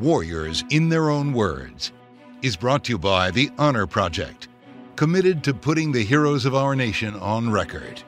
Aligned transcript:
Warriors 0.00 0.64
in 0.70 0.88
Their 0.88 1.10
Own 1.10 1.32
Words, 1.32 1.92
is 2.42 2.56
brought 2.56 2.84
to 2.84 2.92
you 2.92 2.98
by 2.98 3.30
the 3.30 3.50
Honor 3.58 3.86
Project, 3.86 4.48
committed 4.94 5.42
to 5.44 5.54
putting 5.54 5.92
the 5.92 6.04
heroes 6.04 6.44
of 6.44 6.54
our 6.54 6.76
nation 6.76 7.14
on 7.14 7.50
record. 7.50 8.02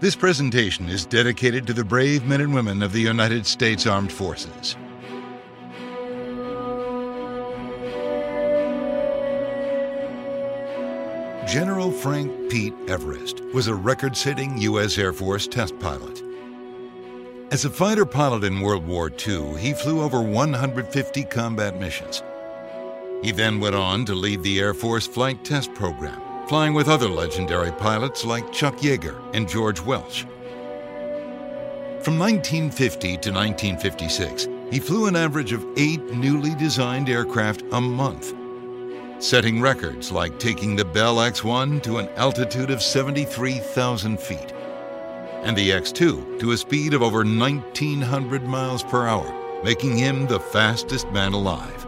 This 0.00 0.16
presentation 0.16 0.88
is 0.88 1.04
dedicated 1.04 1.66
to 1.66 1.72
the 1.72 1.84
brave 1.84 2.24
men 2.24 2.40
and 2.40 2.54
women 2.54 2.82
of 2.82 2.92
the 2.92 3.00
United 3.00 3.46
States 3.46 3.86
Armed 3.86 4.12
Forces. 4.12 4.76
General 11.48 11.90
Frank 11.90 12.50
Pete 12.50 12.74
Everest 12.88 13.40
was 13.54 13.68
a 13.68 13.74
record 13.74 14.16
setting 14.16 14.58
U.S. 14.58 14.98
Air 14.98 15.12
Force 15.12 15.46
test 15.46 15.78
pilot. 15.78 16.22
As 17.50 17.64
a 17.64 17.70
fighter 17.70 18.04
pilot 18.04 18.44
in 18.44 18.60
World 18.60 18.86
War 18.86 19.10
II, 19.10 19.56
he 19.56 19.72
flew 19.72 20.02
over 20.02 20.20
150 20.20 21.24
combat 21.24 21.80
missions. 21.80 22.22
He 23.22 23.32
then 23.32 23.58
went 23.58 23.74
on 23.74 24.04
to 24.04 24.14
lead 24.14 24.42
the 24.42 24.60
Air 24.60 24.74
Force 24.74 25.06
Flight 25.06 25.46
Test 25.46 25.72
Program, 25.72 26.20
flying 26.46 26.74
with 26.74 26.88
other 26.88 27.08
legendary 27.08 27.72
pilots 27.72 28.22
like 28.22 28.52
Chuck 28.52 28.76
Yeager 28.80 29.18
and 29.34 29.48
George 29.48 29.80
Welch. 29.80 30.26
From 32.02 32.18
1950 32.18 33.16
to 33.16 33.32
1956, 33.32 34.46
he 34.70 34.78
flew 34.78 35.06
an 35.06 35.16
average 35.16 35.52
of 35.52 35.64
eight 35.78 36.04
newly 36.12 36.54
designed 36.56 37.08
aircraft 37.08 37.62
a 37.72 37.80
month 37.80 38.34
setting 39.20 39.60
records 39.60 40.12
like 40.12 40.38
taking 40.38 40.76
the 40.76 40.84
Bell 40.84 41.20
X 41.20 41.42
1 41.42 41.80
to 41.80 41.98
an 41.98 42.08
altitude 42.10 42.70
of 42.70 42.80
73,000 42.80 44.20
feet 44.20 44.52
and 45.42 45.56
the 45.56 45.72
X 45.72 45.92
2 45.92 46.38
to 46.40 46.52
a 46.52 46.56
speed 46.56 46.94
of 46.94 47.02
over 47.02 47.18
1,900 47.18 48.42
miles 48.44 48.82
per 48.82 49.06
hour, 49.06 49.62
making 49.64 49.96
him 49.96 50.26
the 50.26 50.40
fastest 50.40 51.10
man 51.10 51.32
alive. 51.32 51.86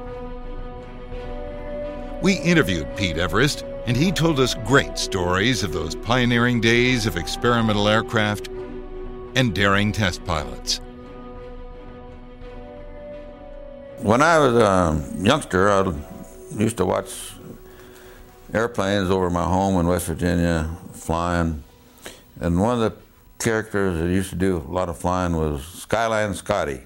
We 2.23 2.35
interviewed 2.35 2.97
Pete 2.97 3.17
Everest, 3.17 3.65
and 3.87 3.97
he 3.97 4.13
told 4.13 4.39
us 4.41 4.55
great 4.67 4.99
stories 4.99 5.63
of 5.63 5.73
those 5.73 5.95
pioneering 5.95 6.61
days 6.61 7.07
of 7.07 7.17
experimental 7.17 7.89
aircraft 7.89 8.49
and 9.35 9.55
daring 9.55 9.93
test 9.93 10.25
pilots. 10.25 10.81
When 13.99 14.23
I 14.23 14.39
was 14.39 14.55
a 14.55 15.23
youngster, 15.23 15.71
I 15.71 15.95
used 16.57 16.77
to 16.79 16.87
watch 16.87 17.33
airplanes 18.53 19.11
over 19.11 19.31
my 19.31 19.45
home 19.45 19.79
in 19.79 19.87
West 19.87 20.07
Virginia 20.07 20.71
flying. 20.93 21.63
And 22.41 22.61
one 22.61 22.81
of 22.81 22.81
the 22.81 23.10
characters 23.41 23.99
that 23.99 24.09
used 24.09 24.31
to 24.31 24.37
do 24.37 24.59
a 24.59 24.73
lot 24.73 24.89
of 24.89 24.99
flying 24.99 25.35
was 25.35 25.65
Skyline 25.65 26.35
Scotty. 26.35 26.83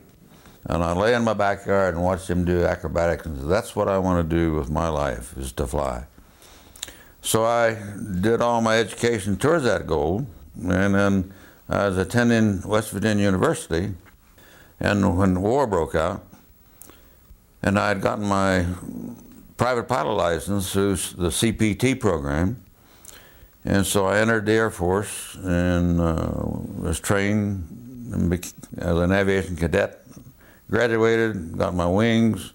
And 0.67 0.83
I 0.83 0.93
lay 0.93 1.15
in 1.15 1.25
my 1.25 1.35
backyard 1.35 1.95
and 1.95 2.03
watch 2.03 2.29
him 2.29 2.45
do 2.45 2.65
acrobatics, 2.65 3.27
and 3.27 3.51
that's 3.51 3.77
what 3.77 3.89
I 3.89 3.99
want 3.99 4.29
to 4.29 4.37
do 4.37 4.55
with 4.55 4.71
my 4.71 4.89
life 4.89 5.37
is 5.37 5.53
to 5.53 5.67
fly. 5.67 6.07
So 7.21 7.45
I 7.45 7.77
did 8.21 8.41
all 8.41 8.63
my 8.63 8.79
education 8.79 9.37
towards 9.37 9.65
that 9.65 9.87
goal, 9.87 10.27
and 10.63 10.95
then 10.95 11.35
I 11.69 11.89
was 11.89 11.99
attending 11.99 12.63
West 12.63 12.93
Virginia 12.93 13.25
University, 13.25 13.93
and 14.81 15.19
when 15.19 15.35
the 15.35 15.41
war 15.41 15.67
broke 15.67 15.95
out, 15.95 16.25
and 17.63 17.79
I 17.79 17.89
had 17.89 18.01
gotten 18.01 18.25
my 18.25 18.67
private 19.57 19.89
pilot 19.89 20.15
license 20.15 20.73
through 20.73 20.97
the 20.97 21.31
CPT 21.31 21.99
program. 21.99 22.64
And 23.65 23.87
so 23.87 24.07
I 24.07 24.19
entered 24.19 24.45
the 24.45 24.53
Air 24.53 24.71
Force 24.71 25.37
and 25.43 26.01
uh, 26.01 26.33
was 26.79 27.01
trained 27.01 27.65
as 28.77 28.97
an 28.97 29.13
aviation 29.13 29.57
cadet. 29.57 30.07
Graduated, 30.71 31.57
got 31.57 31.75
my 31.75 31.87
wings 31.87 32.53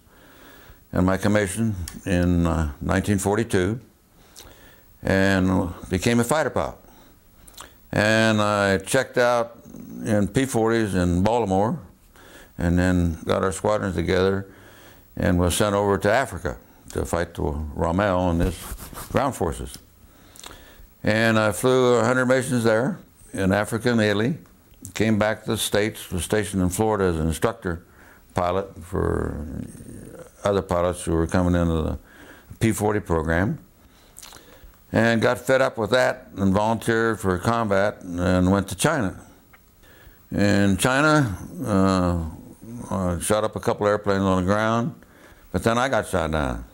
and 0.92 1.06
my 1.06 1.16
commission 1.16 1.74
in 2.06 2.46
uh, 2.46 2.72
1942 2.80 3.80
and 5.02 5.72
became 5.88 6.20
a 6.20 6.24
fighter 6.24 6.50
pilot. 6.50 6.78
And 7.92 8.40
I 8.40 8.78
checked 8.78 9.18
out 9.18 9.58
in 10.04 10.28
P-40s 10.28 10.94
in 10.94 11.22
Baltimore 11.22 11.80
and 12.56 12.78
then 12.78 13.18
got 13.24 13.42
our 13.42 13.52
squadrons 13.52 13.96
together 13.96 14.46
and 15.16 15.38
was 15.38 15.56
sent 15.56 15.74
over 15.74 15.98
to 15.98 16.10
Africa 16.10 16.58
to 16.92 17.04
fight 17.04 17.34
the 17.34 17.42
Rommel 17.42 18.30
and 18.30 18.40
his 18.40 18.56
ground 19.10 19.34
forces. 19.34 19.76
And 21.02 21.38
I 21.38 21.52
flew 21.52 21.96
100 21.96 22.26
missions 22.26 22.64
there 22.64 22.98
in 23.32 23.52
Africa 23.52 23.90
and 23.90 24.00
Italy. 24.00 24.38
Came 24.94 25.18
back 25.18 25.44
to 25.44 25.52
the 25.52 25.56
States, 25.56 26.10
was 26.10 26.24
stationed 26.24 26.62
in 26.62 26.68
Florida 26.68 27.04
as 27.04 27.18
an 27.18 27.26
instructor 27.26 27.84
pilot 28.34 28.82
for 28.82 29.46
other 30.44 30.62
pilots 30.62 31.04
who 31.04 31.12
were 31.12 31.26
coming 31.26 31.60
into 31.60 31.82
the 31.82 31.98
P 32.58 32.72
40 32.72 33.00
program. 33.00 33.58
And 34.92 35.22
got 35.22 35.38
fed 35.38 35.62
up 35.62 35.78
with 35.78 35.90
that 35.90 36.28
and 36.36 36.52
volunteered 36.52 37.20
for 37.20 37.38
combat 37.38 38.02
and 38.02 38.50
went 38.50 38.68
to 38.68 38.74
China. 38.74 39.20
In 40.32 40.76
China, 40.76 41.36
uh, 41.64 43.18
shot 43.20 43.44
up 43.44 43.56
a 43.56 43.60
couple 43.60 43.86
airplanes 43.86 44.22
on 44.22 44.44
the 44.44 44.52
ground, 44.52 44.94
but 45.52 45.62
then 45.62 45.78
I 45.78 45.88
got 45.88 46.08
shot 46.08 46.32
down. 46.32 46.64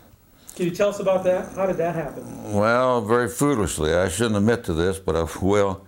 Can 0.57 0.65
you 0.65 0.71
tell 0.71 0.89
us 0.89 1.01
about 1.01 1.23
that? 1.25 1.53
How 1.53 1.67
did 1.67 1.77
that 1.77 1.95
happen? 1.95 2.55
Well, 2.55 3.03
very 3.03 3.29
foolishly. 3.29 3.93
I 3.93 4.09
shouldn't 4.09 4.37
admit 4.37 4.65
to 4.65 4.73
this, 4.73 4.99
but 4.99 5.15
I 5.15 5.27
will. 5.45 5.87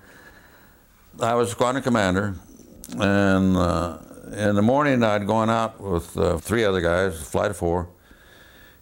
I 1.20 1.34
was 1.34 1.50
squadron 1.50 1.82
commander, 1.82 2.34
and 2.98 3.56
uh, 3.56 3.98
in 4.30 4.54
the 4.54 4.62
morning 4.62 5.02
I'd 5.02 5.26
gone 5.26 5.48
out 5.48 5.80
with 5.80 6.14
uh, 6.18 6.36
three 6.36 6.64
other 6.64 6.82
guys, 6.82 7.18
flight 7.18 7.50
of 7.50 7.56
four, 7.56 7.88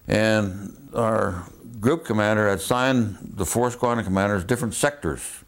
and 0.09 0.77
our 0.93 1.47
group 1.79 2.05
commander 2.05 2.49
had 2.49 2.61
signed 2.61 3.19
the 3.23 3.47
four 3.47 3.71
squadron 3.71 4.05
commanders 4.05 4.43
different 4.43 4.75
sectors 4.75 5.45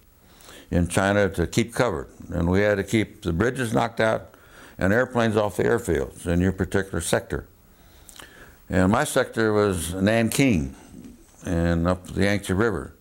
in 0.71 0.87
China 0.87 1.29
to 1.31 1.49
keep 1.49 1.75
covered, 1.75 2.09
and 2.33 2.49
we 2.49 2.61
had 2.61 2.77
to 2.77 2.85
keep 2.85 3.23
the 3.23 3.33
bridges 3.33 3.75
knocked 3.75 3.99
out 3.99 4.35
and 4.79 4.93
airplanes 4.93 5.37
off 5.37 5.57
the 5.57 5.65
airfields 5.65 6.27
in 6.27 6.41
your 6.41 6.53
particular 6.53 7.01
sector. 7.01 7.49
And 8.71 8.93
my 8.93 9.05
sector 9.05 9.53
was 9.53 9.95
Nanking 9.95 10.75
and 11.47 11.89
up 11.89 12.07
the 12.07 12.25
Yangtze 12.25 12.53
River. 12.53 12.93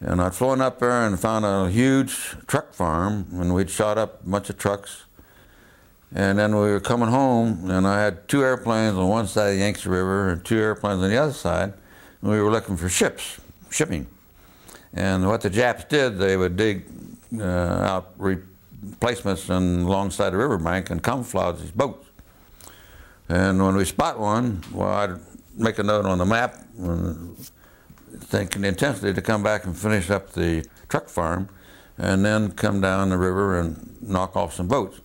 And 0.00 0.20
I'd 0.20 0.34
flown 0.34 0.60
up 0.60 0.78
there 0.78 1.06
and 1.06 1.18
found 1.18 1.44
a 1.44 1.68
huge 1.68 2.36
truck 2.46 2.74
farm, 2.74 3.26
and 3.32 3.54
we'd 3.54 3.70
shot 3.70 3.98
up 3.98 4.22
a 4.24 4.28
bunch 4.28 4.50
of 4.50 4.58
trucks. 4.58 5.04
And 6.14 6.38
then 6.38 6.54
we 6.54 6.70
were 6.70 6.80
coming 6.80 7.08
home, 7.08 7.70
and 7.70 7.86
I 7.86 8.02
had 8.02 8.28
two 8.28 8.44
airplanes 8.44 8.96
on 8.96 9.08
one 9.08 9.26
side 9.26 9.48
of 9.48 9.54
the 9.54 9.60
Yangtze 9.60 9.88
River 9.88 10.30
and 10.30 10.44
two 10.44 10.58
airplanes 10.58 11.02
on 11.02 11.10
the 11.10 11.16
other 11.16 11.32
side, 11.32 11.72
and 12.22 12.30
we 12.30 12.40
were 12.40 12.52
looking 12.52 12.76
for 12.76 12.88
ships, 12.88 13.40
shipping. 13.70 14.06
And 14.92 15.26
what 15.26 15.40
the 15.40 15.50
Japs 15.50 15.84
did, 15.84 16.18
they 16.18 16.36
would 16.36 16.56
dig 16.56 16.84
uh, 17.36 17.42
out 17.42 18.14
replacements 18.16 19.50
on 19.50 19.80
alongside 19.80 20.30
the 20.30 20.36
riverbank 20.36 20.90
and 20.90 21.02
camouflage 21.02 21.60
these 21.60 21.72
boats. 21.72 22.03
And 23.28 23.64
when 23.64 23.74
we 23.76 23.84
spot 23.84 24.18
one, 24.18 24.62
well, 24.72 24.88
I'd 24.88 25.20
make 25.56 25.78
a 25.78 25.82
note 25.82 26.04
on 26.04 26.18
the 26.18 26.26
map, 26.26 26.56
thinking 28.18 28.64
intensely 28.64 29.14
to 29.14 29.22
come 29.22 29.42
back 29.42 29.64
and 29.64 29.76
finish 29.76 30.10
up 30.10 30.32
the 30.32 30.66
truck 30.88 31.08
farm, 31.08 31.48
and 31.96 32.24
then 32.24 32.52
come 32.52 32.80
down 32.80 33.10
the 33.10 33.18
river 33.18 33.58
and 33.58 33.96
knock 34.02 34.36
off 34.36 34.54
some 34.54 34.68
boats. 34.68 35.00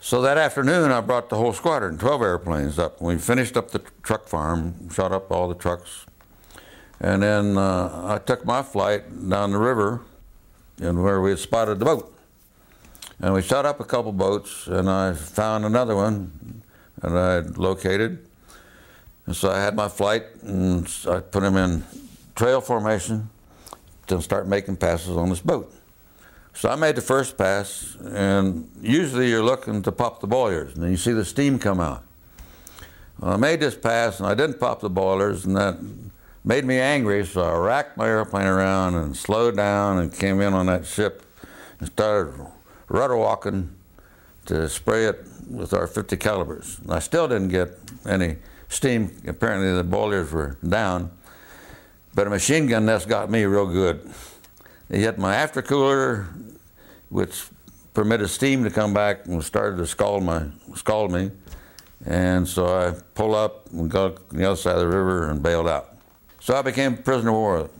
So 0.00 0.20
that 0.22 0.36
afternoon, 0.36 0.90
I 0.90 1.00
brought 1.00 1.28
the 1.28 1.36
whole 1.36 1.52
squadron, 1.52 1.96
12 1.96 2.22
airplanes 2.22 2.78
up. 2.78 3.00
We 3.00 3.18
finished 3.18 3.56
up 3.56 3.70
the 3.70 3.78
truck 4.02 4.26
farm, 4.26 4.90
shot 4.90 5.12
up 5.12 5.30
all 5.30 5.48
the 5.48 5.54
trucks, 5.54 6.06
and 6.98 7.22
then 7.22 7.56
uh, 7.56 8.06
I 8.06 8.18
took 8.18 8.44
my 8.44 8.62
flight 8.62 9.28
down 9.28 9.52
the 9.52 9.58
river 9.58 10.00
and 10.80 11.02
where 11.02 11.20
we 11.20 11.30
had 11.30 11.38
spotted 11.38 11.78
the 11.78 11.84
boat. 11.84 12.12
And 13.20 13.32
we 13.32 13.42
shot 13.42 13.64
up 13.64 13.78
a 13.78 13.84
couple 13.84 14.10
boats, 14.10 14.66
and 14.66 14.90
I 14.90 15.12
found 15.12 15.64
another 15.64 15.94
one 15.94 16.61
and 17.02 17.18
I 17.18 17.40
located. 17.40 18.26
And 19.26 19.36
so 19.36 19.50
I 19.50 19.60
had 19.60 19.76
my 19.76 19.88
flight 19.88 20.24
and 20.42 20.88
I 21.08 21.20
put 21.20 21.42
them 21.42 21.56
in 21.56 21.84
trail 22.34 22.60
formation 22.60 23.28
to 24.06 24.20
start 24.20 24.48
making 24.48 24.76
passes 24.76 25.16
on 25.16 25.28
this 25.28 25.40
boat. 25.40 25.72
So 26.54 26.68
I 26.68 26.76
made 26.76 26.96
the 26.96 27.02
first 27.02 27.38
pass, 27.38 27.96
and 28.04 28.70
usually 28.82 29.30
you're 29.30 29.44
looking 29.44 29.80
to 29.82 29.92
pop 29.92 30.20
the 30.20 30.26
boilers, 30.26 30.76
and 30.76 30.90
you 30.90 30.98
see 30.98 31.12
the 31.12 31.24
steam 31.24 31.58
come 31.58 31.80
out. 31.80 32.02
Well, 33.18 33.32
I 33.32 33.36
made 33.36 33.60
this 33.60 33.74
pass, 33.74 34.18
and 34.18 34.28
I 34.28 34.34
didn't 34.34 34.60
pop 34.60 34.80
the 34.80 34.90
boilers, 34.90 35.46
and 35.46 35.56
that 35.56 35.78
made 36.44 36.66
me 36.66 36.78
angry, 36.78 37.24
so 37.24 37.42
I 37.42 37.56
racked 37.56 37.96
my 37.96 38.06
airplane 38.06 38.46
around 38.46 38.96
and 38.96 39.16
slowed 39.16 39.56
down 39.56 39.98
and 39.98 40.12
came 40.12 40.42
in 40.42 40.52
on 40.52 40.66
that 40.66 40.84
ship 40.84 41.22
and 41.78 41.88
started 41.88 42.34
rudder 42.88 43.16
walking 43.16 43.74
to 44.46 44.68
spray 44.68 45.06
it 45.06 45.26
with 45.48 45.72
our 45.72 45.86
50 45.86 46.16
calibers. 46.16 46.78
I 46.88 46.98
still 46.98 47.28
didn't 47.28 47.48
get 47.48 47.78
any 48.06 48.36
steam. 48.68 49.10
Apparently 49.26 49.72
the 49.74 49.84
boilers 49.84 50.32
were 50.32 50.56
down, 50.66 51.10
but 52.14 52.26
a 52.26 52.30
machine 52.30 52.66
gun 52.66 52.86
nest 52.86 53.08
got 53.08 53.30
me 53.30 53.44
real 53.44 53.66
good. 53.66 54.10
Hit 54.88 55.18
my 55.18 55.34
aftercooler, 55.34 56.26
which 57.08 57.44
permitted 57.94 58.28
steam 58.28 58.64
to 58.64 58.70
come 58.70 58.94
back 58.94 59.26
and 59.26 59.42
started 59.42 59.76
to 59.76 59.86
scald 59.86 60.22
my 60.22 60.46
scald 60.74 61.12
me. 61.12 61.30
And 62.04 62.48
so 62.48 62.66
I 62.66 62.94
pulled 63.14 63.34
up 63.34 63.70
and 63.72 63.90
got 63.90 64.28
the 64.30 64.44
other 64.44 64.56
side 64.56 64.74
of 64.74 64.80
the 64.80 64.86
river 64.86 65.30
and 65.30 65.42
bailed 65.42 65.68
out. 65.68 65.96
So 66.40 66.56
I 66.56 66.62
became 66.62 66.94
a 66.94 66.96
prisoner 66.96 67.30
of 67.30 67.36
war. 67.36 67.70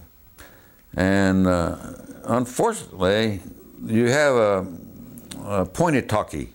And 0.94 1.46
uh, 1.46 1.76
unfortunately, 2.24 3.40
you 3.84 4.08
have 4.10 4.34
a, 4.34 4.66
a 5.44 5.66
pointed 5.66 6.08
talkie, 6.08 6.52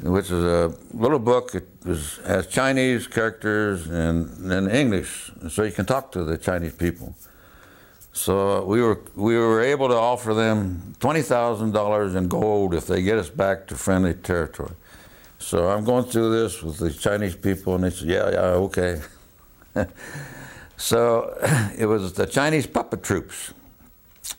which 0.00 0.26
is 0.26 0.44
a 0.44 0.74
little 0.92 1.18
book. 1.18 1.54
It 1.54 1.68
was, 1.84 2.18
has 2.26 2.46
Chinese 2.46 3.06
characters 3.06 3.86
and, 3.86 4.50
and 4.52 4.70
English, 4.70 5.30
so 5.48 5.62
you 5.62 5.72
can 5.72 5.86
talk 5.86 6.12
to 6.12 6.24
the 6.24 6.36
Chinese 6.36 6.74
people. 6.74 7.14
So 8.16 8.64
we 8.64 8.80
were 8.80 9.02
we 9.14 9.36
were 9.36 9.60
able 9.60 9.88
to 9.88 9.94
offer 9.94 10.32
them 10.32 10.94
twenty 11.00 11.20
thousand 11.20 11.72
dollars 11.72 12.14
in 12.14 12.28
gold 12.28 12.72
if 12.72 12.86
they 12.86 13.02
get 13.02 13.18
us 13.18 13.28
back 13.28 13.66
to 13.66 13.74
friendly 13.76 14.14
territory. 14.14 14.72
So 15.38 15.68
I'm 15.68 15.84
going 15.84 16.04
through 16.04 16.30
this 16.30 16.62
with 16.62 16.78
the 16.78 16.90
Chinese 16.90 17.36
people, 17.36 17.74
and 17.74 17.84
they 17.84 17.90
said, 17.90 18.08
"Yeah, 18.08 18.30
yeah, 18.30 18.40
okay." 18.66 19.02
so 20.78 21.36
it 21.78 21.84
was 21.84 22.14
the 22.14 22.26
Chinese 22.26 22.66
puppet 22.66 23.02
troops 23.02 23.52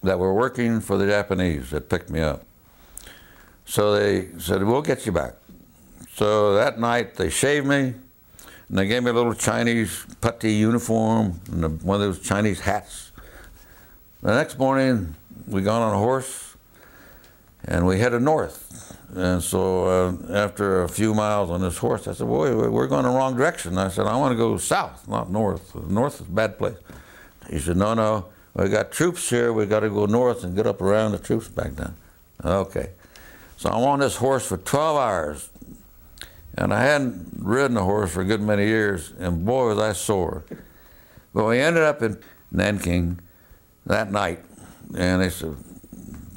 that 0.01 0.17
were 0.17 0.33
working 0.33 0.81
for 0.81 0.97
the 0.97 1.05
Japanese 1.05 1.69
that 1.69 1.87
picked 1.87 2.09
me 2.09 2.19
up. 2.19 2.45
So 3.65 3.93
they 3.93 4.29
said, 4.39 4.63
"We'll 4.63 4.81
get 4.81 5.05
you 5.05 5.11
back." 5.11 5.35
So 6.17 6.55
that 6.55 6.79
night 6.79 7.15
they 7.15 7.29
shaved 7.29 7.67
me, 7.67 7.93
and 8.69 8.77
they 8.77 8.87
gave 8.87 9.03
me 9.03 9.11
a 9.11 9.13
little 9.13 9.33
Chinese 9.33 10.05
putty 10.19 10.53
uniform 10.53 11.39
and 11.51 11.81
one 11.83 12.01
of 12.01 12.01
those 12.01 12.19
Chinese 12.19 12.59
hats 12.59 13.07
the 14.21 14.33
next 14.33 14.57
morning, 14.57 15.15
we 15.47 15.61
got 15.61 15.81
on 15.81 15.93
a 15.93 15.97
horse 15.97 16.55
and 17.65 17.85
we 17.85 17.99
headed 17.99 18.23
north. 18.23 18.97
And 19.15 19.43
so 19.43 19.85
uh, 19.85 20.33
after 20.33 20.83
a 20.83 20.89
few 20.89 21.13
miles 21.13 21.49
on 21.49 21.61
this 21.61 21.77
horse, 21.77 22.07
I 22.07 22.13
said, 22.13 22.27
boy, 22.27 22.69
we're 22.69 22.87
going 22.87 23.03
the 23.03 23.09
wrong 23.09 23.37
direction. 23.37 23.77
I 23.77 23.89
said, 23.89 24.07
I 24.07 24.15
want 24.17 24.33
to 24.33 24.35
go 24.35 24.57
south, 24.57 25.07
not 25.07 25.29
north. 25.29 25.75
North 25.75 26.15
is 26.15 26.27
a 26.27 26.31
bad 26.31 26.57
place. 26.57 26.77
He 27.49 27.59
said, 27.59 27.77
no, 27.77 27.93
no, 27.93 28.25
we 28.55 28.69
got 28.69 28.91
troops 28.91 29.29
here. 29.29 29.53
We 29.53 29.65
got 29.65 29.81
to 29.81 29.89
go 29.89 30.07
north 30.07 30.43
and 30.43 30.55
get 30.55 30.65
up 30.65 30.81
around 30.81 31.11
the 31.11 31.19
troops 31.19 31.47
back 31.47 31.75
down. 31.75 31.95
Okay. 32.43 32.89
So 33.57 33.69
I'm 33.69 33.83
on 33.83 33.99
this 33.99 34.15
horse 34.15 34.47
for 34.47 34.57
12 34.57 34.97
hours. 34.97 35.49
And 36.57 36.73
I 36.73 36.81
hadn't 36.81 37.29
ridden 37.37 37.77
a 37.77 37.83
horse 37.83 38.11
for 38.11 38.21
a 38.21 38.25
good 38.25 38.41
many 38.41 38.65
years, 38.65 39.13
and 39.19 39.45
boy, 39.45 39.67
was 39.67 39.77
I 39.77 39.93
sore. 39.93 40.43
But 41.33 41.45
we 41.45 41.59
ended 41.59 41.83
up 41.83 42.01
in 42.01 42.17
Nanking, 42.51 43.19
that 43.85 44.11
night. 44.11 44.43
And 44.95 45.21
they 45.21 45.29
said, 45.29 45.55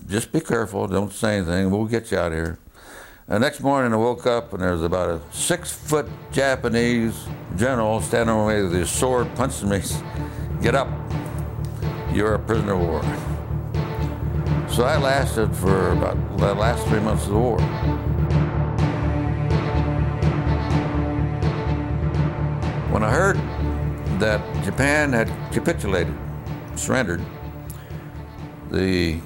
just 0.08 0.32
be 0.32 0.40
careful, 0.40 0.86
don't 0.88 1.12
say 1.12 1.38
anything, 1.38 1.70
we'll 1.70 1.86
get 1.86 2.10
you 2.10 2.18
out 2.18 2.32
of 2.32 2.38
here. 2.38 2.58
The 3.28 3.38
next 3.38 3.60
morning 3.60 3.92
I 3.92 3.96
woke 3.96 4.26
up 4.26 4.52
and 4.52 4.60
there 4.60 4.72
was 4.72 4.82
about 4.82 5.08
a 5.08 5.20
six 5.32 5.72
foot 5.72 6.08
Japanese 6.32 7.14
general 7.56 8.00
standing 8.00 8.34
over 8.34 8.52
me 8.52 8.62
with 8.64 8.72
his 8.72 8.90
sword 8.90 9.32
punching 9.36 9.68
me. 9.68 9.82
Get 10.60 10.74
up, 10.74 10.88
you're 12.12 12.34
a 12.34 12.38
prisoner 12.40 12.72
of 12.72 12.80
war. 12.80 13.02
So 14.68 14.82
that 14.82 15.00
lasted 15.00 15.54
for 15.54 15.92
about 15.92 16.38
the 16.38 16.54
last 16.54 16.86
three 16.88 17.00
months 17.00 17.24
of 17.26 17.30
the 17.30 17.38
war. 17.38 18.09
When 22.90 23.04
I 23.04 23.10
heard 23.12 23.36
that 24.18 24.64
Japan 24.64 25.12
had 25.12 25.28
capitulated, 25.52 26.12
surrendered, 26.74 27.24
the 28.72 29.20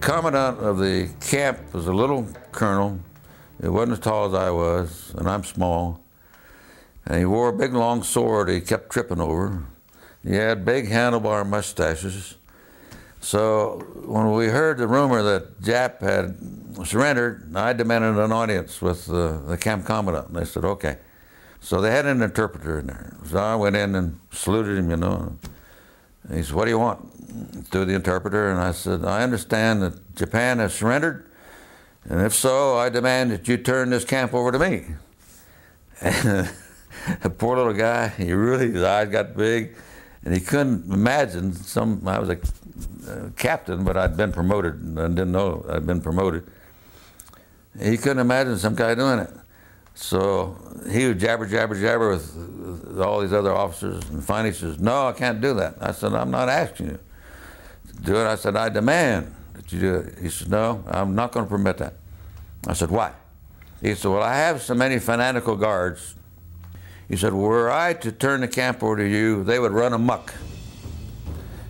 commandant 0.00 0.58
of 0.60 0.78
the 0.78 1.10
camp 1.20 1.74
was 1.74 1.86
a 1.86 1.92
little 1.92 2.26
colonel. 2.50 2.98
He 3.60 3.68
wasn't 3.68 3.92
as 3.92 3.98
tall 3.98 4.24
as 4.28 4.34
I 4.34 4.50
was, 4.50 5.14
and 5.18 5.28
I'm 5.28 5.44
small. 5.44 6.00
And 7.04 7.18
he 7.18 7.26
wore 7.26 7.50
a 7.50 7.52
big 7.52 7.74
long 7.74 8.02
sword 8.02 8.48
he 8.48 8.62
kept 8.62 8.90
tripping 8.90 9.20
over. 9.20 9.64
He 10.24 10.36
had 10.36 10.64
big 10.64 10.88
handlebar 10.88 11.46
mustaches. 11.46 12.38
So 13.20 13.84
when 14.06 14.32
we 14.32 14.46
heard 14.46 14.78
the 14.78 14.88
rumor 14.88 15.22
that 15.22 15.60
Jap 15.60 16.00
had 16.00 16.86
surrendered, 16.86 17.54
I 17.54 17.74
demanded 17.74 18.16
an 18.16 18.32
audience 18.32 18.80
with 18.80 19.04
the, 19.04 19.42
the 19.46 19.58
camp 19.58 19.84
commandant. 19.84 20.28
And 20.28 20.36
they 20.36 20.46
said, 20.46 20.64
okay. 20.64 20.96
So 21.60 21.80
they 21.80 21.90
had 21.90 22.06
an 22.06 22.22
interpreter 22.22 22.78
in 22.78 22.86
there. 22.86 23.16
So 23.26 23.38
I 23.38 23.54
went 23.54 23.76
in 23.76 23.94
and 23.94 24.18
saluted 24.30 24.78
him, 24.78 24.90
you 24.90 24.96
know. 24.96 25.36
And 26.24 26.36
he 26.36 26.42
said, 26.42 26.54
what 26.54 26.64
do 26.64 26.70
you 26.70 26.78
want? 26.78 27.10
through 27.70 27.84
the 27.84 27.94
interpreter, 27.94 28.50
and 28.50 28.60
I 28.60 28.72
said, 28.72 29.04
I 29.04 29.22
understand 29.22 29.82
that 29.82 30.16
Japan 30.16 30.58
has 30.58 30.74
surrendered, 30.74 31.30
and 32.04 32.20
if 32.20 32.34
so, 32.34 32.76
I 32.76 32.88
demand 32.88 33.30
that 33.30 33.46
you 33.46 33.56
turn 33.56 33.90
this 33.90 34.04
camp 34.04 34.34
over 34.34 34.50
to 34.52 34.58
me. 34.58 34.86
And 36.00 36.48
the 37.22 37.30
poor 37.30 37.56
little 37.56 37.72
guy, 37.72 38.08
he 38.08 38.32
really, 38.32 38.72
his 38.72 38.82
eyes 38.82 39.08
got 39.08 39.36
big, 39.36 39.76
and 40.24 40.34
he 40.34 40.40
couldn't 40.40 40.90
imagine 40.92 41.54
some, 41.54 42.06
I 42.06 42.18
was 42.18 42.30
a 42.30 42.38
captain, 43.36 43.84
but 43.84 43.96
I'd 43.96 44.16
been 44.16 44.32
promoted, 44.32 44.74
and 44.74 44.96
didn't 44.96 45.32
know 45.32 45.64
I'd 45.68 45.86
been 45.86 46.00
promoted. 46.00 46.46
He 47.80 47.96
couldn't 47.96 48.18
imagine 48.18 48.58
some 48.58 48.74
guy 48.74 48.94
doing 48.94 49.20
it. 49.20 49.30
So 50.00 50.56
he 50.90 51.06
would 51.06 51.20
jabber, 51.20 51.44
jabber, 51.44 51.78
jabber 51.78 52.08
with, 52.08 52.98
all 52.98 53.20
these 53.20 53.34
other 53.34 53.52
officers, 53.52 54.08
and 54.08 54.24
finally 54.24 54.50
he 54.50 54.56
says, 54.56 54.80
No, 54.80 55.08
I 55.08 55.12
can't 55.12 55.42
do 55.42 55.52
that. 55.54 55.76
I 55.78 55.92
said, 55.92 56.14
I'm 56.14 56.30
not 56.30 56.48
asking 56.48 56.86
you 56.86 56.98
to 57.88 58.02
do 58.02 58.16
it. 58.16 58.26
I 58.26 58.34
said, 58.34 58.56
I 58.56 58.70
demand 58.70 59.34
that 59.52 59.70
you 59.70 59.78
do 59.78 59.94
it. 59.96 60.18
He 60.18 60.30
said, 60.30 60.50
No, 60.50 60.82
I'm 60.88 61.14
not 61.14 61.32
going 61.32 61.44
to 61.44 61.50
permit 61.50 61.76
that. 61.78 61.94
I 62.66 62.72
said, 62.72 62.90
Why? 62.90 63.12
He 63.82 63.94
said, 63.94 64.08
Well, 64.08 64.22
I 64.22 64.34
have 64.36 64.62
so 64.62 64.74
many 64.74 64.98
fanatical 64.98 65.54
guards. 65.54 66.14
He 67.06 67.16
said, 67.16 67.34
Were 67.34 67.70
I 67.70 67.92
to 67.92 68.10
turn 68.10 68.40
the 68.40 68.48
camp 68.48 68.82
over 68.82 68.96
to 68.96 69.06
you, 69.06 69.44
they 69.44 69.58
would 69.58 69.72
run 69.72 69.92
amuck 69.92 70.32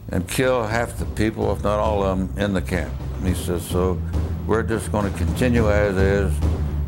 and 0.09 0.27
kill 0.29 0.65
half 0.69 0.97
the 0.99 1.05
people, 1.05 1.53
if 1.53 1.65
not 1.65 1.81
all 1.81 2.05
of 2.05 2.17
them, 2.17 2.39
in 2.39 2.53
the 2.53 2.63
camp. 2.63 2.95
And 3.17 3.27
he 3.27 3.35
says, 3.35 3.67
So 3.67 4.01
we're 4.47 4.63
just 4.63 4.93
going 4.93 5.13
to 5.13 5.19
continue 5.19 5.69
as 5.69 5.97
is 5.97 6.33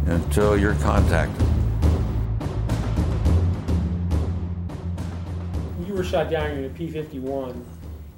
until 0.06 0.56
you're 0.56 0.75
contacted. 0.76 1.46
You 5.87 5.94
were 5.94 6.04
shot 6.04 6.31
down 6.31 6.50
in 6.50 6.64
a 6.64 6.69
P 6.69 6.90
51 6.90 7.64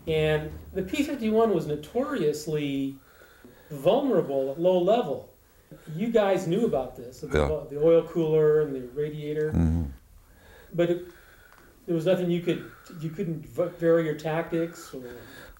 and 0.07 0.51
the 0.73 0.83
P 0.83 1.03
51 1.03 1.55
was 1.55 1.67
notoriously 1.67 2.97
vulnerable 3.71 4.53
at 4.53 4.61
low 4.61 4.79
level. 4.79 5.31
You 5.97 6.09
guys 6.09 6.47
knew 6.47 6.67
about 6.67 6.97
this 6.97 7.21
the, 7.21 7.27
yeah. 7.27 7.61
the 7.71 7.83
oil 7.83 8.03
cooler 8.03 8.61
and 8.63 8.75
the 8.75 8.87
radiator. 8.95 9.51
Mm-hmm. 9.51 9.85
But 10.75 10.91
it, 10.91 11.07
there 11.87 11.95
was 11.95 12.07
nothing 12.07 12.31
you 12.31 12.41
could, 12.41 12.71
you 13.01 13.11
couldn't 13.11 13.47
vary 13.47 14.05
your 14.05 14.15
tactics? 14.15 14.93
Or? 14.95 15.03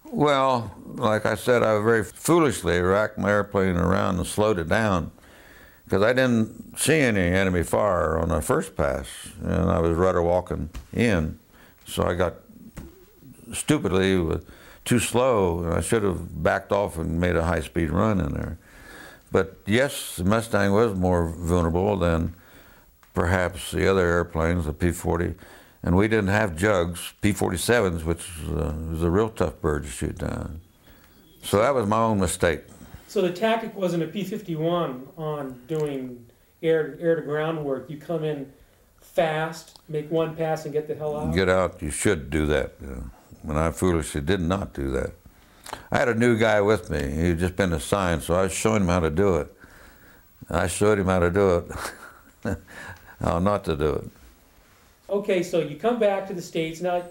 Well, 0.05 0.75
like 0.85 1.25
I 1.25 1.35
said, 1.35 1.63
I 1.63 1.79
very 1.81 2.03
foolishly 2.03 2.79
racked 2.79 3.17
my 3.17 3.29
airplane 3.29 3.77
around 3.77 4.17
and 4.17 4.27
slowed 4.27 4.59
it 4.59 4.69
down 4.69 5.11
because 5.85 6.01
I 6.01 6.13
didn't 6.13 6.77
see 6.77 6.99
any 6.99 7.21
enemy 7.21 7.63
fire 7.63 8.17
on 8.17 8.29
the 8.29 8.41
first 8.41 8.75
pass, 8.75 9.07
and 9.41 9.69
I 9.69 9.79
was 9.79 9.95
rudder 9.95 10.21
walking 10.21 10.69
in, 10.91 11.39
so 11.85 12.03
I 12.03 12.15
got 12.15 12.35
stupidly 13.53 14.39
too 14.83 14.99
slow. 14.99 15.63
And 15.63 15.73
I 15.73 15.81
should 15.81 16.03
have 16.03 16.43
backed 16.43 16.71
off 16.71 16.97
and 16.97 17.19
made 17.19 17.35
a 17.35 17.43
high 17.43 17.61
speed 17.61 17.89
run 17.89 18.19
in 18.19 18.33
there. 18.33 18.57
But 19.31 19.57
yes, 19.65 20.15
the 20.15 20.23
Mustang 20.23 20.71
was 20.71 20.93
more 20.93 21.27
vulnerable 21.27 21.97
than 21.97 22.35
perhaps 23.13 23.71
the 23.71 23.89
other 23.89 24.05
airplanes, 24.05 24.65
the 24.65 24.73
P 24.73 24.91
40. 24.91 25.35
And 25.83 25.95
we 25.95 26.07
didn't 26.07 26.29
have 26.29 26.55
jugs, 26.55 27.13
P 27.21 27.33
47s, 27.33 28.03
which 28.03 28.25
was, 28.47 28.49
uh, 28.49 28.75
was 28.89 29.03
a 29.03 29.11
real 29.11 29.29
tough 29.29 29.59
bird 29.61 29.83
to 29.83 29.89
shoot 29.89 30.17
down. 30.17 30.61
So 31.43 31.59
that 31.59 31.75
was 31.75 31.85
my 31.85 31.99
own 31.99 32.19
mistake. 32.19 32.61
So 33.15 33.21
the 33.21 33.31
tactic 33.31 33.73
wasn't 33.77 34.03
a 34.03 34.07
P 34.07 34.25
51 34.25 35.07
on 35.17 35.61
doing 35.67 36.25
air, 36.61 36.97
air 36.99 37.15
to 37.15 37.21
ground 37.21 37.63
work. 37.63 37.89
You 37.89 37.95
come 37.95 38.25
in 38.25 38.51
fast, 38.99 39.79
make 39.87 40.11
one 40.11 40.35
pass, 40.35 40.65
and 40.65 40.73
get 40.73 40.89
the 40.89 40.95
hell 40.95 41.15
out? 41.15 41.33
Get 41.33 41.47
out. 41.47 41.81
You 41.81 41.91
should 41.91 42.29
do 42.29 42.45
that. 42.47 42.73
And 42.81 43.57
I 43.57 43.71
foolishly 43.71 44.19
did 44.19 44.41
not 44.41 44.73
do 44.73 44.91
that. 44.91 45.13
I 45.93 45.97
had 45.97 46.09
a 46.09 46.13
new 46.13 46.37
guy 46.37 46.59
with 46.59 46.89
me. 46.89 47.09
He 47.09 47.29
had 47.29 47.39
just 47.39 47.55
been 47.55 47.71
assigned, 47.71 48.21
so 48.21 48.33
I 48.33 48.41
was 48.41 48.51
showing 48.51 48.81
him 48.81 48.89
how 48.89 48.99
to 48.99 49.09
do 49.09 49.37
it. 49.37 49.55
I 50.49 50.67
showed 50.67 50.99
him 50.99 51.05
how 51.05 51.19
to 51.19 51.31
do 51.31 51.55
it, 52.43 52.57
how 53.21 53.39
not 53.39 53.63
to 53.63 53.77
do 53.77 53.93
it. 53.93 54.09
Okay, 55.09 55.41
so 55.41 55.61
you 55.61 55.77
come 55.77 55.99
back 55.99 56.27
to 56.27 56.33
the 56.33 56.41
States. 56.41 56.81
Now, 56.81 57.01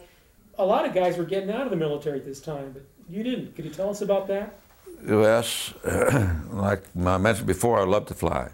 a 0.59 0.67
lot 0.67 0.85
of 0.85 0.93
guys 0.93 1.17
were 1.17 1.25
getting 1.25 1.51
out 1.51 1.63
of 1.63 1.71
the 1.71 1.79
military 1.79 2.19
at 2.19 2.27
this 2.27 2.43
time, 2.43 2.73
but 2.73 2.85
you 3.09 3.23
didn't. 3.23 3.57
Could 3.57 3.65
you 3.65 3.71
tell 3.71 3.89
us 3.89 4.03
about 4.03 4.27
that? 4.27 4.59
Yes. 5.07 5.75
like 6.51 6.85
I 7.05 7.19
mentioned 7.19 7.47
before, 7.47 7.79
I 7.79 7.85
love 7.85 8.07
to 8.07 8.15
fly. 8.15 8.51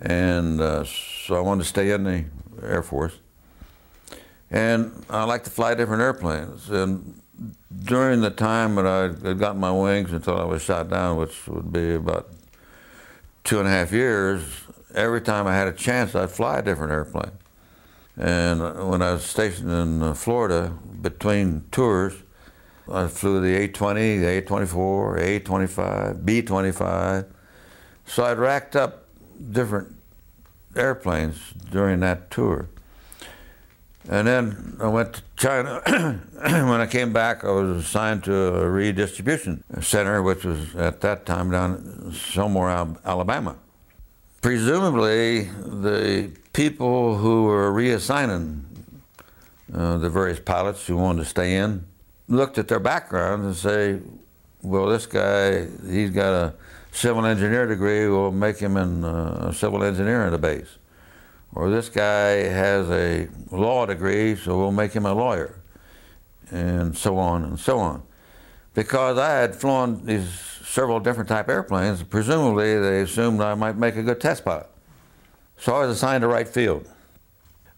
And 0.00 0.60
uh, 0.60 0.84
so 0.84 1.36
I 1.36 1.40
wanted 1.40 1.62
to 1.62 1.68
stay 1.68 1.90
in 1.92 2.04
the 2.04 2.24
Air 2.62 2.82
Force. 2.82 3.18
And 4.50 5.04
I 5.08 5.24
like 5.24 5.44
to 5.44 5.50
fly 5.50 5.74
different 5.74 6.02
airplanes. 6.02 6.70
And 6.70 7.20
during 7.84 8.20
the 8.20 8.30
time 8.30 8.74
that 8.76 8.86
I 8.86 9.28
had 9.28 9.38
gotten 9.38 9.60
my 9.60 9.72
wings 9.72 10.12
until 10.12 10.36
I 10.36 10.44
was 10.44 10.62
shot 10.62 10.90
down, 10.90 11.16
which 11.16 11.46
would 11.48 11.72
be 11.72 11.94
about 11.94 12.30
two 13.44 13.58
and 13.58 13.68
a 13.68 13.70
half 13.70 13.92
years, 13.92 14.42
every 14.94 15.20
time 15.20 15.46
I 15.46 15.54
had 15.54 15.68
a 15.68 15.72
chance, 15.72 16.14
I'd 16.14 16.30
fly 16.30 16.58
a 16.58 16.62
different 16.62 16.92
airplane. 16.92 17.32
And 18.16 18.60
when 18.90 19.02
I 19.02 19.12
was 19.12 19.24
stationed 19.24 19.70
in 19.70 20.02
uh, 20.02 20.14
Florida, 20.14 20.72
between 21.00 21.64
tours, 21.70 22.14
I 22.90 23.08
flew 23.08 23.40
the 23.40 23.64
A-20, 23.64 24.20
the 24.20 24.28
A-24, 24.38 25.20
A-25, 25.20 26.24
B-25. 26.24 27.26
So 28.06 28.24
I'd 28.24 28.38
racked 28.38 28.76
up 28.76 29.06
different 29.50 29.96
airplanes 30.76 31.38
during 31.70 32.00
that 32.00 32.30
tour. 32.30 32.68
And 34.08 34.28
then 34.28 34.76
I 34.80 34.86
went 34.86 35.14
to 35.14 35.22
China. 35.36 35.82
when 36.32 36.80
I 36.80 36.86
came 36.86 37.12
back, 37.12 37.44
I 37.44 37.50
was 37.50 37.84
assigned 37.84 38.22
to 38.24 38.34
a 38.54 38.70
redistribution 38.70 39.64
center, 39.80 40.22
which 40.22 40.44
was 40.44 40.76
at 40.76 41.00
that 41.00 41.26
time 41.26 41.50
down 41.50 42.12
somewhere 42.12 42.70
in 42.82 42.96
Alabama. 43.04 43.56
Presumably, 44.42 45.44
the 45.44 46.30
people 46.52 47.16
who 47.16 47.44
were 47.44 47.72
reassigning 47.72 48.62
uh, 49.74 49.98
the 49.98 50.08
various 50.08 50.38
pilots 50.38 50.86
who 50.86 50.96
wanted 50.96 51.24
to 51.24 51.28
stay 51.28 51.56
in 51.56 51.84
looked 52.28 52.58
at 52.58 52.68
their 52.68 52.80
background 52.80 53.44
and 53.44 53.54
say, 53.54 53.98
well, 54.62 54.86
this 54.86 55.06
guy, 55.06 55.66
he's 55.88 56.10
got 56.10 56.32
a 56.32 56.54
civil 56.90 57.24
engineer 57.26 57.66
degree, 57.66 58.08
we'll 58.08 58.32
make 58.32 58.58
him 58.58 58.76
in 58.76 59.04
uh, 59.04 59.48
a 59.50 59.54
civil 59.54 59.84
engineer 59.84 60.24
in 60.26 60.32
the 60.32 60.38
base. 60.38 60.78
Or 61.54 61.70
this 61.70 61.88
guy 61.88 62.44
has 62.44 62.90
a 62.90 63.28
law 63.50 63.86
degree, 63.86 64.36
so 64.36 64.58
we'll 64.58 64.72
make 64.72 64.92
him 64.92 65.06
a 65.06 65.14
lawyer. 65.14 65.58
And 66.50 66.96
so 66.96 67.18
on 67.18 67.44
and 67.44 67.58
so 67.58 67.78
on. 67.78 68.02
Because 68.74 69.18
I 69.18 69.30
had 69.30 69.54
flown 69.54 70.04
these 70.04 70.28
several 70.64 71.00
different 71.00 71.28
type 71.28 71.48
airplanes, 71.48 72.02
presumably 72.02 72.78
they 72.78 73.00
assumed 73.00 73.40
I 73.40 73.54
might 73.54 73.76
make 73.76 73.96
a 73.96 74.02
good 74.02 74.20
test 74.20 74.44
pilot. 74.44 74.68
So 75.58 75.74
I 75.74 75.86
was 75.86 75.96
assigned 75.96 76.22
to 76.22 76.28
Wright 76.28 76.46
Field 76.46 76.86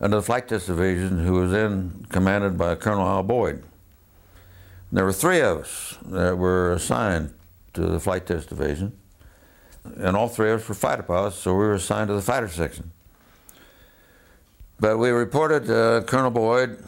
under 0.00 0.16
the 0.16 0.22
Flight 0.22 0.48
Test 0.48 0.66
Division, 0.66 1.24
who 1.24 1.34
was 1.34 1.52
then 1.52 2.06
commanded 2.08 2.58
by 2.58 2.74
Colonel 2.74 3.06
Al 3.06 3.22
Boyd. 3.22 3.62
There 4.90 5.04
were 5.04 5.12
three 5.12 5.40
of 5.40 5.58
us 5.58 5.98
that 6.06 6.38
were 6.38 6.72
assigned 6.72 7.34
to 7.74 7.82
the 7.82 8.00
Flight 8.00 8.26
Test 8.26 8.48
Division, 8.48 8.96
and 9.84 10.16
all 10.16 10.28
three 10.28 10.50
of 10.50 10.62
us 10.62 10.68
were 10.68 10.74
fighter 10.74 11.02
pilots, 11.02 11.36
so 11.36 11.52
we 11.52 11.58
were 11.58 11.74
assigned 11.74 12.08
to 12.08 12.14
the 12.14 12.22
fighter 12.22 12.48
section. 12.48 12.90
But 14.80 14.96
we 14.96 15.10
reported 15.10 15.66
to 15.66 16.04
Colonel 16.06 16.30
Boyd, 16.30 16.82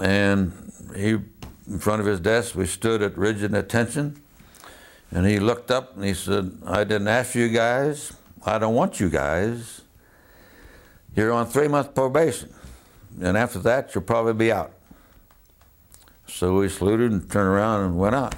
and 0.00 0.52
he, 0.94 1.18
in 1.66 1.78
front 1.80 2.00
of 2.00 2.06
his 2.06 2.20
desk, 2.20 2.54
we 2.54 2.66
stood 2.66 3.02
at 3.02 3.18
rigid 3.18 3.54
attention, 3.54 4.22
and 5.10 5.26
he 5.26 5.40
looked 5.40 5.72
up 5.72 5.96
and 5.96 6.04
he 6.04 6.14
said, 6.14 6.58
I 6.64 6.84
didn't 6.84 7.08
ask 7.08 7.34
you 7.34 7.48
guys, 7.48 8.12
I 8.46 8.58
don't 8.58 8.74
want 8.74 9.00
you 9.00 9.10
guys. 9.10 9.80
You're 11.16 11.32
on 11.32 11.46
three 11.46 11.68
month 11.68 11.92
probation, 11.92 12.54
and 13.20 13.36
after 13.36 13.58
that, 13.60 13.94
you'll 13.94 14.04
probably 14.04 14.34
be 14.34 14.52
out. 14.52 14.72
So 16.34 16.54
we 16.54 16.70
saluted 16.70 17.12
and 17.12 17.30
turned 17.30 17.48
around 17.48 17.84
and 17.84 17.98
went 17.98 18.14
out. 18.14 18.34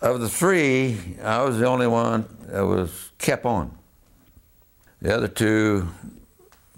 Of 0.00 0.20
the 0.20 0.30
three, 0.30 0.98
I 1.22 1.42
was 1.42 1.58
the 1.58 1.66
only 1.66 1.86
one 1.86 2.24
that 2.46 2.62
was 2.62 3.10
kept 3.18 3.44
on. 3.44 3.76
The 5.02 5.14
other 5.14 5.28
two 5.28 5.88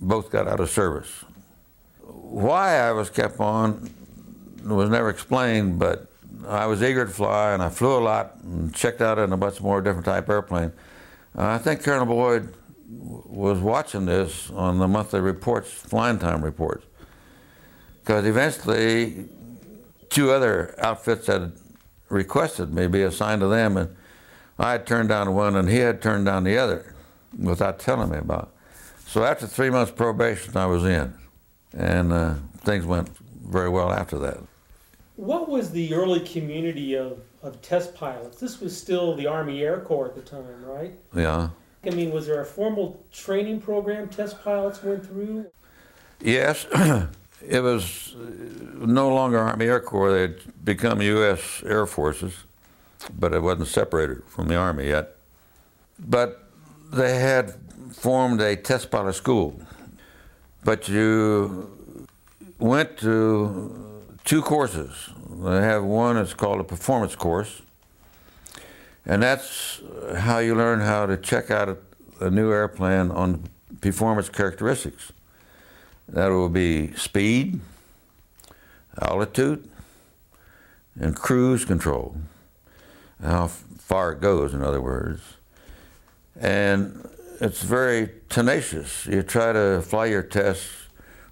both 0.00 0.30
got 0.30 0.48
out 0.48 0.58
of 0.58 0.68
service. 0.70 1.24
Why 2.00 2.78
I 2.78 2.90
was 2.90 3.10
kept 3.10 3.38
on 3.38 3.94
was 4.64 4.90
never 4.90 5.08
explained, 5.08 5.78
but 5.78 6.10
I 6.46 6.66
was 6.66 6.82
eager 6.82 7.06
to 7.06 7.12
fly 7.12 7.52
and 7.52 7.62
I 7.62 7.68
flew 7.68 7.98
a 7.98 8.02
lot 8.02 8.38
and 8.42 8.74
checked 8.74 9.00
out 9.00 9.20
in 9.20 9.32
a 9.32 9.36
bunch 9.36 9.60
more 9.60 9.80
different 9.80 10.04
type 10.04 10.28
airplane. 10.28 10.72
I 11.36 11.58
think 11.58 11.84
Colonel 11.84 12.06
Boyd 12.06 12.52
was 12.88 13.60
watching 13.60 14.04
this 14.04 14.50
on 14.50 14.78
the 14.78 14.88
monthly 14.88 15.20
reports, 15.20 15.70
flying 15.70 16.18
time 16.18 16.44
reports 16.44 16.84
because 18.02 18.26
eventually 18.26 19.28
two 20.08 20.30
other 20.32 20.74
outfits 20.78 21.26
had 21.26 21.52
requested 22.08 22.72
me 22.74 22.86
be 22.86 23.02
assigned 23.02 23.40
to 23.40 23.48
them, 23.48 23.76
and 23.76 23.96
I 24.58 24.72
had 24.72 24.86
turned 24.86 25.08
down 25.08 25.34
one, 25.34 25.56
and 25.56 25.68
he 25.68 25.78
had 25.78 26.02
turned 26.02 26.26
down 26.26 26.44
the 26.44 26.58
other 26.58 26.94
without 27.38 27.78
telling 27.78 28.10
me 28.10 28.18
about. 28.18 28.52
It. 28.54 29.08
So 29.08 29.24
after 29.24 29.46
three 29.46 29.70
months 29.70 29.92
probation, 29.92 30.56
I 30.56 30.66
was 30.66 30.84
in, 30.84 31.14
and 31.72 32.12
uh, 32.12 32.34
things 32.58 32.84
went 32.84 33.08
very 33.44 33.68
well 33.68 33.92
after 33.92 34.18
that. 34.18 34.38
What 35.16 35.48
was 35.48 35.70
the 35.70 35.94
early 35.94 36.20
community 36.20 36.94
of, 36.96 37.20
of 37.42 37.60
test 37.62 37.94
pilots? 37.94 38.40
This 38.40 38.60
was 38.60 38.76
still 38.76 39.14
the 39.14 39.26
Army 39.26 39.62
Air 39.62 39.80
Corps 39.80 40.06
at 40.06 40.14
the 40.14 40.22
time, 40.22 40.64
right? 40.64 40.92
Yeah. 41.14 41.50
I 41.84 41.90
mean, 41.90 42.12
was 42.12 42.26
there 42.26 42.40
a 42.40 42.46
formal 42.46 43.04
training 43.12 43.60
program 43.60 44.08
test 44.08 44.42
pilots 44.42 44.82
went 44.82 45.06
through? 45.06 45.46
Yes. 46.20 46.66
it 47.46 47.60
was 47.60 48.14
uh, 48.14 48.86
no 48.86 49.08
longer 49.08 49.38
Army 49.38 49.66
Air 49.66 49.80
Corps. 49.80 50.12
They 50.12 50.22
had 50.22 50.64
become 50.64 51.02
U.S. 51.02 51.62
Air 51.64 51.86
Forces, 51.86 52.44
but 53.18 53.32
it 53.32 53.42
wasn't 53.42 53.68
separated 53.68 54.22
from 54.26 54.48
the 54.48 54.56
Army 54.56 54.88
yet. 54.88 55.16
But 55.98 56.48
they 56.92 57.18
had 57.18 57.54
formed 57.92 58.40
a 58.40 58.56
test 58.56 58.90
pilot 58.90 59.14
school. 59.14 59.60
But 60.64 60.88
you 60.88 61.70
went 62.58 62.98
to 62.98 64.08
two 64.24 64.42
courses. 64.42 65.10
They 65.30 65.62
have 65.62 65.84
one 65.84 66.16
that's 66.16 66.34
called 66.34 66.60
a 66.60 66.64
performance 66.64 67.16
course, 67.16 67.62
and 69.04 69.22
that's 69.22 69.80
how 70.16 70.38
you 70.38 70.54
learn 70.54 70.80
how 70.80 71.06
to 71.06 71.16
check 71.16 71.50
out 71.50 71.78
a 72.20 72.30
new 72.30 72.52
airplane 72.52 73.10
on 73.10 73.48
performance 73.80 74.28
characteristics. 74.28 75.12
That 76.08 76.28
will 76.28 76.48
be 76.48 76.92
speed, 76.94 77.60
altitude, 79.00 79.68
and 80.98 81.16
cruise 81.16 81.64
control. 81.64 82.16
How 83.22 83.46
far 83.46 84.12
it 84.12 84.20
goes, 84.20 84.52
in 84.52 84.62
other 84.62 84.80
words. 84.80 85.20
And 86.38 87.08
it's 87.40 87.62
very 87.62 88.10
tenacious. 88.28 89.06
You 89.06 89.22
try 89.22 89.52
to 89.52 89.82
fly 89.82 90.06
your 90.06 90.22
tests 90.22 90.68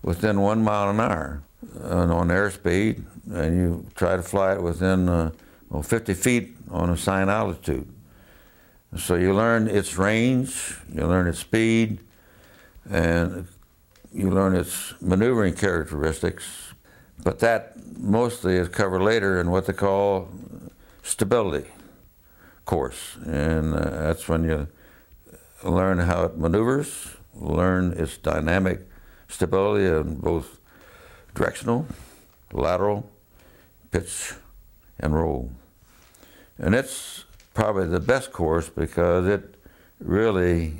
within 0.02 0.40
one 0.40 0.62
mile 0.62 0.90
an 0.90 1.00
hour 1.00 1.42
uh, 1.82 2.14
on 2.14 2.28
airspeed, 2.28 3.02
and 3.32 3.56
you 3.56 3.86
try 3.94 4.16
to 4.16 4.22
fly 4.22 4.54
it 4.54 4.62
within 4.62 5.08
uh, 5.08 5.30
well, 5.68 5.82
50 5.82 6.14
feet 6.14 6.56
on 6.70 6.90
assigned 6.90 7.30
altitude. 7.30 7.88
So 8.96 9.14
you 9.14 9.34
learn 9.34 9.68
its 9.68 9.96
range, 9.96 10.76
you 10.92 11.06
learn 11.06 11.28
its 11.28 11.38
speed, 11.38 12.00
and 12.90 13.46
you 14.12 14.30
learn 14.30 14.56
its 14.56 14.94
maneuvering 15.00 15.54
characteristics, 15.54 16.72
but 17.22 17.38
that 17.40 17.74
mostly 17.98 18.56
is 18.56 18.68
covered 18.68 19.02
later 19.02 19.40
in 19.40 19.50
what 19.50 19.66
they 19.66 19.72
call 19.72 20.28
stability 21.02 21.66
course. 22.64 23.16
And 23.26 23.74
uh, 23.74 23.90
that's 23.90 24.28
when 24.28 24.44
you 24.44 24.68
learn 25.64 25.98
how 25.98 26.24
it 26.24 26.38
maneuvers, 26.38 27.16
learn 27.34 27.92
its 27.92 28.16
dynamic 28.16 28.80
stability 29.28 29.86
in 29.86 30.16
both 30.16 30.60
directional, 31.34 31.86
lateral, 32.52 33.08
pitch, 33.90 34.34
and 34.98 35.14
roll. 35.14 35.50
And 36.58 36.74
it's 36.74 37.24
probably 37.54 37.86
the 37.88 38.00
best 38.00 38.32
course 38.32 38.68
because 38.68 39.26
it 39.26 39.54
really 39.98 40.74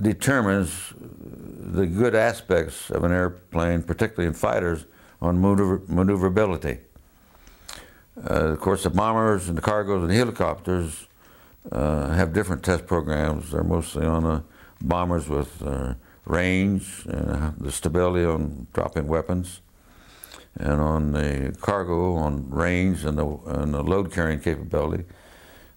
determines 0.00 0.92
the 0.98 1.86
good 1.86 2.14
aspects 2.14 2.90
of 2.90 3.04
an 3.04 3.12
airplane, 3.12 3.82
particularly 3.82 4.26
in 4.26 4.34
fighters, 4.34 4.86
on 5.20 5.40
maneuver, 5.40 5.82
maneuverability. 5.88 6.78
Uh, 8.18 8.52
of 8.52 8.60
course, 8.60 8.82
the 8.82 8.90
bombers 8.90 9.48
and 9.48 9.56
the 9.56 9.62
cargos 9.62 10.00
and 10.02 10.10
the 10.10 10.14
helicopters 10.14 11.08
uh, 11.72 12.10
have 12.10 12.32
different 12.32 12.62
test 12.62 12.86
programs. 12.86 13.50
They're 13.50 13.64
mostly 13.64 14.06
on 14.06 14.24
the 14.24 14.42
bombers 14.80 15.28
with 15.28 15.62
uh, 15.62 15.94
range, 16.24 17.04
the 17.04 17.70
stability 17.70 18.24
on 18.24 18.66
dropping 18.72 19.06
weapons, 19.06 19.60
and 20.56 20.80
on 20.80 21.12
the 21.12 21.56
cargo 21.60 22.14
on 22.14 22.50
range 22.50 23.04
and 23.04 23.18
the, 23.18 23.26
and 23.46 23.74
the 23.74 23.82
load 23.82 24.12
carrying 24.12 24.40
capability, 24.40 25.04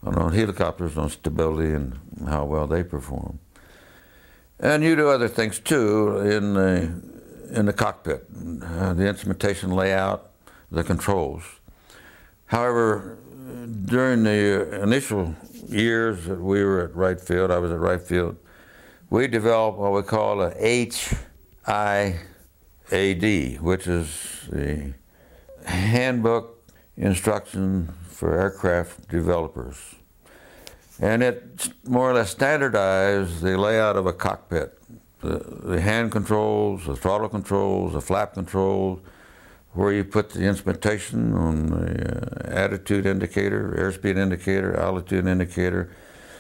and 0.01 0.15
on 0.17 0.34
helicopters 0.34 0.98
on 0.98 1.10
stability 1.10 1.74
and 1.74 2.00
how 2.27 2.46
well 2.46 2.67
they 2.67 2.84
perform. 2.84 3.39
And 4.60 4.83
you 4.83 4.95
do 4.95 5.10
other 5.10 5.27
things 5.27 5.60
too 5.60 6.19
in 6.19 6.53
the, 6.53 6.91
in 7.57 7.65
the 7.65 7.74
cockpit, 7.74 8.27
uh, 8.63 8.93
the 8.93 9.07
instrumentation 9.07 9.72
layout, 9.72 10.31
the 10.72 10.83
controls. 10.83 11.43
However, 12.45 13.17
during 13.86 14.24
the 14.24 14.81
initial 14.81 15.36
years 15.67 16.25
that 16.25 16.39
we 16.39 16.63
were 16.63 16.81
at 16.81 16.95
Wright 16.95 17.19
Field, 17.19 17.51
I 17.51 17.57
was 17.57 17.72
at 17.72 17.79
Wright 17.79 18.01
Field, 18.01 18.38
we 19.10 19.27
developed 19.27 19.77
what 19.77 19.91
we 19.91 20.01
call 20.03 20.41
a 20.41 20.51
HIAD, 21.65 22.15
which 23.60 23.88
is 23.88 24.48
the 24.51 24.93
Handbook 25.65 26.72
Instruction 26.95 27.93
for 28.07 28.39
Aircraft 28.39 29.10
Developers 29.10 29.95
and 31.00 31.23
it 31.23 31.73
more 31.85 32.09
or 32.09 32.13
less 32.13 32.31
standardized 32.31 33.41
the 33.41 33.57
layout 33.57 33.95
of 33.95 34.05
a 34.05 34.13
cockpit. 34.13 34.77
the, 35.21 35.39
the 35.63 35.81
hand 35.81 36.12
controls, 36.12 36.85
the 36.85 36.95
throttle 36.95 37.29
controls, 37.29 37.93
the 37.93 38.01
flap 38.01 38.33
controls, 38.33 39.00
where 39.71 39.91
you 39.91 40.03
put 40.03 40.29
the 40.29 40.41
instrumentation 40.41 41.33
on 41.33 41.67
the 41.67 42.47
uh, 42.47 42.55
attitude 42.55 43.05
indicator, 43.05 43.75
airspeed 43.77 44.17
indicator, 44.17 44.77
altitude 44.79 45.25
indicator, 45.25 45.89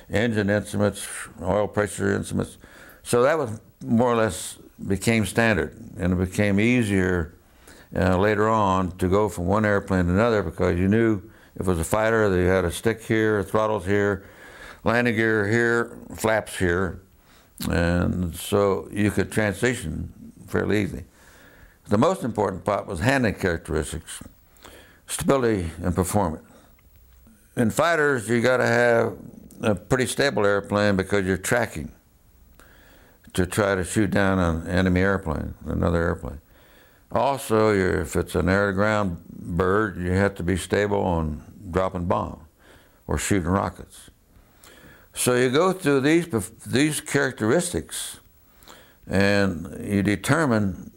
engine 0.09 0.49
instruments, 0.49 1.07
oil 1.41 1.67
pressure 1.67 2.13
instruments. 2.13 2.57
So 3.01 3.23
that 3.23 3.37
was 3.37 3.59
more 3.83 4.13
or 4.13 4.15
less 4.15 4.59
became 4.87 5.25
standard, 5.25 5.75
and 5.97 6.13
it 6.13 6.29
became 6.29 6.59
easier 6.59 7.33
uh, 7.95 8.17
later 8.17 8.49
on 8.49 8.91
to 8.97 9.07
go 9.07 9.29
from 9.29 9.45
one 9.45 9.65
airplane 9.65 10.05
to 10.05 10.11
another 10.11 10.43
because 10.43 10.77
you 10.77 10.87
knew 10.87 11.21
if 11.55 11.61
it 11.61 11.67
was 11.67 11.79
a 11.79 11.83
fighter, 11.83 12.29
they 12.29 12.45
had 12.45 12.65
a 12.65 12.71
stick 12.71 13.03
here, 13.03 13.43
throttles 13.43 13.85
here, 13.85 14.25
landing 14.83 15.15
gear 15.15 15.47
here, 15.47 15.97
flaps 16.15 16.57
here, 16.57 17.01
and 17.69 18.35
so 18.35 18.87
you 18.91 19.11
could 19.11 19.31
transition 19.31 20.13
fairly 20.47 20.83
easily. 20.83 21.05
The 21.87 21.97
most 21.97 22.23
important 22.23 22.63
part 22.65 22.87
was 22.87 22.99
handling 22.99 23.35
characteristics, 23.35 24.23
stability, 25.07 25.69
and 25.81 25.95
performance. 25.95 26.43
In 27.55 27.69
fighters, 27.69 28.27
you 28.27 28.41
got 28.41 28.57
to 28.57 28.65
have 28.65 29.17
a 29.61 29.75
pretty 29.75 30.07
stable 30.07 30.45
airplane 30.45 30.95
because 30.95 31.25
you're 31.25 31.37
tracking 31.37 31.91
to 33.33 33.45
try 33.45 33.75
to 33.75 33.83
shoot 33.83 34.11
down 34.11 34.39
an 34.39 34.67
enemy 34.67 35.01
airplane, 35.01 35.53
another 35.65 36.01
airplane. 36.01 36.39
Also, 37.11 37.73
if 37.73 38.15
it's 38.15 38.33
an 38.35 38.49
air-to-ground 38.49 39.23
bird, 39.29 39.97
you 39.97 40.11
have 40.11 40.35
to 40.35 40.43
be 40.43 40.57
stable 40.57 41.01
on 41.01 41.43
dropping 41.69 42.05
bombs 42.05 42.43
or 43.05 43.17
shooting 43.17 43.49
rockets. 43.49 44.09
So 45.13 45.35
you 45.35 45.49
go 45.51 45.73
through 45.73 46.01
these 46.01 46.27
these 46.65 46.99
characteristics, 46.99 48.19
and 49.07 49.77
you 49.79 50.01
determine 50.01 50.91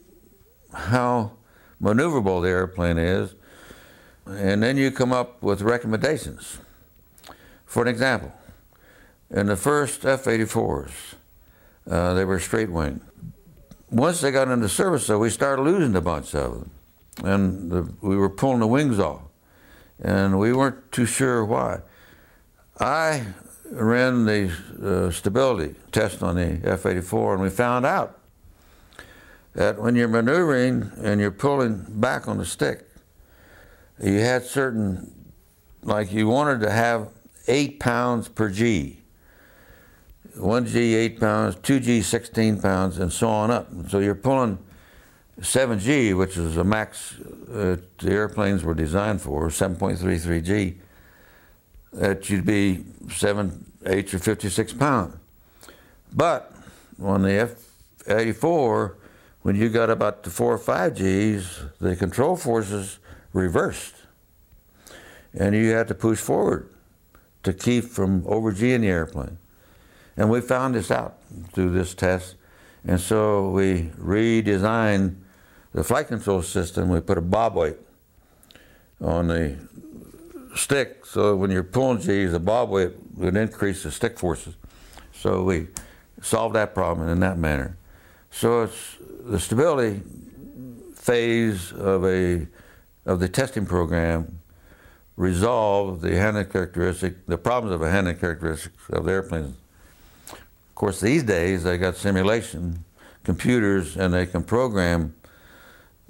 how 0.73 1.33
maneuverable 1.81 2.43
the 2.43 2.49
airplane 2.49 2.99
is, 2.99 3.35
and 4.27 4.63
then 4.63 4.79
you 4.79 4.91
come 4.91 5.13
up 5.13 5.43
with 5.43 5.61
recommendations. 5.61 6.59
For 7.67 7.83
an 7.83 7.89
example, 7.89 8.33
in 9.31 9.47
the 9.47 9.57
first 9.57 10.05
F-84s, 10.07 11.15
uh, 11.91 12.15
they 12.15 12.25
were 12.25 12.41
straight 12.41 12.71
wing. 12.71 13.01
Once 13.91 14.21
they 14.21 14.31
got 14.31 14.49
into 14.49 14.69
service, 14.69 15.07
though, 15.07 15.19
we 15.19 15.31
started 15.31 15.63
losing 15.63 15.95
a 15.95 16.01
bunch 16.01 16.35
of 16.35 16.53
them, 16.53 16.71
and 17.23 17.71
the, 17.71 17.93
we 18.01 18.17
were 18.17 18.31
pulling 18.31 18.61
the 18.61 18.67
wings 18.67 18.99
off, 18.99 19.23
and 20.01 20.39
we 20.39 20.53
weren't 20.53 20.91
too 20.91 21.07
sure 21.07 21.45
why. 21.45 21.81
I 22.81 23.27
ran 23.71 24.25
the 24.25 24.53
uh, 24.83 25.11
stability 25.11 25.75
test 25.93 26.23
on 26.23 26.37
the 26.37 26.61
F-84, 26.65 27.35
and 27.35 27.43
we 27.43 27.51
found 27.51 27.87
out 27.87 28.19
that 29.55 29.81
when 29.81 29.97
you're 29.97 30.09
maneuvering 30.09 30.91
and 31.03 31.21
you're 31.21 31.31
pulling 31.31 31.85
back 31.89 32.29
on 32.29 32.39
the 32.39 32.45
stick, 32.45 32.87
you 34.03 34.19
had 34.19 34.45
certain, 34.45 35.33
like 35.83 36.13
you 36.13 36.29
wanted 36.29 36.61
to 36.61 36.71
have 36.71 37.11
eight 37.49 37.81
pounds 37.81 38.29
per 38.29 38.51
G. 38.51 39.03
1G 40.37 40.77
8 40.77 41.21
pounds, 41.21 41.57
2G 41.57 42.03
16 42.03 42.61
pounds, 42.61 42.99
and 42.99 43.13
so 43.13 43.29
on 43.29 43.51
up. 43.51 43.69
So 43.89 44.01
you're 44.01 44.15
pulling 44.15 44.59
7G, 45.41 46.17
which 46.17 46.37
is 46.37 46.55
the 46.55 46.65
max 46.65 47.15
uh, 47.51 47.77
the 47.99 48.11
airplanes 48.11 48.63
were 48.63 48.75
designed 48.75 49.21
for, 49.23 49.49
7.33G, 49.49 50.77
that 51.93 52.29
you'd 52.29 52.45
be 52.45 52.85
7, 53.11 53.73
8 53.85 54.15
or 54.15 54.19
56 54.19 54.73
pounds. 54.75 55.17
But 56.13 56.53
on 57.03 57.23
the 57.23 57.33
F-84, 57.33 58.95
when 59.43 59.57
you 59.57 59.69
got 59.69 59.91
about 59.91 60.23
to 60.25 60.31
4 60.31 60.55
or 60.55 60.59
5 60.59 60.95
Gs, 60.95 61.65
the 61.81 61.97
control 61.97 62.37
forces 62.37 62.99
reversed. 63.33 63.95
And 65.33 65.55
you 65.55 65.71
had 65.71 65.89
to 65.89 65.95
push 65.95 66.19
forward 66.19 66.69
to 67.43 67.53
keep 67.53 67.85
from 67.85 68.25
over 68.27 68.51
G 68.51 68.73
in 68.73 68.81
the 68.81 68.89
airplane. 68.89 69.39
And 70.17 70.31
we 70.31 70.41
found 70.41 70.75
this 70.75 70.91
out 70.91 71.19
through 71.53 71.71
this 71.73 71.95
test. 71.95 72.37
And 72.85 72.99
so 72.99 73.51
we 73.51 73.91
redesigned 73.99 75.17
the 75.73 75.85
flight 75.85 76.09
control 76.09 76.43
system. 76.43 76.89
We 76.89 77.01
put 77.01 77.19
a 77.19 77.23
bob 77.23 77.55
weight 77.55 77.77
on 79.01 79.29
the 79.29 79.59
stick 80.67 81.07
so 81.07 81.37
when 81.37 81.53
you're 81.53 81.63
pulling 81.63 82.01
G's, 82.01 82.33
the 82.33 82.41
bob 82.41 82.71
weight 82.71 82.93
would 83.15 83.37
increase 83.37 83.85
the 83.85 83.93
stick 83.93 84.19
forces. 84.19 84.57
So 85.13 85.45
we 85.45 85.69
solved 86.21 86.57
that 86.57 86.75
problem 86.75 87.09
in 87.09 87.21
that 87.21 87.39
manner. 87.39 87.77
So 88.33 88.65
it's 88.65 88.97
the 89.21 89.39
stability 89.39 90.03
phase 90.95 91.73
of 91.73 92.05
a 92.05 92.49
of 93.05 93.21
the 93.21 93.29
testing 93.29 93.65
program 93.65 94.41
resolved 95.17 96.03
the 96.03 96.17
handling 96.17 96.47
characteristic, 96.47 97.25
the 97.27 97.39
problems 97.39 97.73
of 97.73 97.83
a 97.83 97.89
handling 97.89 98.19
characteristic 98.19 98.73
of 98.91 99.05
the 99.05 99.13
airplanes 99.13 99.55
of 100.33 100.75
course, 100.75 101.01
these 101.01 101.23
days 101.23 101.63
they 101.63 101.79
got 101.79 101.97
simulation 101.97 102.85
computers 103.23 103.97
and 103.97 104.13
they 104.13 104.27
can 104.27 104.43
program 104.43 105.15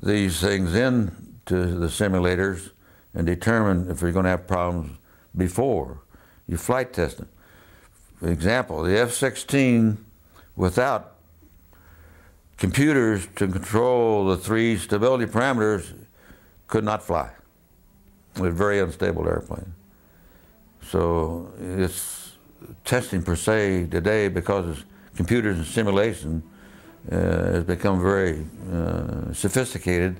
these 0.03 0.41
things 0.41 0.75
into 0.75 1.67
the 1.79 1.87
simulators 1.89 2.71
and 3.17 3.27
determine 3.27 3.91
if 3.91 4.03
you're 4.03 4.13
going 4.13 4.25
to 4.25 4.31
have 4.31 4.47
problems 4.47 4.97
before 5.37 6.03
you 6.47 6.57
flight 6.57 6.93
test 6.93 7.17
them. 7.17 7.29
For 8.21 8.29
example, 8.29 8.83
the 8.83 8.99
F-16 9.01 9.97
without 10.55 11.15
computers 12.59 13.27
to 13.37 13.49
control 13.49 14.27
the 14.27 14.37
three 14.37 14.77
stability 14.77 15.27
parameters 15.27 15.93
could 16.69 16.85
not 16.85 17.03
fly. 17.03 17.31
It 18.37 18.41
was 18.43 18.51
a 18.51 18.57
very 18.57 18.81
unstable 18.81 19.27
airplane. 19.27 19.75
So 20.83 21.53
it's 21.61 22.33
testing 22.85 23.23
per 23.23 23.37
se 23.37 23.89
today, 23.91 24.29
because 24.29 24.85
computers 25.17 25.57
and 25.57 25.67
simulation 25.67 26.43
uh, 27.11 27.17
has 27.17 27.65
become 27.65 28.03
very 28.03 28.47
uh, 28.73 29.33
sophisticated 29.33 30.17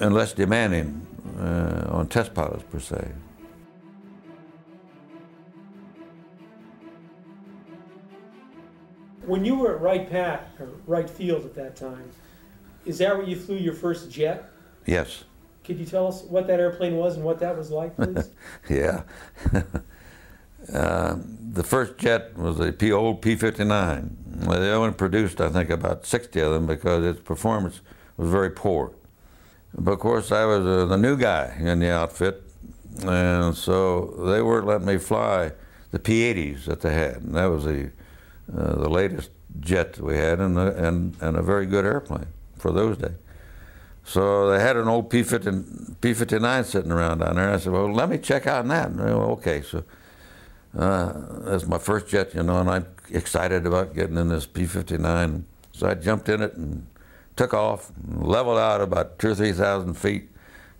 and 0.00 0.14
less 0.14 0.32
demanding 0.32 1.06
uh, 1.38 1.86
on 1.90 2.08
test 2.08 2.34
pilots 2.34 2.64
per 2.70 2.80
se. 2.80 3.12
When 9.26 9.44
you 9.44 9.54
were 9.54 9.76
at 9.76 9.80
Wright 9.80 10.10
Pat 10.10 10.48
or 10.58 10.70
Wright 10.86 11.08
Field 11.08 11.44
at 11.44 11.54
that 11.54 11.76
time, 11.76 12.10
is 12.84 12.98
that 12.98 13.16
where 13.16 13.26
you 13.26 13.36
flew 13.36 13.56
your 13.56 13.74
first 13.74 14.10
jet? 14.10 14.50
Yes. 14.86 15.24
Could 15.62 15.78
you 15.78 15.84
tell 15.84 16.06
us 16.06 16.22
what 16.22 16.46
that 16.46 16.58
airplane 16.58 16.96
was 16.96 17.16
and 17.16 17.24
what 17.24 17.38
that 17.40 17.56
was 17.56 17.70
like, 17.70 17.94
please? 17.96 18.30
yeah. 18.68 19.02
Uh, 20.74 21.16
the 21.52 21.64
first 21.64 21.96
jet 21.96 22.36
was 22.36 22.58
the 22.58 22.70
P, 22.70 22.92
old 22.92 23.22
P-59. 23.22 24.10
They 24.46 24.70
only 24.70 24.92
produced, 24.92 25.40
I 25.40 25.48
think, 25.48 25.70
about 25.70 26.06
60 26.06 26.38
of 26.38 26.52
them 26.52 26.66
because 26.66 27.04
its 27.04 27.20
performance 27.20 27.80
was 28.16 28.30
very 28.30 28.50
poor. 28.50 28.92
But 29.74 29.92
of 29.92 29.98
course, 30.00 30.32
I 30.32 30.44
was 30.44 30.66
uh, 30.66 30.86
the 30.86 30.96
new 30.96 31.16
guy 31.16 31.56
in 31.58 31.80
the 31.80 31.90
outfit, 31.90 32.42
and 33.04 33.56
so 33.56 34.06
they 34.26 34.42
weren't 34.42 34.66
letting 34.66 34.86
me 34.86 34.98
fly 34.98 35.52
the 35.90 35.98
P-80s 35.98 36.64
that 36.64 36.80
they 36.80 36.92
had. 36.92 37.16
And 37.16 37.34
that 37.34 37.46
was 37.46 37.64
the, 37.64 37.90
uh, 38.56 38.76
the 38.76 38.88
latest 38.88 39.30
jet 39.60 39.94
that 39.94 40.04
we 40.04 40.16
had 40.16 40.40
and, 40.40 40.58
and, 40.58 41.16
and 41.20 41.36
a 41.36 41.42
very 41.42 41.66
good 41.66 41.84
airplane 41.84 42.26
for 42.56 42.72
those 42.72 42.96
days. 42.96 43.16
So 44.04 44.50
they 44.50 44.60
had 44.60 44.76
an 44.76 44.88
old 44.88 45.10
P-50, 45.10 46.00
P-59 46.00 46.64
sitting 46.64 46.90
around 46.90 47.18
down 47.18 47.36
there. 47.36 47.52
I 47.52 47.58
said, 47.58 47.72
well, 47.72 47.92
let 47.92 48.08
me 48.08 48.18
check 48.18 48.46
out 48.46 48.66
that. 48.68 48.88
And, 48.88 48.98
well, 48.98 49.30
okay, 49.32 49.62
so 49.62 49.84
uh, 50.76 51.12
that's 51.40 51.66
my 51.66 51.78
first 51.78 52.08
jet, 52.08 52.34
you 52.34 52.42
know, 52.42 52.60
and 52.60 52.70
I'm 52.70 52.86
excited 53.10 53.66
about 53.66 53.94
getting 53.94 54.16
in 54.16 54.28
this 54.28 54.46
P-59. 54.46 55.42
So 55.72 55.88
I 55.88 55.94
jumped 55.94 56.28
in 56.28 56.42
it 56.42 56.54
and 56.54 56.86
took 57.40 57.54
off, 57.54 57.90
leveled 58.06 58.58
out 58.58 58.82
about 58.82 59.18
two 59.18 59.30
or 59.30 59.34
three 59.34 59.52
thousand 59.52 59.94
feet 59.94 60.28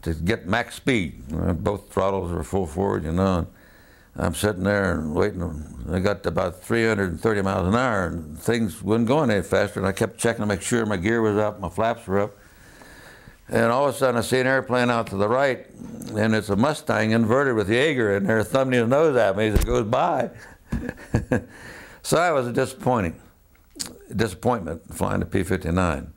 to 0.02 0.12
get 0.12 0.46
max 0.46 0.74
speed. 0.74 1.26
Both 1.64 1.90
throttles 1.90 2.30
were 2.30 2.44
full 2.44 2.66
forward, 2.66 3.02
you 3.02 3.12
know. 3.12 3.46
And 4.14 4.26
I'm 4.26 4.34
sitting 4.34 4.64
there 4.64 4.92
and 4.92 5.14
waiting. 5.14 5.86
I 5.90 6.00
got 6.00 6.26
about 6.26 6.62
330 6.62 7.40
miles 7.40 7.66
an 7.66 7.74
hour, 7.74 8.08
and 8.08 8.38
things 8.38 8.82
wasn't 8.82 9.08
going 9.08 9.30
any 9.30 9.40
faster. 9.40 9.80
And 9.80 9.88
I 9.88 9.92
kept 9.92 10.18
checking 10.18 10.42
to 10.42 10.46
make 10.46 10.60
sure 10.60 10.84
my 10.84 10.98
gear 10.98 11.22
was 11.22 11.38
up, 11.38 11.60
my 11.60 11.70
flaps 11.70 12.06
were 12.06 12.20
up. 12.20 12.36
And 13.48 13.72
all 13.72 13.88
of 13.88 13.94
a 13.94 13.98
sudden, 13.98 14.18
I 14.18 14.20
see 14.20 14.38
an 14.38 14.46
airplane 14.46 14.90
out 14.90 15.06
to 15.08 15.16
the 15.16 15.28
right, 15.28 15.66
and 16.14 16.34
it's 16.34 16.50
a 16.50 16.56
Mustang 16.56 17.12
inverted 17.12 17.54
with 17.54 17.70
Yeager 17.70 18.18
in 18.18 18.24
there, 18.24 18.44
thumbing 18.44 18.80
his 18.80 18.88
nose 18.88 19.16
at 19.16 19.34
me 19.34 19.48
as 19.48 19.60
it 19.60 19.64
goes 19.64 19.86
by. 19.86 20.28
so 22.02 22.16
that 22.16 22.32
was 22.32 22.46
a 22.46 22.52
disappointing 22.52 23.18
disappointment 24.14 24.82
flying 24.92 25.20
the 25.20 25.26
P-59. 25.26 26.08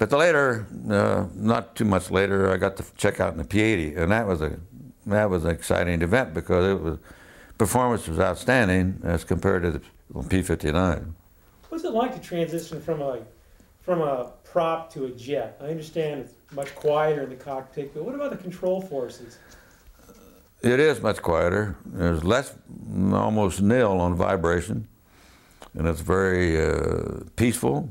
But 0.00 0.12
later, 0.12 0.66
uh, 0.88 1.26
not 1.34 1.76
too 1.76 1.84
much 1.84 2.10
later, 2.10 2.50
I 2.50 2.56
got 2.56 2.78
to 2.78 2.84
check 2.96 3.20
out 3.20 3.32
in 3.32 3.38
the 3.38 3.44
P-80, 3.44 3.98
and 3.98 4.10
that 4.10 4.26
was 4.26 4.40
a 4.40 4.58
that 5.04 5.28
was 5.28 5.44
an 5.44 5.50
exciting 5.50 6.00
event 6.00 6.32
because 6.32 6.66
it 6.66 6.82
was 6.82 6.98
performance 7.58 8.08
was 8.08 8.18
outstanding 8.18 8.98
as 9.04 9.24
compared 9.24 9.62
to 9.62 9.72
the 9.72 9.80
P-59. 10.28 11.12
What's 11.68 11.84
it 11.84 11.92
like 11.92 12.14
to 12.14 12.20
transition 12.20 12.80
from 12.80 13.02
a 13.02 13.18
from 13.82 14.00
a 14.00 14.32
prop 14.42 14.90
to 14.94 15.04
a 15.04 15.10
jet? 15.10 15.58
I 15.60 15.66
understand 15.66 16.22
it's 16.22 16.32
much 16.52 16.74
quieter 16.74 17.24
in 17.24 17.28
the 17.28 17.36
cockpit, 17.36 17.92
but 17.92 18.02
what 18.02 18.14
about 18.14 18.30
the 18.30 18.38
control 18.38 18.80
forces? 18.80 19.38
It 20.62 20.80
is 20.80 21.02
much 21.02 21.20
quieter. 21.20 21.76
There's 21.84 22.24
less, 22.24 22.56
almost 23.12 23.60
nil 23.60 24.00
on 24.00 24.14
vibration, 24.14 24.88
and 25.74 25.86
it's 25.86 26.00
very 26.00 26.58
uh, 26.58 27.20
peaceful. 27.36 27.90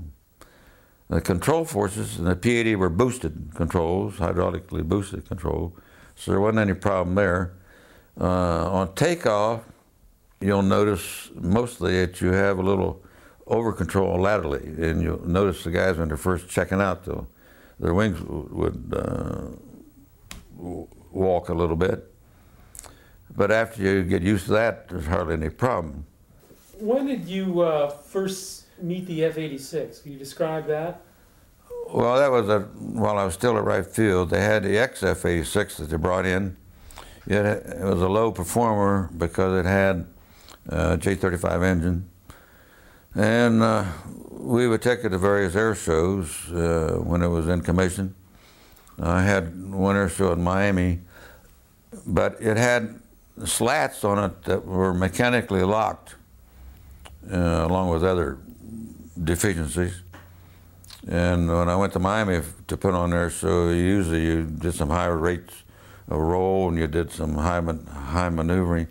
The 1.09 1.21
control 1.21 1.65
forces 1.65 2.19
and 2.19 2.27
the 2.27 2.35
P-80 2.35 2.75
were 2.75 2.89
boosted 2.89 3.51
controls, 3.55 4.17
hydraulically 4.17 4.83
boosted 4.83 5.27
control, 5.27 5.75
so 6.15 6.29
there 6.31 6.39
wasn't 6.39 6.59
any 6.59 6.75
problem 6.75 7.15
there. 7.15 7.53
Uh, 8.19 8.69
on 8.71 8.93
takeoff, 8.93 9.63
you'll 10.39 10.61
notice 10.61 11.31
mostly 11.33 12.05
that 12.05 12.21
you 12.21 12.31
have 12.31 12.59
a 12.59 12.61
little 12.61 13.01
over 13.47 13.73
control 13.73 14.21
laterally, 14.21 14.63
and 14.63 15.01
you'll 15.01 15.27
notice 15.27 15.63
the 15.63 15.71
guys 15.71 15.97
when 15.97 16.09
they're 16.09 16.17
first 16.17 16.47
checking 16.47 16.79
out, 16.79 17.03
the, 17.05 17.25
their 17.79 17.95
wings 17.95 18.21
would 18.21 18.93
uh, 18.95 19.47
walk 21.11 21.49
a 21.49 21.53
little 21.55 21.75
bit. 21.75 22.13
But 23.35 23.51
after 23.51 23.81
you 23.81 24.03
get 24.03 24.21
used 24.21 24.45
to 24.45 24.51
that, 24.51 24.89
there's 24.89 25.07
hardly 25.07 25.33
any 25.33 25.49
problem. 25.49 26.05
When 26.77 27.07
did 27.07 27.25
you 27.25 27.61
uh, 27.61 27.89
first 27.89 28.65
meet 28.81 29.05
the 29.05 29.25
F-86? 29.25 30.03
Can 30.03 30.11
you 30.13 30.19
describe 30.19 30.67
that? 30.67 31.01
Well, 31.91 32.17
that 32.17 32.31
was 32.31 32.49
a, 32.49 32.59
while 32.59 33.17
I 33.17 33.25
was 33.25 33.33
still 33.33 33.57
at 33.57 33.63
Wright 33.63 33.85
Field. 33.85 34.29
They 34.29 34.41
had 34.41 34.63
the 34.63 34.75
XF-86 34.75 35.77
that 35.77 35.89
they 35.89 35.97
brought 35.97 36.25
in. 36.25 36.55
It, 37.25 37.45
it 37.45 37.83
was 37.83 38.01
a 38.01 38.07
low 38.07 38.31
performer 38.31 39.09
because 39.17 39.65
it 39.65 39.67
had 39.67 40.05
a 40.67 40.97
J-35 40.97 41.63
engine. 41.63 42.09
And 43.15 43.63
uh, 43.63 43.85
we 44.29 44.67
would 44.67 44.81
take 44.81 45.03
it 45.03 45.09
to 45.09 45.17
various 45.17 45.55
air 45.55 45.75
shows 45.75 46.51
uh, 46.51 46.99
when 47.03 47.21
it 47.21 47.27
was 47.27 47.47
in 47.47 47.61
commission. 47.61 48.15
I 49.01 49.23
had 49.23 49.71
one 49.71 49.95
air 49.95 50.09
show 50.09 50.31
in 50.31 50.43
Miami, 50.43 51.01
but 52.05 52.37
it 52.39 52.57
had 52.57 52.99
slats 53.45 54.03
on 54.03 54.23
it 54.23 54.43
that 54.43 54.65
were 54.65 54.93
mechanically 54.93 55.63
locked, 55.63 56.15
uh, 57.31 57.65
along 57.65 57.89
with 57.89 58.03
other 58.03 58.37
deficiencies. 59.23 60.01
And 61.07 61.47
when 61.47 61.69
I 61.69 61.75
went 61.75 61.93
to 61.93 61.99
Miami 61.99 62.41
to 62.67 62.77
put 62.77 62.93
on 62.93 63.11
there, 63.11 63.29
so 63.29 63.69
usually 63.69 64.25
you 64.25 64.43
did 64.45 64.73
some 64.73 64.89
higher 64.89 65.17
rates 65.17 65.63
of 66.07 66.19
roll 66.19 66.69
and 66.69 66.77
you 66.77 66.87
did 66.87 67.11
some 67.11 67.35
high, 67.35 67.61
high 67.61 68.29
maneuvering, 68.29 68.87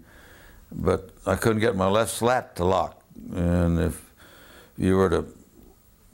but 0.72 1.10
I 1.26 1.36
couldn't 1.36 1.60
get 1.60 1.76
my 1.76 1.88
left 1.88 2.10
slat 2.10 2.56
to 2.56 2.64
lock. 2.64 3.02
And 3.34 3.78
if 3.78 4.12
you 4.76 4.96
were 4.96 5.10
to 5.10 5.26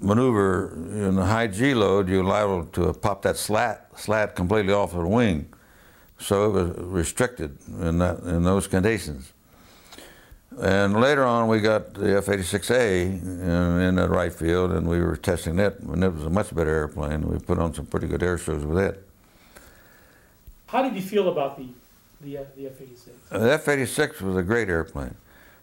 maneuver 0.01 0.73
in 0.75 1.19
a 1.19 1.27
high 1.27 1.47
G 1.47 1.75
load, 1.75 2.09
you're 2.09 2.25
liable 2.25 2.65
to 2.73 2.93
pop 2.95 3.23
that 3.23 3.37
slat, 3.37 3.89
slat 3.97 4.35
completely 4.35 4.73
off 4.73 4.95
of 4.95 5.03
the 5.03 5.09
wing. 5.09 5.53
So 6.19 6.47
it 6.47 6.53
was 6.53 6.79
restricted 6.79 7.59
in, 7.81 7.99
that, 7.99 8.21
in 8.21 8.45
those 8.45 8.67
conditions. 8.67 9.34
And 10.61 11.01
later 11.01 11.25
on, 11.25 11.49
we 11.49 11.61
got 11.61 11.95
the 11.95 12.17
F-86A 12.19 13.23
in, 13.23 13.81
in 13.81 13.95
the 13.97 14.09
Wright 14.09 14.33
field, 14.33 14.71
and 14.73 14.89
we 14.89 15.01
were 15.01 15.17
testing 15.17 15.59
it, 15.59 15.81
and 15.81 16.05
it 16.05 16.15
was 16.15 16.25
a 16.25 16.31
much 16.31 16.55
better 16.55 16.71
airplane. 16.71 17.23
We 17.23 17.39
put 17.39 17.59
on 17.59 17.75
some 17.75 17.87
pretty 17.87 18.07
good 18.07 18.23
air 18.23 18.39
shows 18.39 18.65
with 18.65 18.79
it. 18.79 19.05
How 20.67 20.83
did 20.83 20.95
you 20.95 21.03
feel 21.03 21.29
about 21.29 21.57
the 21.59 21.69
the, 22.21 22.39
uh, 22.39 22.45
the 22.57 22.67
F-86? 22.67 23.09
The 23.31 23.53
F-86 23.53 24.21
was 24.23 24.37
a 24.37 24.43
great 24.43 24.69
airplane. 24.69 25.15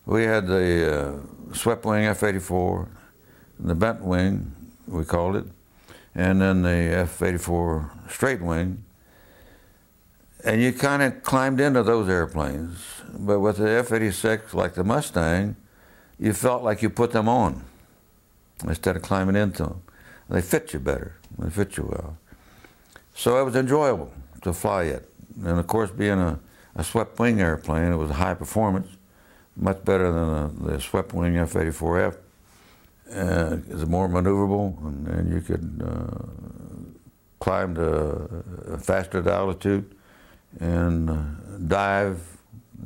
We 0.05 0.23
had 0.23 0.47
the 0.47 1.21
uh, 1.51 1.53
swept 1.55 1.85
wing 1.85 2.05
F-84, 2.05 2.87
the 3.59 3.75
bent 3.75 4.01
wing, 4.01 4.53
we 4.87 5.03
called 5.05 5.37
it, 5.37 5.45
and 6.15 6.41
then 6.41 6.61
the 6.61 6.69
F-84 6.69 8.11
straight 8.11 8.41
wing. 8.41 8.83
And 10.43 10.61
you 10.61 10.73
kind 10.73 11.03
of 11.03 11.23
climbed 11.23 11.59
into 11.59 11.83
those 11.83 12.09
airplanes. 12.09 12.77
But 13.13 13.39
with 13.39 13.57
the 13.57 13.69
F-86, 13.69 14.53
like 14.53 14.73
the 14.73 14.83
Mustang, 14.83 15.55
you 16.17 16.33
felt 16.33 16.63
like 16.63 16.81
you 16.81 16.89
put 16.89 17.11
them 17.11 17.27
on 17.27 17.63
instead 18.65 18.95
of 18.95 19.01
climbing 19.01 19.35
into 19.35 19.63
them. 19.63 19.81
They 20.29 20.41
fit 20.41 20.73
you 20.73 20.79
better. 20.79 21.17
They 21.37 21.49
fit 21.49 21.77
you 21.77 21.83
well. 21.91 22.17
So 23.13 23.39
it 23.39 23.43
was 23.43 23.55
enjoyable 23.55 24.13
to 24.43 24.53
fly 24.53 24.83
it. 24.83 25.09
And 25.43 25.59
of 25.59 25.67
course, 25.67 25.91
being 25.91 26.19
a, 26.19 26.39
a 26.75 26.83
swept 26.83 27.19
wing 27.19 27.41
airplane, 27.41 27.91
it 27.91 27.97
was 27.97 28.11
high 28.11 28.33
performance, 28.33 28.87
much 29.55 29.83
better 29.83 30.11
than 30.11 30.29
a, 30.29 30.71
the 30.71 30.81
swept 30.81 31.13
wing 31.13 31.37
F-84F. 31.37 32.15
Uh, 33.13 33.57
it's 33.69 33.85
more 33.85 34.07
maneuverable, 34.07 34.77
and, 34.87 35.07
and 35.07 35.33
you 35.33 35.41
could 35.41 35.83
uh, 35.85 36.25
climb 37.39 37.75
to 37.75 38.43
a 38.67 38.77
faster 38.77 39.27
altitude 39.29 39.93
and 40.59 41.09
uh, 41.09 41.15
dive 41.67 42.21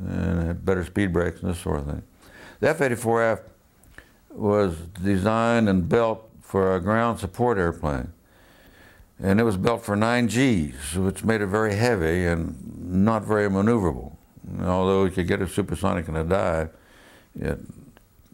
and 0.08 0.46
had 0.46 0.64
better 0.64 0.84
speed 0.84 1.12
brakes 1.12 1.40
and 1.40 1.50
this 1.50 1.58
sort 1.58 1.80
of 1.80 1.86
thing. 1.86 2.02
The 2.60 2.70
F-84F 2.70 3.40
was 4.30 4.76
designed 5.02 5.68
and 5.68 5.88
built 5.88 6.28
for 6.40 6.76
a 6.76 6.80
ground 6.80 7.18
support 7.18 7.58
airplane. 7.58 8.12
And 9.18 9.40
it 9.40 9.44
was 9.44 9.56
built 9.56 9.82
for 9.82 9.96
9Gs, 9.96 10.96
which 10.96 11.24
made 11.24 11.40
it 11.40 11.46
very 11.46 11.74
heavy 11.74 12.26
and 12.26 13.02
not 13.04 13.24
very 13.24 13.48
maneuverable. 13.48 14.16
Although 14.60 15.04
you 15.04 15.10
could 15.10 15.26
get 15.26 15.40
a 15.40 15.48
supersonic 15.48 16.08
in 16.08 16.16
a 16.16 16.24
dive, 16.24 16.70
it 17.34 17.58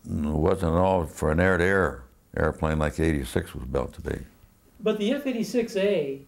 wasn't 0.04 0.72
at 0.72 0.78
all 0.78 1.06
for 1.06 1.30
an 1.30 1.40
air-to-air 1.40 2.02
airplane 2.36 2.78
like 2.78 2.96
the 2.96 3.04
86 3.04 3.54
was 3.54 3.64
built 3.64 3.92
to 3.94 4.00
be. 4.00 4.18
But 4.80 4.98
the 4.98 5.12
F-86A 5.12 6.20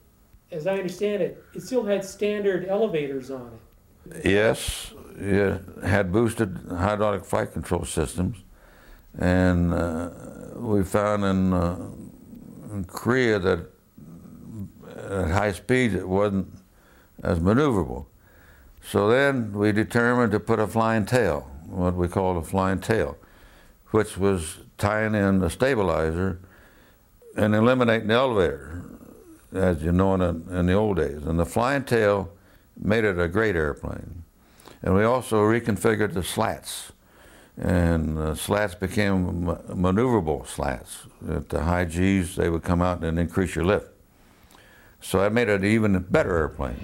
as 0.54 0.66
I 0.66 0.76
understand 0.76 1.22
it, 1.22 1.44
it 1.52 1.62
still 1.62 1.84
had 1.84 2.04
standard 2.04 2.66
elevators 2.66 3.30
on 3.30 3.50
it. 3.52 4.24
Yes, 4.24 4.94
it 5.16 5.60
had 5.84 6.12
boosted 6.12 6.58
hydraulic 6.70 7.24
flight 7.24 7.52
control 7.52 7.84
systems, 7.84 8.36
and 9.18 9.74
uh, 9.74 10.10
we 10.56 10.84
found 10.84 11.24
in, 11.24 11.52
uh, 11.52 11.90
in, 12.72 12.84
Korea 12.84 13.38
that 13.38 13.66
at 14.96 15.30
high 15.30 15.52
speed 15.52 15.94
it 15.94 16.08
wasn't 16.08 16.48
as 17.22 17.38
maneuverable. 17.40 18.06
So 18.82 19.08
then 19.08 19.52
we 19.52 19.72
determined 19.72 20.32
to 20.32 20.40
put 20.40 20.58
a 20.58 20.66
flying 20.66 21.06
tail, 21.06 21.50
what 21.66 21.94
we 21.94 22.06
call 22.06 22.36
a 22.36 22.42
flying 22.42 22.80
tail, 22.80 23.16
which 23.90 24.18
was 24.18 24.58
tying 24.76 25.14
in 25.14 25.38
the 25.38 25.48
stabilizer 25.48 26.38
and 27.36 27.54
eliminating 27.54 28.08
the 28.08 28.14
elevator 28.14 28.83
as 29.54 29.82
you 29.82 29.92
know 29.92 30.14
in, 30.14 30.46
in 30.50 30.66
the 30.66 30.72
old 30.72 30.96
days. 30.96 31.24
And 31.24 31.38
the 31.38 31.46
flying 31.46 31.84
tail 31.84 32.30
made 32.76 33.04
it 33.04 33.18
a 33.18 33.28
great 33.28 33.56
airplane. 33.56 34.24
And 34.82 34.94
we 34.94 35.04
also 35.04 35.42
reconfigured 35.42 36.12
the 36.12 36.22
slats. 36.22 36.92
And 37.56 38.16
the 38.16 38.34
slats 38.34 38.74
became 38.74 39.46
maneuverable 39.46 40.46
slats. 40.46 41.06
At 41.28 41.48
the 41.48 41.62
high 41.62 41.84
G's, 41.84 42.36
they 42.36 42.48
would 42.48 42.62
come 42.64 42.82
out 42.82 43.04
and 43.04 43.18
increase 43.18 43.54
your 43.54 43.64
lift. 43.64 43.88
So 45.00 45.20
that 45.20 45.32
made 45.32 45.48
it 45.48 45.60
an 45.60 45.66
even 45.66 45.98
better 46.00 46.36
airplane. 46.36 46.80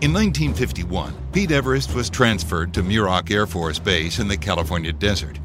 In 0.00 0.12
1951, 0.12 1.14
Pete 1.32 1.50
Everest 1.50 1.94
was 1.94 2.10
transferred 2.10 2.74
to 2.74 2.82
Muroc 2.82 3.30
Air 3.30 3.46
Force 3.46 3.78
Base 3.78 4.18
in 4.18 4.28
the 4.28 4.36
California 4.36 4.92
desert. 4.92 5.38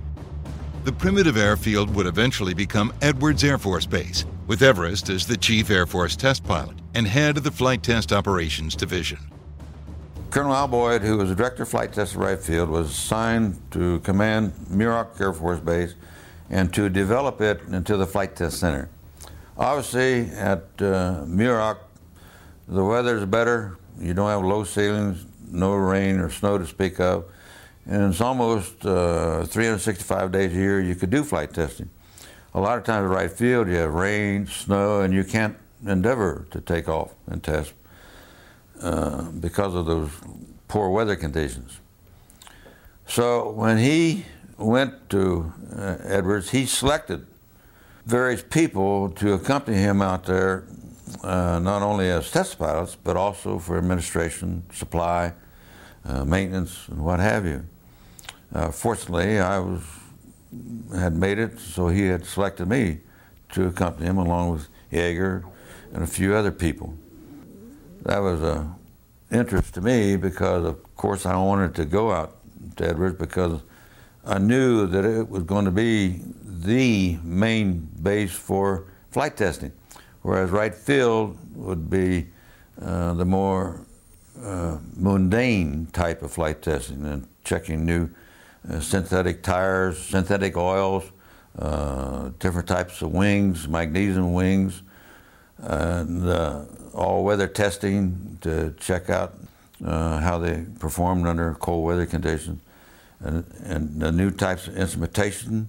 The 0.86 0.94
primitive 0.94 1.36
airfield 1.36 1.94
would 1.94 2.08
eventually 2.08 2.54
become 2.54 2.94
Edwards 3.02 3.44
Air 3.44 3.58
Force 3.58 3.86
Base, 3.86 4.26
with 4.48 4.62
Everest 4.62 5.10
as 5.10 5.28
the 5.28 5.36
Chief 5.36 5.70
Air 5.70 5.86
Force 5.86 6.16
Test 6.16 6.46
Pilot 6.46 6.78
and 6.94 7.06
head 7.06 7.36
of 7.36 7.44
the 7.44 7.52
Flight 7.52 7.84
Test 7.84 8.14
Operations 8.14 8.76
Division. 8.76 9.20
Colonel 10.32 10.54
Al 10.56 10.70
Boyd, 10.70 11.02
who 11.02 11.18
was 11.18 11.30
the 11.30 11.36
Director 11.36 11.64
of 11.64 11.70
Flight 11.70 11.92
Test 11.92 12.16
at 12.16 12.22
Wright 12.22 12.40
Field, 12.40 12.70
was 12.70 12.92
assigned 12.92 13.60
to 13.72 14.00
command 14.00 14.54
Muroc 14.70 15.20
Air 15.20 15.34
Force 15.34 15.60
Base 15.60 15.96
and 16.50 16.74
to 16.74 16.90
develop 16.90 17.42
it 17.42 17.62
into 17.70 17.98
the 17.98 18.08
Flight 18.08 18.38
Test 18.38 18.58
Center. 18.60 18.90
Obviously, 19.58 20.30
at 20.38 20.64
uh, 20.80 21.26
Muroc, 21.28 21.80
the 22.70 22.86
weather's 22.86 23.26
better. 23.26 23.78
You 24.00 24.14
don't 24.14 24.30
have 24.30 24.46
low 24.46 24.64
ceilings, 24.64 25.26
no 25.52 25.74
rain 25.74 26.20
or 26.20 26.30
snow 26.30 26.58
to 26.58 26.66
speak 26.66 27.02
of 27.02 27.26
and 27.90 28.04
it's 28.04 28.22
almost 28.22 28.86
uh, 28.86 29.44
365 29.46 30.32
days 30.32 30.54
a 30.54 30.56
year 30.56 30.80
you 30.80 30.94
could 30.94 31.10
do 31.10 31.24
flight 31.24 31.52
testing. 31.52 31.90
A 32.54 32.60
lot 32.60 32.78
of 32.78 32.84
times 32.84 33.06
at 33.06 33.10
Wright 33.10 33.32
Field 33.32 33.68
you 33.68 33.76
have 33.78 33.94
rain, 33.96 34.46
snow, 34.46 35.02
and 35.02 35.12
you 35.12 35.24
can't 35.24 35.58
endeavor 35.86 36.46
to 36.52 36.62
take 36.62 36.88
off 36.88 37.16
and 37.26 37.44
test 37.44 37.74
uh, 38.82 39.24
because 39.32 39.74
of 39.74 39.88
those 39.88 40.12
poor 40.68 40.90
weather 40.90 41.16
conditions. 41.16 41.80
So 43.08 43.50
when 43.50 43.80
he 43.80 44.26
went 44.60 45.10
to 45.10 45.52
uh, 45.76 45.98
Edwards, 46.04 46.52
he 46.52 46.68
selected 46.68 47.26
various 48.06 48.44
people 48.44 49.10
to 49.12 49.34
accompany 49.34 49.78
him 49.78 50.00
out 50.00 50.26
there, 50.26 50.68
uh, 51.24 51.58
not 51.58 51.82
only 51.82 52.08
as 52.08 52.30
test 52.30 52.60
pilots, 52.60 52.96
but 53.04 53.18
also 53.18 53.58
for 53.58 53.80
administration, 53.80 54.62
supply, 54.72 55.34
uh, 56.06 56.24
maintenance, 56.24 56.88
and 56.88 57.04
what 57.04 57.20
have 57.20 57.48
you. 57.48 57.66
Uh, 58.54 58.72
fortunately, 58.72 59.40
I 59.40 59.60
was 59.60 59.82
had 60.96 61.16
made 61.16 61.38
it, 61.38 61.60
so 61.60 61.88
he 61.88 62.08
had 62.08 62.26
selected 62.26 62.68
me 62.68 63.00
to 63.54 63.68
accompany 63.68 64.08
him 64.08 64.18
along 64.18 64.52
with 64.52 64.68
Yeager 64.92 65.44
and 65.94 66.04
a 66.04 66.08
few 66.08 66.36
other 66.36 66.52
people. 66.52 66.96
That 68.04 68.20
was 68.20 68.42
a 68.42 68.76
interest 69.32 69.76
to 69.76 69.82
me 69.82 70.16
because, 70.16 70.66
of 70.66 70.96
course, 70.96 71.26
I 71.26 71.36
wanted 71.36 71.76
to 71.76 71.86
go 71.86 72.12
out 72.12 72.38
to 72.78 72.88
Edwards 72.88 73.18
because 73.18 73.62
I 74.26 74.40
knew 74.40 74.88
that 74.88 75.06
it 75.06 75.30
was 75.30 75.44
going 75.44 75.66
to 75.66 75.72
be 75.72 76.22
the 76.44 77.18
main 77.24 77.88
base 78.02 78.32
for 78.32 78.86
flight 79.12 79.38
testing, 79.38 79.72
whereas 80.24 80.50
Wright 80.50 80.74
Field 80.74 81.38
would 81.56 81.90
be 81.90 82.28
uh, 82.82 83.14
the 83.14 83.26
more 83.26 83.86
uh, 84.42 84.78
mundane 84.96 85.88
type 85.88 86.24
of 86.24 86.32
flight 86.32 86.62
testing 86.62 87.06
and 87.06 87.28
checking 87.44 87.86
new 87.86 88.10
synthetic 88.80 89.42
tires, 89.42 89.98
synthetic 89.98 90.56
oils, 90.56 91.04
uh, 91.58 92.30
different 92.40 92.68
types 92.68 93.02
of 93.02 93.12
wings, 93.12 93.68
magnesium 93.68 94.34
wings, 94.34 94.84
and 95.58 96.28
uh, 96.28 96.64
all 96.94 97.24
weather 97.24 97.48
testing 97.48 98.38
to 98.42 98.74
check 98.80 99.10
out 99.10 99.36
uh, 99.84 100.20
how 100.20 100.38
they 100.38 100.66
performed 100.80 101.26
under 101.26 101.54
cold 101.56 101.86
weather 101.86 102.06
conditions, 102.06 102.60
and, 103.22 103.44
and 103.64 104.00
the 104.00 104.12
new 104.12 104.32
types 104.32 104.68
of 104.68 104.78
instrumentation, 104.78 105.68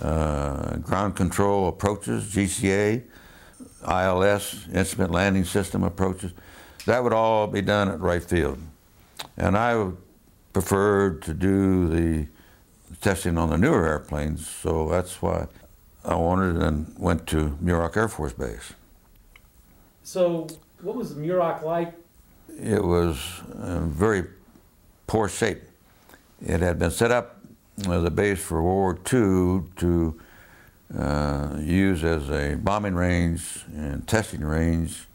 uh, 0.00 0.76
ground 0.76 1.16
control 1.16 1.68
approaches, 1.68 2.24
GCA, 2.34 3.02
ILS, 3.88 4.68
instrument 4.72 5.10
landing 5.10 5.44
system 5.44 5.82
approaches. 5.82 6.32
That 6.86 7.02
would 7.02 7.12
all 7.12 7.46
be 7.46 7.62
done 7.62 7.88
at 7.88 8.00
Wright 8.00 8.22
Field. 8.22 8.58
And 9.36 9.56
I 9.56 9.90
preferred 10.52 11.22
to 11.22 11.34
do 11.34 11.88
the 11.88 12.26
testing 13.00 13.38
on 13.38 13.50
the 13.50 13.58
newer 13.58 13.86
airplanes, 13.86 14.46
so 14.46 14.88
that's 14.88 15.22
why 15.22 15.46
I 16.04 16.14
wanted 16.14 16.56
and 16.56 16.94
went 16.98 17.26
to 17.28 17.56
Muroc 17.62 17.96
Air 17.96 18.08
Force 18.08 18.32
Base. 18.32 18.74
So, 20.02 20.48
what 20.80 20.96
was 20.96 21.14
Muroc 21.14 21.62
like? 21.62 21.94
It 22.48 22.82
was 22.82 23.18
in 23.62 23.90
very 23.90 24.24
poor 25.06 25.28
shape. 25.28 25.62
It 26.44 26.60
had 26.60 26.78
been 26.78 26.90
set 26.90 27.10
up 27.10 27.40
as 27.78 28.04
a 28.04 28.10
base 28.10 28.40
for 28.40 28.62
World 28.62 29.08
War 29.12 29.62
II 29.62 29.62
to 29.76 30.20
uh, 30.98 31.56
use 31.58 32.04
as 32.04 32.30
a 32.30 32.56
bombing 32.56 32.94
range 32.94 33.64
and 33.74 34.06
testing 34.06 34.42
range 34.42 35.06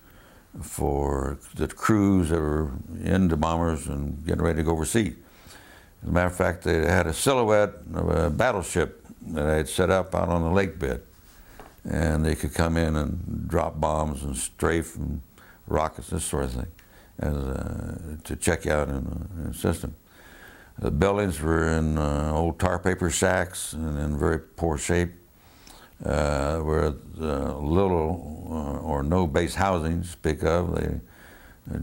for 0.61 1.37
the 1.55 1.67
crews 1.67 2.29
that 2.29 2.39
were 2.39 2.71
in 3.03 3.27
the 3.27 3.37
bombers 3.37 3.87
and 3.87 4.25
getting 4.25 4.41
ready 4.41 4.57
to 4.57 4.63
go 4.63 4.71
overseas. 4.71 5.13
As 6.03 6.09
a 6.09 6.11
matter 6.11 6.27
of 6.27 6.35
fact, 6.35 6.63
they 6.63 6.85
had 6.85 7.07
a 7.07 7.13
silhouette 7.13 7.73
of 7.93 8.09
a 8.09 8.29
battleship 8.29 9.05
that 9.27 9.47
I 9.47 9.55
had 9.55 9.69
set 9.69 9.89
up 9.89 10.13
out 10.13 10.29
on 10.29 10.43
the 10.43 10.51
lake 10.51 10.79
bed. 10.79 11.01
And 11.83 12.25
they 12.25 12.35
could 12.35 12.53
come 12.53 12.77
in 12.77 12.95
and 12.95 13.47
drop 13.47 13.79
bombs 13.79 14.23
and 14.23 14.35
strafe 14.35 14.95
and 14.95 15.21
rockets, 15.67 16.09
this 16.09 16.25
sort 16.25 16.45
of 16.45 16.51
thing, 16.51 16.67
as, 17.19 17.33
uh, 17.33 18.17
to 18.23 18.35
check 18.35 18.67
out 18.67 18.89
in, 18.89 19.29
the 19.47 19.53
system. 19.53 19.95
The 20.79 20.91
buildings 20.91 21.41
were 21.41 21.67
in 21.69 21.97
uh, 21.97 22.31
old 22.33 22.59
tar 22.59 22.77
paper 22.77 23.09
shacks 23.09 23.73
and 23.73 23.97
in 23.97 24.17
very 24.17 24.39
poor 24.39 24.77
shape, 24.77 25.13
uh, 26.05 26.09
uh, 26.09 26.93
little 27.59 28.47
uh, 28.51 28.85
or 28.85 29.01
no 29.01 29.25
base 29.25 29.55
housing 29.55 30.01
to 30.01 30.07
speak 30.07 30.43
of. 30.43 30.75
They, 30.75 30.99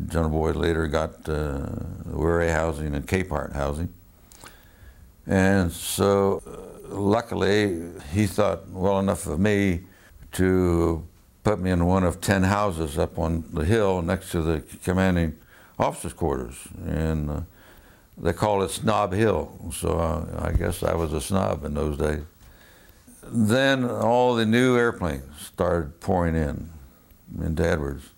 General 0.06 0.30
Boyd 0.30 0.56
later 0.56 0.86
got 0.86 1.28
uh, 1.28 1.68
housing 2.14 2.94
and 2.94 3.06
Capehart 3.06 3.54
housing. 3.54 3.92
And 5.26 5.72
so, 5.72 6.42
uh, 6.46 6.94
luckily, 6.94 7.90
he 8.12 8.26
thought 8.26 8.68
well 8.68 8.98
enough 8.98 9.26
of 9.26 9.40
me 9.40 9.80
to 10.32 11.06
put 11.42 11.60
me 11.60 11.70
in 11.70 11.86
one 11.86 12.04
of 12.04 12.20
10 12.20 12.42
houses 12.42 12.98
up 12.98 13.18
on 13.18 13.44
the 13.52 13.64
hill 13.64 14.02
next 14.02 14.30
to 14.32 14.42
the 14.42 14.62
commanding 14.82 15.38
officers' 15.78 16.12
quarters. 16.12 16.56
And 16.86 17.30
uh, 17.30 17.40
they 18.18 18.32
call 18.32 18.62
it 18.62 18.70
Snob 18.70 19.12
Hill. 19.12 19.72
So 19.72 19.98
uh, 19.98 20.46
I 20.46 20.52
guess 20.52 20.82
I 20.82 20.94
was 20.94 21.12
a 21.12 21.20
snob 21.20 21.64
in 21.64 21.74
those 21.74 21.98
days. 21.98 22.22
Then 23.22 23.84
all 23.84 24.34
the 24.34 24.46
new 24.46 24.76
airplanes 24.76 25.46
started 25.46 26.00
pouring 26.00 26.34
in 26.34 26.70
into 27.42 27.66
Edwards. 27.66 28.10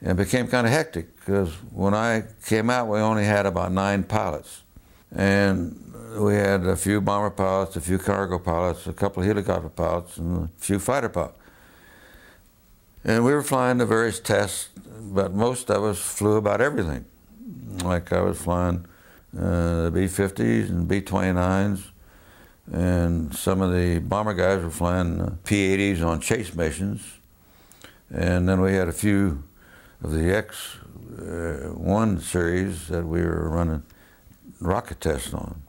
And 0.00 0.12
it 0.12 0.24
became 0.24 0.46
kind 0.46 0.66
of 0.66 0.72
hectic 0.72 1.16
because 1.18 1.52
when 1.72 1.94
I 1.94 2.24
came 2.46 2.70
out, 2.70 2.88
we 2.88 2.98
only 2.98 3.24
had 3.24 3.46
about 3.46 3.72
nine 3.72 4.04
pilots. 4.04 4.62
And 5.10 5.87
we 6.18 6.34
had 6.34 6.66
a 6.66 6.76
few 6.76 7.00
bomber 7.00 7.30
pilots, 7.30 7.76
a 7.76 7.80
few 7.80 7.98
cargo 7.98 8.38
pilots, 8.38 8.86
a 8.86 8.92
couple 8.92 9.22
of 9.22 9.28
helicopter 9.28 9.68
pilots, 9.68 10.16
and 10.16 10.44
a 10.44 10.50
few 10.58 10.78
fighter 10.78 11.08
pilots. 11.08 11.38
And 13.04 13.24
we 13.24 13.32
were 13.32 13.42
flying 13.42 13.78
the 13.78 13.86
various 13.86 14.18
tests, 14.18 14.68
but 15.00 15.32
most 15.32 15.70
of 15.70 15.84
us 15.84 15.98
flew 15.98 16.36
about 16.36 16.60
everything. 16.60 17.04
Like 17.84 18.12
I 18.12 18.20
was 18.20 18.40
flying 18.40 18.86
uh, 19.38 19.84
the 19.84 19.90
B-50s 19.94 20.68
and 20.68 20.88
B-29s, 20.88 21.84
and 22.72 23.34
some 23.34 23.60
of 23.62 23.72
the 23.72 24.00
bomber 24.00 24.34
guys 24.34 24.62
were 24.62 24.70
flying 24.70 25.20
uh, 25.20 25.36
P-80s 25.44 26.04
on 26.04 26.20
chase 26.20 26.54
missions. 26.54 27.18
And 28.10 28.48
then 28.48 28.60
we 28.60 28.74
had 28.74 28.88
a 28.88 28.92
few 28.92 29.44
of 30.02 30.12
the 30.12 30.34
X-1 30.34 32.16
uh, 32.16 32.20
series 32.20 32.88
that 32.88 33.06
we 33.06 33.22
were 33.22 33.48
running 33.48 33.84
rocket 34.60 35.00
tests 35.00 35.32
on. 35.32 35.62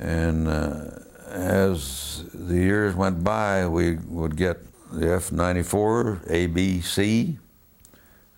And 0.00 0.48
uh, 0.48 0.90
as 1.28 2.24
the 2.32 2.56
years 2.56 2.94
went 2.94 3.22
by, 3.22 3.66
we 3.66 3.96
would 4.08 4.36
get 4.36 4.58
the 4.92 5.14
F 5.14 5.32
94, 5.32 6.22
A, 6.28 6.46
B, 6.46 6.80
C, 6.80 7.38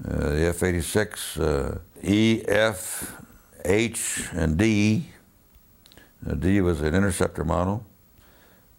uh, 0.09 0.31
the 0.31 0.47
F 0.47 0.63
86, 0.63 1.39
uh, 1.39 1.79
E, 2.03 2.43
F, 2.47 3.21
H, 3.65 4.29
and 4.33 4.57
D. 4.57 5.07
Uh, 6.27 6.35
D 6.35 6.61
was 6.61 6.81
an 6.81 6.95
interceptor 6.95 7.45
model. 7.45 7.85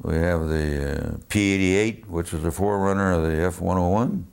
We 0.01 0.15
have 0.15 0.47
the 0.47 1.15
uh, 1.15 1.17
P 1.29 1.53
88, 1.53 2.09
which 2.09 2.31
was 2.33 2.43
the 2.43 2.51
forerunner 2.51 3.13
of 3.13 3.23
the 3.23 3.43
F 3.43 3.61
101. 3.61 4.27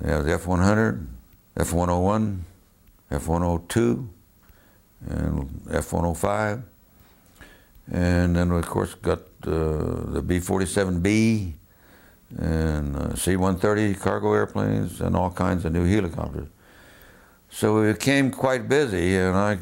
We 0.00 0.10
have 0.10 0.24
the 0.24 0.32
F 0.34 0.46
100, 0.46 1.06
F 1.56 1.72
101, 1.72 2.44
F 3.10 3.26
102, 3.26 4.08
and 5.08 5.62
F 5.70 5.92
105. 5.92 6.62
And 7.90 8.36
then, 8.36 8.52
we, 8.52 8.58
of 8.58 8.66
course, 8.66 8.94
got 8.94 9.20
uh, 9.44 10.10
the 10.12 10.22
B 10.24 10.38
47B 10.38 11.54
and 12.38 12.96
uh, 12.96 13.14
C 13.14 13.36
130 13.36 13.94
cargo 13.94 14.34
airplanes 14.34 15.00
and 15.00 15.16
all 15.16 15.30
kinds 15.30 15.64
of 15.64 15.72
new 15.72 15.84
helicopters. 15.84 16.48
So 17.50 17.80
we 17.80 17.92
became 17.92 18.30
quite 18.30 18.68
busy, 18.68 19.16
and 19.16 19.34
I 19.36 19.58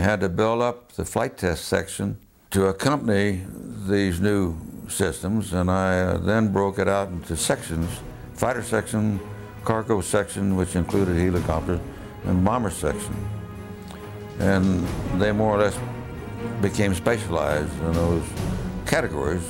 had 0.00 0.20
to 0.20 0.28
build 0.28 0.60
up 0.60 0.92
the 0.92 1.04
flight 1.04 1.38
test 1.38 1.66
section 1.66 2.18
to 2.50 2.66
accompany 2.66 3.44
these 3.86 4.20
new 4.20 4.56
systems, 4.88 5.52
and 5.52 5.70
I 5.70 6.00
uh, 6.00 6.18
then 6.18 6.52
broke 6.52 6.78
it 6.78 6.88
out 6.88 7.08
into 7.08 7.36
sections 7.36 7.88
fighter 8.38 8.62
section, 8.62 9.18
cargo 9.64 10.00
section, 10.00 10.54
which 10.54 10.76
included 10.76 11.16
helicopters, 11.16 11.80
and 12.24 12.44
bomber 12.44 12.70
section. 12.70 13.14
And 14.38 14.86
they 15.20 15.32
more 15.32 15.56
or 15.56 15.58
less 15.58 15.76
became 16.60 16.94
specialized 16.94 17.72
in 17.82 17.92
those 17.92 18.24
categories. 18.86 19.42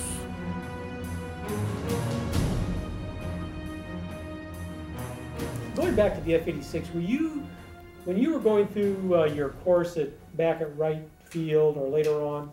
Going 5.75 5.95
back 5.95 6.15
to 6.15 6.21
the 6.23 6.35
F-86, 6.35 6.95
were 6.95 7.01
you, 7.01 7.47
when 8.05 8.17
you 8.17 8.33
were 8.33 8.41
going 8.41 8.67
through 8.69 9.15
uh, 9.15 9.25
your 9.27 9.51
course 9.51 9.97
at 9.97 10.11
back 10.37 10.61
at 10.61 10.77
Wright 10.77 11.09
Field 11.25 11.77
or 11.77 11.89
later 11.89 12.23
on, 12.23 12.51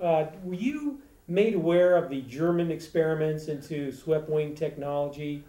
uh, 0.00 0.26
were 0.42 0.54
you 0.54 1.00
made 1.28 1.54
aware 1.54 1.96
of 1.96 2.10
the 2.10 2.22
German 2.22 2.70
experiments 2.70 3.48
into 3.48 3.92
swept 3.92 4.28
wing 4.28 4.54
technology? 4.54 5.44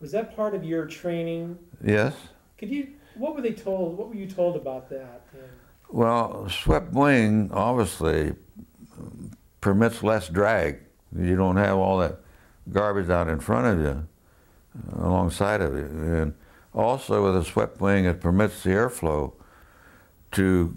Was 0.00 0.12
that 0.12 0.36
part 0.36 0.54
of 0.54 0.64
your 0.64 0.86
training? 0.86 1.58
Yes. 1.82 2.14
Could 2.58 2.70
you? 2.70 2.88
What 3.14 3.34
were 3.34 3.40
they 3.40 3.52
told? 3.52 3.96
What 3.96 4.08
were 4.08 4.14
you 4.14 4.26
told 4.26 4.56
about 4.56 4.90
that? 4.90 5.22
Well, 5.88 6.48
swept 6.48 6.92
wing 6.92 7.50
obviously 7.52 8.34
permits 9.60 10.02
less 10.02 10.28
drag. 10.28 10.80
You 11.16 11.36
don't 11.36 11.56
have 11.56 11.76
all 11.76 11.98
that 11.98 12.18
garbage 12.72 13.08
out 13.08 13.28
in 13.28 13.40
front 13.40 13.66
of 13.66 13.84
you, 13.84 14.06
alongside 14.98 15.60
of 15.60 15.74
you. 15.74 15.84
And 15.84 16.34
also 16.74 17.24
with 17.24 17.36
a 17.36 17.44
swept 17.44 17.80
wing, 17.80 18.04
it 18.04 18.20
permits 18.20 18.62
the 18.62 18.70
airflow 18.70 19.32
to 20.32 20.76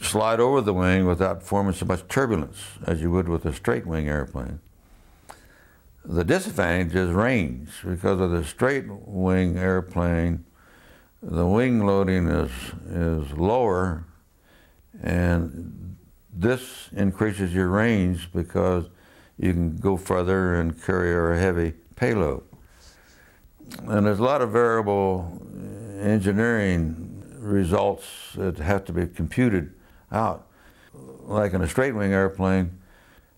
slide 0.00 0.40
over 0.40 0.60
the 0.60 0.74
wing 0.74 1.06
without 1.06 1.42
forming 1.42 1.72
so 1.72 1.86
much 1.86 2.06
turbulence 2.08 2.58
as 2.86 3.00
you 3.00 3.10
would 3.10 3.28
with 3.28 3.44
a 3.46 3.52
straight 3.52 3.86
wing 3.86 4.08
airplane. 4.08 4.60
The 6.04 6.24
disadvantage 6.24 6.94
is 6.94 7.10
range 7.10 7.70
because 7.84 8.20
of 8.20 8.30
the 8.30 8.44
straight 8.44 8.86
wing 8.88 9.58
airplane, 9.58 10.44
the 11.22 11.46
wing 11.46 11.84
loading 11.84 12.28
is, 12.28 12.50
is 12.88 13.32
lower 13.32 14.04
and 15.02 15.96
this 16.32 16.88
increases 16.92 17.54
your 17.54 17.68
range 17.68 18.30
because 18.32 18.86
you 19.38 19.52
can 19.52 19.76
go 19.76 19.96
further 19.96 20.54
and 20.56 20.82
carry 20.82 21.12
a 21.12 21.38
heavy 21.38 21.72
payload. 21.96 22.42
And 23.86 24.06
there's 24.06 24.18
a 24.18 24.24
lot 24.24 24.40
of 24.40 24.50
variable 24.50 25.40
engineering 26.00 27.22
results 27.38 28.06
that 28.34 28.58
have 28.58 28.84
to 28.86 28.92
be 28.92 29.06
computed 29.06 29.74
out. 30.10 30.46
Like 30.94 31.52
in 31.52 31.62
a 31.62 31.68
straight 31.68 31.92
wing 31.92 32.12
airplane, 32.12 32.78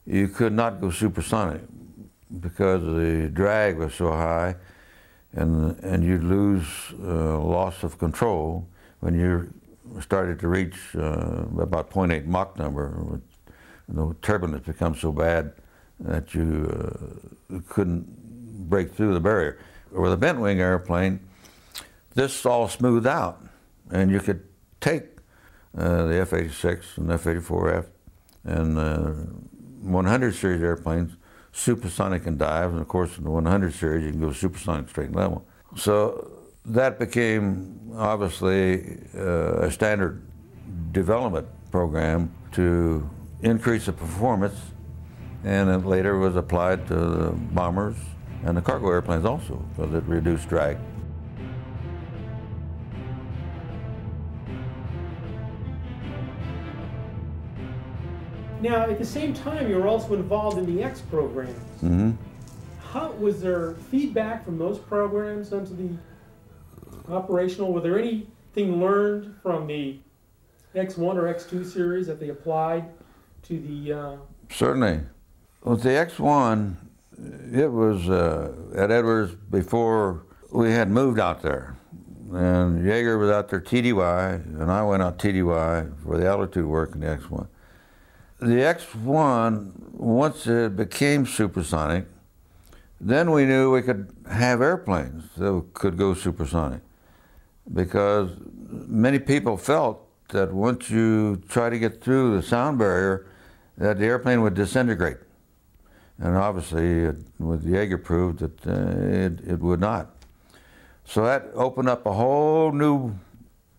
you 0.06 0.28
could 0.28 0.52
not 0.52 0.80
go 0.80 0.90
supersonic 0.90 1.62
because 2.40 2.82
the 2.82 3.28
drag 3.32 3.76
was 3.76 3.94
so 3.94 4.12
high 4.12 4.56
and, 5.32 5.78
and 5.80 6.04
you'd 6.04 6.24
lose 6.24 6.66
uh, 7.02 7.38
loss 7.38 7.82
of 7.82 7.98
control 7.98 8.66
when 9.00 9.18
you 9.18 9.52
started 10.00 10.38
to 10.40 10.48
reach 10.48 10.76
uh, 10.96 11.44
about 11.58 11.90
0.8 11.90 12.26
Mach 12.26 12.58
number. 12.58 13.20
The 13.88 14.14
turbulence 14.22 14.66
becomes 14.66 15.00
so 15.00 15.12
bad 15.12 15.52
that 15.98 16.34
you 16.34 17.20
uh, 17.52 17.58
couldn't 17.68 18.06
break 18.68 18.92
through 18.94 19.14
the 19.14 19.20
barrier. 19.20 19.58
With 19.90 20.12
a 20.12 20.16
bent 20.16 20.40
wing 20.40 20.60
airplane, 20.60 21.20
this 22.14 22.46
all 22.46 22.68
smoothed 22.68 23.06
out, 23.06 23.44
and 23.90 24.10
you 24.10 24.20
could 24.20 24.46
take 24.80 25.04
uh, 25.76 26.06
the 26.06 26.20
F-86 26.20 26.98
and 26.98 27.10
F-84F 27.10 27.86
and 28.44 28.78
uh, 28.78 29.10
100 29.82 30.34
series 30.34 30.62
airplanes 30.62 31.12
supersonic 31.52 32.26
and 32.26 32.38
dive, 32.38 32.70
and 32.72 32.80
of 32.80 32.88
course 32.88 33.18
in 33.18 33.24
the 33.24 33.30
100 33.30 33.74
series 33.74 34.04
you 34.04 34.10
can 34.10 34.20
go 34.20 34.32
supersonic 34.32 34.88
straight 34.88 35.12
level. 35.12 35.44
So 35.76 36.39
that 36.64 36.98
became 36.98 37.92
obviously 37.96 38.98
uh, 39.16 39.66
a 39.66 39.70
standard 39.70 40.22
development 40.92 41.46
program 41.70 42.32
to 42.52 43.08
increase 43.42 43.86
the 43.86 43.92
performance, 43.92 44.58
and 45.44 45.70
it 45.70 45.86
later 45.86 46.18
was 46.18 46.36
applied 46.36 46.86
to 46.88 46.94
the 46.94 47.30
bombers 47.52 47.96
and 48.44 48.56
the 48.56 48.62
cargo 48.62 48.90
airplanes 48.90 49.24
also 49.24 49.56
because 49.76 49.94
it 49.94 50.04
reduced 50.04 50.48
drag. 50.48 50.78
Now, 58.60 58.82
at 58.82 58.98
the 58.98 59.06
same 59.06 59.32
time, 59.32 59.70
you 59.70 59.76
were 59.76 59.86
also 59.86 60.12
involved 60.12 60.58
in 60.58 60.66
the 60.66 60.82
X 60.82 61.00
programs. 61.00 61.56
Mm-hmm. 61.82 62.10
How 62.92 63.12
was 63.12 63.40
there 63.40 63.74
feedback 63.90 64.44
from 64.44 64.58
those 64.58 64.78
programs 64.78 65.52
onto 65.54 65.74
the 65.74 65.96
operational? 67.12 67.72
Were 67.72 67.80
there 67.80 67.98
anything 67.98 68.80
learned 68.80 69.34
from 69.42 69.66
the 69.66 69.98
X1 70.74 71.16
or 71.16 71.32
X2 71.32 71.66
series 71.66 72.06
that 72.06 72.20
they 72.20 72.28
applied 72.28 72.86
to 73.44 73.58
the? 73.58 73.92
Uh... 73.92 74.16
Certainly, 74.50 75.00
with 75.62 75.82
the 75.82 75.90
X1, 75.90 76.76
it 77.52 77.70
was 77.70 78.08
uh, 78.08 78.52
at 78.74 78.90
Edwards 78.90 79.34
before 79.50 80.24
we 80.50 80.70
had 80.72 80.90
moved 80.90 81.20
out 81.20 81.42
there. 81.42 81.76
And 82.32 82.84
Yeager 82.84 83.18
was 83.18 83.30
out 83.30 83.48
there 83.48 83.60
TDY, 83.60 84.60
and 84.60 84.70
I 84.70 84.84
went 84.84 85.02
out 85.02 85.18
TDY 85.18 86.02
for 86.04 86.16
the 86.16 86.26
altitude 86.26 86.66
work 86.66 86.94
in 86.94 87.00
the 87.00 87.06
X1 87.06 87.48
the 88.40 88.46
X1, 88.46 89.92
once 89.92 90.46
it 90.46 90.74
became 90.74 91.26
supersonic, 91.26 92.06
then 92.98 93.30
we 93.30 93.44
knew 93.44 93.70
we 93.70 93.82
could 93.82 94.14
have 94.30 94.62
airplanes 94.62 95.24
that 95.36 95.64
could 95.74 95.96
go 95.96 96.14
supersonic 96.14 96.80
because 97.72 98.30
many 98.68 99.18
people 99.18 99.56
felt 99.56 100.06
that 100.28 100.52
once 100.52 100.90
you 100.90 101.42
try 101.48 101.70
to 101.70 101.78
get 101.78 102.02
through 102.02 102.36
the 102.36 102.42
sound 102.42 102.78
barrier, 102.78 103.26
that 103.76 103.98
the 103.98 104.04
airplane 104.04 104.42
would 104.42 104.54
disintegrate. 104.54 105.18
And 106.18 106.36
obviously, 106.36 107.04
it, 107.04 107.16
with 107.38 107.64
Yeager 107.64 108.02
proved 108.02 108.40
that 108.40 108.66
uh, 108.66 109.00
it, 109.00 109.40
it 109.48 109.60
would 109.60 109.80
not. 109.80 110.10
So 111.04 111.24
that 111.24 111.46
opened 111.54 111.88
up 111.88 112.06
a 112.06 112.12
whole 112.12 112.72
new 112.72 113.14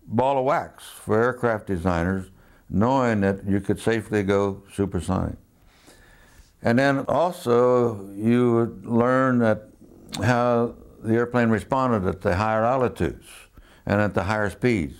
ball 0.06 0.38
of 0.38 0.44
wax 0.44 0.84
for 0.84 1.22
aircraft 1.22 1.66
designers 1.66 2.28
knowing 2.68 3.20
that 3.20 3.44
you 3.46 3.60
could 3.60 3.78
safely 3.78 4.22
go 4.22 4.62
supersonic. 4.72 5.36
And 6.62 6.78
then 6.78 7.00
also 7.00 8.10
you 8.10 8.52
would 8.54 8.86
learn 8.86 9.38
that 9.38 9.68
how 10.22 10.74
the 11.02 11.14
airplane 11.14 11.48
responded 11.48 12.08
at 12.08 12.22
the 12.22 12.36
higher 12.36 12.64
altitudes 12.64 13.26
and 13.86 14.00
at 14.00 14.14
the 14.14 14.24
higher 14.24 14.50
speeds 14.50 14.94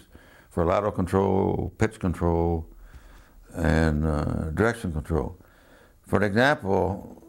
for 0.51 0.65
lateral 0.65 0.93
control, 0.93 1.73
pitch 1.79 1.99
control, 1.99 2.67
and 3.55 4.07
uh, 4.07 4.51
direction 4.51 4.93
control. 4.93 5.37
For 6.07 6.23
example, 6.23 7.23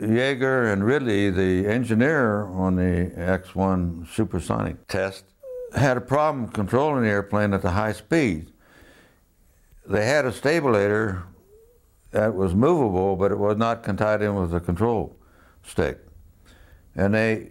Yeager 0.00 0.72
and 0.72 0.84
Ridley, 0.84 1.30
the 1.30 1.66
engineer 1.66 2.46
on 2.46 2.76
the 2.76 3.12
X-1 3.16 4.08
supersonic 4.08 4.86
test, 4.86 5.24
had 5.74 5.96
a 5.96 6.00
problem 6.00 6.48
controlling 6.48 7.02
the 7.02 7.08
airplane 7.08 7.52
at 7.52 7.62
the 7.62 7.72
high 7.72 7.92
speed 7.92 8.52
they 9.88 10.04
had 10.04 10.26
a 10.26 10.30
stabilator 10.30 11.22
that 12.10 12.34
was 12.34 12.54
movable, 12.54 13.16
but 13.16 13.32
it 13.32 13.38
was 13.38 13.56
not 13.56 13.82
tied 13.96 14.22
in 14.22 14.34
with 14.34 14.50
the 14.50 14.60
control 14.60 15.16
stick. 15.64 15.98
And 16.98 17.14
they 17.14 17.46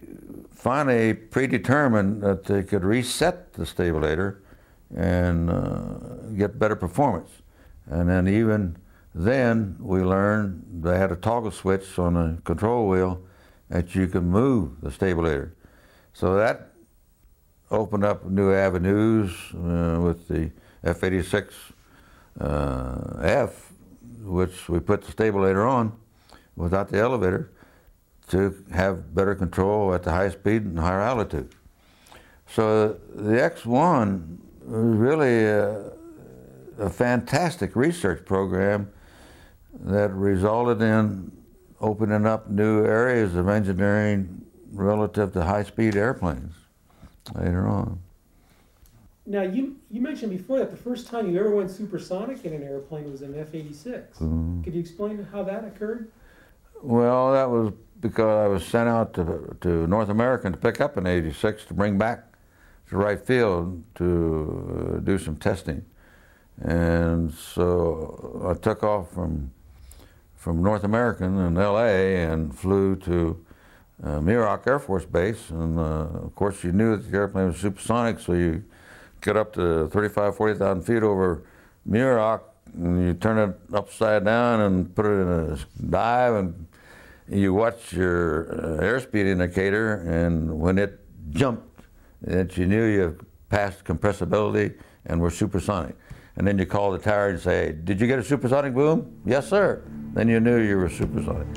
finally 0.54 1.14
predetermined 1.14 2.22
that 2.22 2.44
they 2.44 2.62
could 2.62 2.84
reset 2.84 3.54
the 3.54 3.64
stabilator 3.64 4.40
and 4.94 5.48
uh, 5.48 5.94
get 6.36 6.58
better 6.58 6.76
performance. 6.76 7.30
And 7.86 8.10
then 8.10 8.28
even 8.28 8.76
then, 9.14 9.76
we 9.80 10.02
learned 10.02 10.82
they 10.82 10.98
had 10.98 11.10
a 11.10 11.16
toggle 11.16 11.50
switch 11.50 11.98
on 11.98 12.12
the 12.12 12.42
control 12.42 12.88
wheel 12.88 13.22
that 13.70 13.94
you 13.94 14.06
could 14.06 14.24
move 14.24 14.82
the 14.82 14.90
stabilator. 14.90 15.52
So 16.12 16.34
that 16.34 16.72
opened 17.70 18.04
up 18.04 18.26
new 18.26 18.52
avenues 18.52 19.32
uh, 19.54 19.98
with 20.02 20.28
the 20.28 20.50
F-86 20.84 21.54
uh, 22.38 23.18
F, 23.22 23.72
which 24.20 24.68
we 24.68 24.78
put 24.78 25.04
the 25.04 25.12
stabilator 25.12 25.66
on 25.66 25.92
without 26.54 26.90
the 26.90 26.98
elevator 26.98 27.50
to 28.28 28.64
have 28.72 29.14
better 29.14 29.34
control 29.34 29.94
at 29.94 30.02
the 30.02 30.12
high 30.12 30.30
speed 30.30 30.62
and 30.62 30.78
higher 30.78 31.00
altitude. 31.00 31.54
So 32.46 32.98
the 33.14 33.32
X1 33.32 34.38
was 34.64 34.96
really 34.96 35.44
a, 35.44 35.92
a 36.78 36.90
fantastic 36.90 37.76
research 37.76 38.24
program 38.24 38.90
that 39.80 40.12
resulted 40.12 40.82
in 40.82 41.30
opening 41.80 42.26
up 42.26 42.50
new 42.50 42.84
areas 42.84 43.34
of 43.34 43.48
engineering 43.48 44.44
relative 44.72 45.32
to 45.32 45.44
high-speed 45.44 45.96
airplanes 45.96 46.54
later 47.34 47.66
on. 47.66 47.98
Now, 49.26 49.42
you, 49.42 49.76
you 49.90 50.00
mentioned 50.00 50.32
before 50.32 50.58
that 50.58 50.70
the 50.70 50.76
first 50.76 51.06
time 51.06 51.30
you 51.30 51.38
ever 51.38 51.50
went 51.50 51.70
supersonic 51.70 52.44
in 52.44 52.54
an 52.54 52.62
airplane 52.62 53.10
was 53.10 53.20
an 53.22 53.38
F 53.38 53.54
86. 53.54 54.18
Mm-hmm. 54.18 54.62
Could 54.62 54.74
you 54.74 54.80
explain 54.80 55.22
how 55.30 55.42
that 55.42 55.64
occurred? 55.64 56.10
Well, 56.82 57.32
that 57.32 57.50
was 57.50 57.72
because 58.00 58.44
I 58.44 58.46
was 58.46 58.64
sent 58.64 58.88
out 58.88 59.14
to, 59.14 59.56
to 59.60 59.86
North 59.86 60.08
America 60.08 60.50
to 60.50 60.56
pick 60.56 60.80
up 60.80 60.96
an 60.96 61.06
86 61.06 61.64
to 61.66 61.74
bring 61.74 61.98
back 61.98 62.24
to 62.88 62.96
Wright 62.96 63.20
Field 63.20 63.82
to 63.96 64.94
uh, 64.96 65.00
do 65.00 65.18
some 65.18 65.36
testing. 65.36 65.84
And 66.60 67.32
so 67.32 68.46
I 68.48 68.54
took 68.60 68.82
off 68.82 69.12
from, 69.12 69.52
from 70.36 70.62
North 70.62 70.84
American 70.84 71.38
in 71.38 71.54
LA 71.54 71.86
and 72.26 72.56
flew 72.56 72.96
to 72.96 73.44
uh, 74.02 74.20
Muroc 74.20 74.66
Air 74.66 74.78
Force 74.78 75.04
Base. 75.04 75.50
And 75.50 75.78
uh, 75.78 76.08
of 76.24 76.34
course, 76.34 76.64
you 76.64 76.72
knew 76.72 76.96
that 76.96 77.10
the 77.10 77.16
airplane 77.16 77.48
was 77.48 77.58
supersonic, 77.58 78.20
so 78.20 78.32
you 78.32 78.64
get 79.20 79.36
up 79.36 79.52
to 79.54 79.88
35, 79.88 80.36
40,000 80.36 80.82
feet 80.82 81.02
over 81.02 81.42
Muroc, 81.88 82.40
and 82.74 83.06
you 83.06 83.14
turn 83.14 83.50
it 83.50 83.74
upside 83.74 84.24
down 84.24 84.60
and 84.60 84.94
put 84.94 85.06
it 85.06 85.20
in 85.20 85.28
a 85.28 85.58
dive, 85.90 86.34
and 86.34 86.67
you 87.30 87.54
watch 87.54 87.92
your 87.92 88.52
uh, 88.52 88.82
airspeed 88.82 89.26
indicator, 89.26 89.96
and 89.96 90.58
when 90.58 90.78
it 90.78 91.00
jumped, 91.30 91.82
that 92.22 92.56
you 92.56 92.66
knew 92.66 92.84
you 92.84 93.18
passed 93.48 93.84
compressibility 93.84 94.74
and 95.06 95.20
were 95.20 95.30
supersonic. 95.30 95.96
And 96.36 96.46
then 96.46 96.58
you 96.58 96.66
call 96.66 96.92
the 96.92 96.98
tower 96.98 97.30
and 97.30 97.40
say, 97.40 97.72
Did 97.72 98.00
you 98.00 98.06
get 98.06 98.18
a 98.18 98.24
supersonic 98.24 98.74
boom? 98.74 99.20
Yes, 99.24 99.48
sir. 99.48 99.82
Then 100.14 100.28
you 100.28 100.40
knew 100.40 100.60
you 100.60 100.76
were 100.76 100.88
supersonic. 100.88 101.48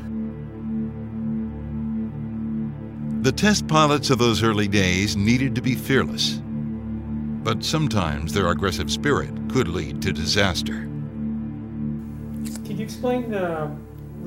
The 3.23 3.31
test 3.31 3.67
pilots 3.67 4.09
of 4.09 4.17
those 4.17 4.41
early 4.41 4.67
days 4.67 5.15
needed 5.15 5.53
to 5.55 5.61
be 5.61 5.75
fearless 5.75 6.41
but 7.43 7.63
sometimes 7.63 8.33
their 8.33 8.49
aggressive 8.49 8.91
spirit 8.91 9.31
could 9.49 9.67
lead 9.67 10.01
to 10.01 10.13
disaster. 10.13 10.87
Can 12.65 12.77
you 12.77 12.83
explain 12.83 13.33
uh, 13.33 13.75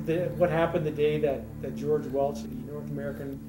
the, 0.06 0.30
what 0.36 0.50
happened 0.50 0.86
the 0.86 0.90
day 0.90 1.18
that, 1.20 1.42
that 1.62 1.76
George 1.76 2.06
Welch, 2.06 2.42
the 2.42 2.72
North 2.72 2.88
American 2.90 3.40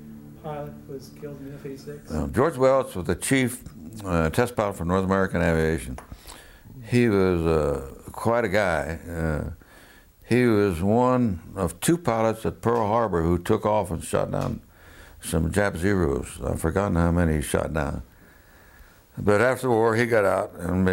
pilot, 0.43 0.73
was 0.87 1.11
killed 1.19 1.39
in 1.41 1.53
F 1.53 1.65
86? 1.65 2.11
Uh, 2.11 2.27
George 2.27 2.57
Welch 2.57 2.95
was 2.95 3.05
the 3.05 3.15
chief 3.15 3.63
uh, 4.05 4.29
test 4.29 4.55
pilot 4.55 4.75
for 4.77 4.85
North 4.85 5.03
American 5.05 5.41
Aviation. 5.41 5.97
He 6.83 7.09
was 7.09 7.41
uh, 7.45 7.93
quite 8.11 8.45
a 8.45 8.49
guy. 8.49 8.99
Uh, 9.09 9.49
He 10.27 10.45
was 10.45 10.81
one 10.81 11.39
of 11.55 11.79
two 11.79 11.97
pilots 11.97 12.45
at 12.45 12.61
Pearl 12.61 12.87
Harbor 12.87 13.21
who 13.21 13.37
took 13.37 13.65
off 13.65 13.91
and 13.91 14.03
shot 14.03 14.31
down 14.31 14.61
some 15.21 15.51
Jap 15.51 15.77
Zeros. 15.77 16.39
I've 16.43 16.59
forgotten 16.61 16.95
how 16.95 17.11
many 17.11 17.35
he 17.37 17.41
shot 17.41 17.73
down. 17.73 18.01
But 19.17 19.41
after 19.41 19.67
the 19.67 19.73
war, 19.73 19.95
he 19.95 20.05
got 20.05 20.25
out, 20.25 20.53
and 20.59 20.85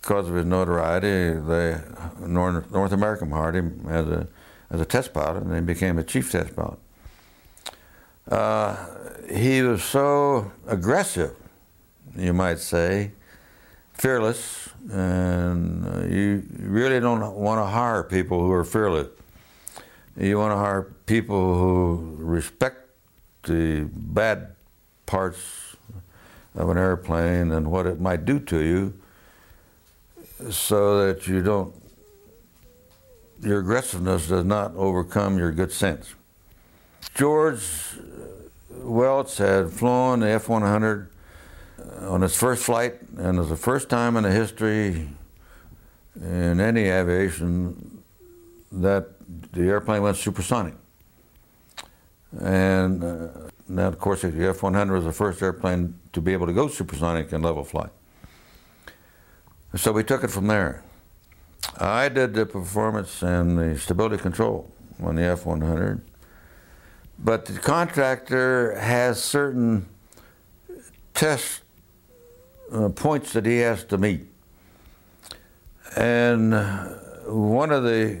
because 0.00 0.28
of 0.28 0.34
his 0.34 0.44
notoriety, 0.46 1.30
the 1.40 1.82
North, 2.20 2.70
North 2.70 2.92
American 2.92 3.30
hired 3.30 3.56
him 3.56 3.84
as 3.88 4.06
a, 4.06 4.28
as 4.70 4.80
a 4.80 4.84
test 4.84 5.12
pilot, 5.12 5.42
and 5.42 5.52
then 5.52 5.64
became 5.64 5.98
a 5.98 6.04
chief 6.04 6.30
test 6.30 6.54
pilot. 6.54 6.78
Uh, 8.28 8.76
he 9.32 9.62
was 9.62 9.82
so 9.82 10.52
aggressive, 10.66 11.34
you 12.16 12.32
might 12.32 12.58
say, 12.58 13.12
fearless, 13.94 14.68
and 14.90 15.86
uh, 15.86 16.06
you 16.06 16.42
really 16.58 17.00
don't 17.00 17.34
want 17.34 17.60
to 17.60 17.66
hire 17.66 18.02
people 18.02 18.40
who 18.40 18.52
are 18.52 18.64
fearless. 18.64 19.08
You 20.16 20.38
want 20.38 20.52
to 20.52 20.56
hire 20.56 20.82
people 21.06 21.56
who 21.56 22.16
respect 22.18 22.88
the 23.44 23.88
bad 23.92 24.54
parts 25.06 25.76
of 26.54 26.68
an 26.68 26.78
airplane 26.78 27.52
and 27.52 27.70
what 27.70 27.86
it 27.86 28.00
might 28.00 28.24
do 28.24 28.38
to 28.40 28.60
you 28.60 28.94
so 30.50 31.06
that 31.06 31.26
you 31.26 31.42
don't, 31.42 31.74
your 33.42 33.60
aggressiveness 33.60 34.28
does 34.28 34.44
not 34.44 34.74
overcome 34.76 35.38
your 35.38 35.52
good 35.52 35.72
sense. 35.72 36.14
George 37.14 37.62
Welch 38.70 39.38
had 39.38 39.70
flown 39.70 40.20
the 40.20 40.28
F 40.28 40.48
100 40.48 41.08
on 42.02 42.22
its 42.22 42.36
first 42.36 42.64
flight, 42.64 42.96
and 43.16 43.36
it 43.36 43.40
was 43.40 43.48
the 43.48 43.56
first 43.56 43.88
time 43.88 44.16
in 44.16 44.24
the 44.24 44.30
history 44.30 45.08
in 46.16 46.60
any 46.60 46.84
aviation 46.84 48.02
that 48.72 49.08
the 49.52 49.62
airplane 49.62 50.02
went 50.02 50.16
supersonic. 50.16 50.74
And 52.38 53.02
uh, 53.02 53.28
now, 53.68 53.88
of 53.88 53.98
course, 53.98 54.22
the 54.22 54.48
F 54.48 54.62
100 54.62 54.94
was 54.94 55.04
the 55.04 55.12
first 55.12 55.42
airplane 55.42 55.98
to 56.12 56.20
be 56.20 56.32
able 56.32 56.46
to 56.46 56.52
go 56.52 56.68
supersonic 56.68 57.32
in 57.32 57.42
level 57.42 57.64
flight. 57.64 57.90
So 59.76 59.92
we 59.92 60.04
took 60.04 60.24
it 60.24 60.30
from 60.30 60.46
there. 60.46 60.82
I 61.78 62.08
did 62.08 62.34
the 62.34 62.46
performance 62.46 63.22
and 63.22 63.58
the 63.58 63.78
stability 63.78 64.22
control 64.22 64.70
on 65.02 65.16
the 65.16 65.22
F 65.22 65.46
100, 65.46 66.00
but 67.18 67.46
the 67.46 67.58
contractor 67.58 68.78
has 68.78 69.20
certain 69.22 69.86
test 71.14 71.62
uh, 72.72 72.88
points 72.88 73.32
that 73.32 73.46
he 73.46 73.58
has 73.58 73.84
to 73.84 73.98
meet. 73.98 74.26
And 75.96 76.52
one 77.26 77.72
of 77.72 77.84
the 77.84 78.20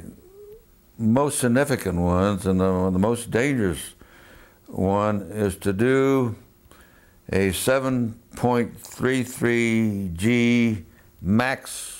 most 0.98 1.38
significant 1.38 1.98
ones 1.98 2.46
and 2.46 2.60
the, 2.60 2.90
the 2.90 2.98
most 2.98 3.30
dangerous 3.30 3.94
one 4.66 5.30
is 5.32 5.56
to 5.56 5.72
do 5.72 6.36
a 7.32 7.50
7.33 7.50 10.14
G 10.14 10.84
max 11.22 11.99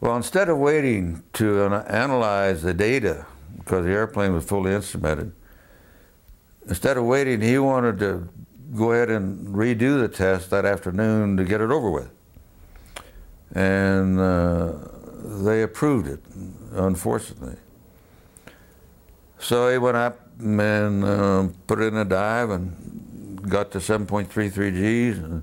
Well, 0.00 0.16
instead 0.16 0.48
of 0.48 0.58
waiting 0.58 1.24
to 1.34 1.64
analyze 1.88 2.62
the 2.62 2.72
data, 2.72 3.26
because 3.58 3.84
the 3.84 3.90
airplane 3.90 4.32
was 4.32 4.44
fully 4.44 4.72
instrumented, 4.72 5.32
instead 6.68 6.96
of 6.96 7.04
waiting, 7.04 7.40
he 7.40 7.58
wanted 7.58 7.98
to 7.98 8.28
go 8.76 8.92
ahead 8.92 9.10
and 9.10 9.48
redo 9.48 10.00
the 10.00 10.08
test 10.08 10.50
that 10.50 10.64
afternoon 10.64 11.36
to 11.36 11.44
get 11.44 11.60
it 11.60 11.70
over 11.70 11.90
with. 11.90 12.10
And 13.54 14.20
uh, 14.20 14.72
they 15.42 15.62
approved 15.62 16.06
it, 16.06 16.20
unfortunately. 16.72 17.56
So 19.40 19.70
he 19.70 19.78
went 19.78 19.96
up 19.96 20.28
and 20.38 21.04
uh, 21.04 21.48
put 21.66 21.80
in 21.80 21.96
a 21.96 22.04
dive 22.04 22.50
and 22.50 23.50
got 23.50 23.72
to 23.72 23.78
7.33 23.78 25.42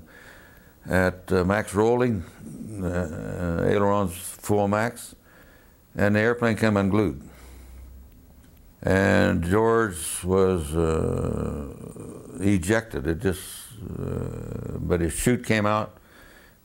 at 0.88 1.30
uh, 1.32 1.44
max 1.44 1.74
rolling, 1.74 2.24
uh, 2.82 3.64
ailerons 3.66 4.14
full 4.16 4.68
max, 4.68 5.14
and 5.96 6.14
the 6.14 6.20
airplane 6.20 6.56
came 6.56 6.76
unglued. 6.76 7.22
And 8.82 9.42
George 9.42 10.22
was 10.22 10.74
uh, 10.74 11.66
ejected. 12.40 13.06
It 13.06 13.20
just, 13.20 13.42
uh, 13.98 14.78
but 14.78 15.00
his 15.00 15.12
chute 15.12 15.44
came 15.44 15.66
out, 15.66 15.96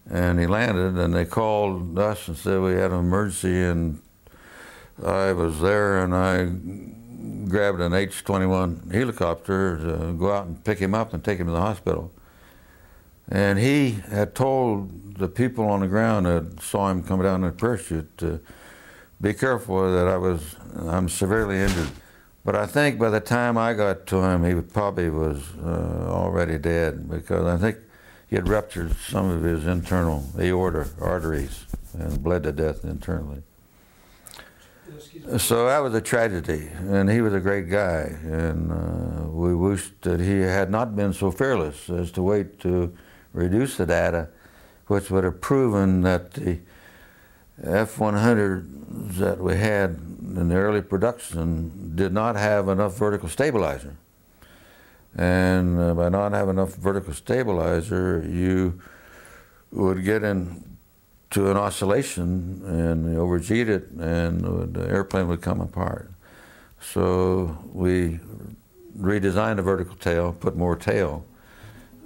and 0.09 0.39
he 0.39 0.45
landed. 0.45 0.97
And 0.97 1.13
they 1.15 1.25
called 1.25 1.97
us 1.97 2.27
and 2.27 2.37
said 2.37 2.61
we 2.61 2.73
had 2.73 2.91
an 2.91 2.99
emergency, 2.99 3.63
and 3.63 4.01
I 5.03 5.33
was 5.33 5.61
there, 5.61 6.03
and 6.03 6.13
I 6.13 7.47
grabbed 7.49 7.81
an 7.81 7.93
H-21 7.93 8.93
helicopter 8.93 9.77
to 9.77 10.13
go 10.13 10.31
out 10.31 10.45
and 10.45 10.63
pick 10.63 10.79
him 10.79 10.93
up 10.93 11.13
and 11.13 11.23
take 11.23 11.39
him 11.39 11.47
to 11.47 11.53
the 11.53 11.61
hospital. 11.61 12.11
And 13.31 13.57
he 13.57 13.91
had 14.09 14.35
told 14.35 15.15
the 15.15 15.29
people 15.29 15.69
on 15.69 15.79
the 15.79 15.87
ground 15.87 16.25
that 16.25 16.61
saw 16.61 16.91
him 16.91 17.01
come 17.01 17.21
down 17.21 17.43
in 17.43 17.49
a 17.49 17.53
parachute 17.53 18.17
to 18.17 18.41
be 19.21 19.33
careful 19.33 19.89
that 19.93 20.07
I 20.07 20.17
was, 20.17 20.57
I'm 20.75 21.07
severely 21.07 21.57
injured. 21.57 21.89
But 22.43 22.55
I 22.55 22.65
think 22.65 22.99
by 22.99 23.09
the 23.09 23.21
time 23.21 23.57
I 23.57 23.73
got 23.73 24.05
to 24.07 24.17
him, 24.21 24.43
he 24.43 24.59
probably 24.61 25.09
was 25.09 25.41
uh, 25.63 26.09
already 26.09 26.57
dead 26.57 27.09
because 27.09 27.45
I 27.45 27.55
think 27.55 27.77
he 28.27 28.35
had 28.35 28.49
ruptured 28.49 28.95
some 28.97 29.29
of 29.29 29.43
his 29.43 29.65
internal 29.65 30.25
aorta 30.37 30.87
arteries 30.99 31.65
and 31.93 32.21
bled 32.21 32.43
to 32.43 32.51
death 32.51 32.83
internally. 32.83 33.43
So 35.37 35.67
that 35.67 35.79
was 35.79 35.93
a 35.93 36.01
tragedy, 36.01 36.67
and 36.89 37.09
he 37.09 37.21
was 37.21 37.33
a 37.33 37.39
great 37.39 37.69
guy, 37.69 38.17
and 38.23 38.71
uh, 38.71 39.29
we 39.29 39.55
wished 39.55 40.01
that 40.01 40.19
he 40.19 40.39
had 40.39 40.69
not 40.69 40.95
been 40.95 41.13
so 41.13 41.31
fearless 41.31 41.89
as 41.89 42.11
to 42.11 42.23
wait 42.23 42.59
to 42.61 42.93
reduce 43.33 43.77
the 43.77 43.85
data, 43.85 44.29
which 44.87 45.09
would 45.09 45.23
have 45.23 45.41
proven 45.41 46.01
that 46.01 46.33
the 46.33 46.59
F-100s 47.63 49.17
that 49.17 49.39
we 49.39 49.55
had 49.55 49.99
in 50.35 50.49
the 50.49 50.55
early 50.55 50.81
production 50.81 51.93
did 51.95 52.11
not 52.11 52.35
have 52.35 52.67
enough 52.67 52.97
vertical 52.97 53.29
stabilizer. 53.29 53.95
And 55.15 55.79
uh, 55.79 55.93
by 55.93 56.09
not 56.09 56.31
having 56.31 56.55
enough 56.55 56.75
vertical 56.75 57.13
stabilizer, 57.13 58.25
you 58.27 58.79
would 59.71 60.03
get 60.03 60.23
into 60.23 61.49
an 61.51 61.57
oscillation 61.57 62.61
and 62.65 63.17
overheat 63.17 63.69
it, 63.69 63.89
and 63.91 64.73
the 64.73 64.87
airplane 64.87 65.27
would 65.27 65.41
come 65.41 65.61
apart. 65.61 66.11
So 66.81 67.57
we 67.71 68.19
redesigned 68.97 69.57
the 69.57 69.61
vertical 69.61 69.95
tail, 69.95 70.33
put 70.33 70.55
more 70.55 70.75
tail, 70.75 71.25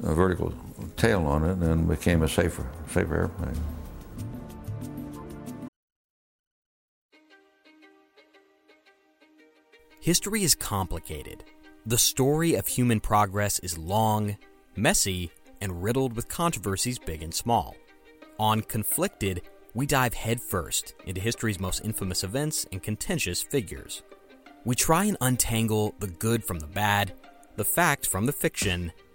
a 0.03 0.13
vertical 0.13 0.53
tail 0.97 1.25
on 1.25 1.43
it 1.43 1.57
and 1.57 1.87
became 1.87 2.23
a 2.23 2.27
safer, 2.27 2.65
safer 2.89 3.15
airplane. 3.15 3.55
History 9.99 10.43
is 10.43 10.53
complicated. 10.53 11.43
The 11.87 11.97
story 11.97 12.53
of 12.53 12.67
human 12.67 12.99
progress 12.99 13.57
is 13.59 13.77
long, 13.77 14.37
messy, 14.75 15.31
and 15.61 15.81
riddled 15.81 16.15
with 16.15 16.27
controversies 16.27 16.99
big 16.99 17.23
and 17.23 17.33
small. 17.33 17.75
On 18.39 18.61
Conflicted, 18.61 19.41
we 19.73 19.85
dive 19.85 20.13
headfirst 20.13 20.93
into 21.05 21.19
history's 21.19 21.59
most 21.59 21.83
infamous 21.83 22.23
events 22.23 22.67
and 22.71 22.83
contentious 22.83 23.41
figures. 23.41 24.03
We 24.63 24.75
try 24.75 25.05
and 25.05 25.17
untangle 25.21 25.95
the 25.99 26.07
good 26.07 26.43
from 26.43 26.59
the 26.59 26.67
bad, 26.67 27.13
the 27.55 27.65
fact 27.65 28.07
from 28.07 28.25
the 28.25 28.31
fiction, 28.31 28.91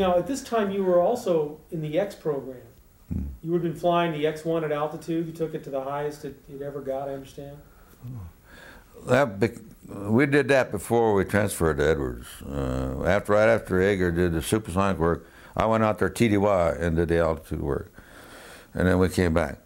Now, 0.00 0.16
at 0.16 0.26
this 0.26 0.42
time, 0.42 0.70
you 0.70 0.82
were 0.82 0.98
also 0.98 1.60
in 1.70 1.82
the 1.82 1.98
X 1.98 2.14
program. 2.14 2.62
Hmm. 3.12 3.24
You 3.42 3.52
had 3.52 3.60
been 3.60 3.74
flying 3.74 4.12
the 4.12 4.24
X1 4.24 4.64
at 4.64 4.72
altitude. 4.72 5.26
You 5.26 5.32
took 5.34 5.54
it 5.54 5.62
to 5.64 5.70
the 5.70 5.84
highest 5.84 6.24
it, 6.24 6.42
it 6.48 6.62
ever 6.62 6.80
got, 6.80 7.10
I 7.10 7.12
understand. 7.12 7.58
That 9.06 9.38
be, 9.38 9.50
we 9.86 10.24
did 10.24 10.48
that 10.48 10.70
before 10.70 11.12
we 11.12 11.26
transferred 11.26 11.76
to 11.76 11.86
Edwards. 11.86 12.28
Uh, 12.42 13.04
after 13.04 13.34
right 13.34 13.50
after 13.50 13.74
Yeager 13.74 14.14
did 14.14 14.32
the 14.32 14.40
supersonic 14.40 14.98
work, 14.98 15.26
I 15.54 15.66
went 15.66 15.84
out 15.84 15.98
there 15.98 16.08
TDY 16.08 16.80
and 16.80 16.96
did 16.96 17.08
the 17.08 17.18
altitude 17.18 17.60
work, 17.60 17.92
and 18.72 18.88
then 18.88 18.98
we 18.98 19.10
came 19.10 19.34
back. 19.34 19.58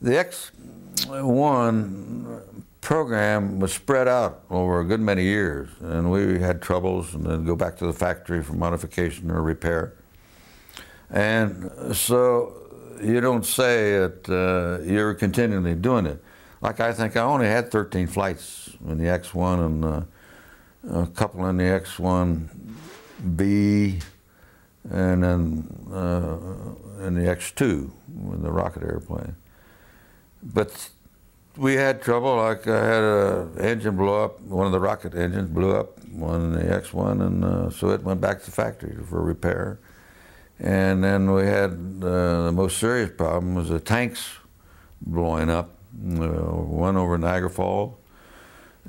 The 0.00 0.12
X1 0.12 2.63
program 2.84 3.58
was 3.58 3.72
spread 3.72 4.06
out 4.06 4.44
over 4.50 4.78
a 4.80 4.84
good 4.84 5.00
many 5.00 5.24
years, 5.24 5.70
and 5.80 6.10
we 6.10 6.38
had 6.38 6.60
troubles, 6.60 7.14
and 7.14 7.24
then 7.24 7.42
go 7.44 7.56
back 7.56 7.78
to 7.78 7.86
the 7.86 7.92
factory 7.92 8.42
for 8.42 8.52
modification 8.52 9.30
or 9.30 9.40
repair. 9.42 9.94
And 11.10 11.96
so 11.96 12.52
you 13.02 13.22
don't 13.22 13.46
say 13.46 13.98
that 13.98 14.28
uh, 14.28 14.82
you're 14.84 15.14
continually 15.14 15.74
doing 15.74 16.04
it. 16.04 16.22
Like 16.60 16.80
I 16.80 16.92
think 16.92 17.16
I 17.16 17.22
only 17.22 17.46
had 17.46 17.70
13 17.70 18.06
flights 18.06 18.76
in 18.86 18.98
the 18.98 19.04
X1 19.04 19.64
and 19.64 19.82
uh, 19.84 20.02
a 21.02 21.06
couple 21.06 21.46
in 21.46 21.56
the 21.56 21.64
X1B, 21.64 24.02
and 24.90 25.24
then 25.24 25.66
uh, 25.90 26.36
in 27.06 27.14
the 27.14 27.22
X2 27.22 27.90
with 28.08 28.42
the 28.42 28.52
rocket 28.52 28.82
airplane. 28.82 29.36
But 30.42 30.90
we 31.56 31.74
had 31.74 32.02
trouble. 32.02 32.36
Like 32.36 32.66
I 32.66 32.84
had 32.84 33.02
an 33.02 33.58
engine 33.58 33.96
blow 33.96 34.24
up. 34.24 34.40
One 34.40 34.66
of 34.66 34.72
the 34.72 34.80
rocket 34.80 35.14
engines 35.14 35.50
blew 35.50 35.74
up. 35.74 36.02
One 36.06 36.52
the 36.52 36.60
X1, 36.60 37.26
and 37.26 37.44
uh, 37.44 37.70
so 37.70 37.90
it 37.90 38.02
went 38.02 38.20
back 38.20 38.40
to 38.40 38.46
the 38.46 38.52
factory 38.52 38.96
for 39.04 39.22
repair. 39.22 39.78
And 40.60 41.02
then 41.02 41.32
we 41.32 41.44
had 41.44 41.72
uh, 42.02 42.44
the 42.44 42.52
most 42.54 42.78
serious 42.78 43.10
problem 43.10 43.56
was 43.56 43.68
the 43.68 43.80
tanks 43.80 44.30
blowing 45.00 45.50
up. 45.50 45.70
Uh, 45.94 46.26
one 46.26 46.96
over 46.96 47.18
Niagara 47.18 47.50
Falls, 47.50 47.96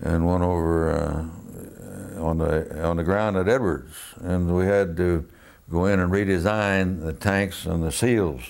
and 0.02 0.26
one 0.26 0.42
over 0.42 0.92
uh, 0.92 2.22
on 2.22 2.38
the 2.38 2.84
on 2.84 2.98
the 2.98 3.04
ground 3.04 3.38
at 3.38 3.48
Edwards. 3.48 3.96
And 4.22 4.56
we 4.56 4.66
had 4.66 4.98
to 4.98 5.28
go 5.70 5.86
in 5.86 6.00
and 6.00 6.12
redesign 6.12 7.04
the 7.04 7.14
tanks 7.14 7.66
and 7.66 7.84
the 7.84 7.92
seals 7.92 8.42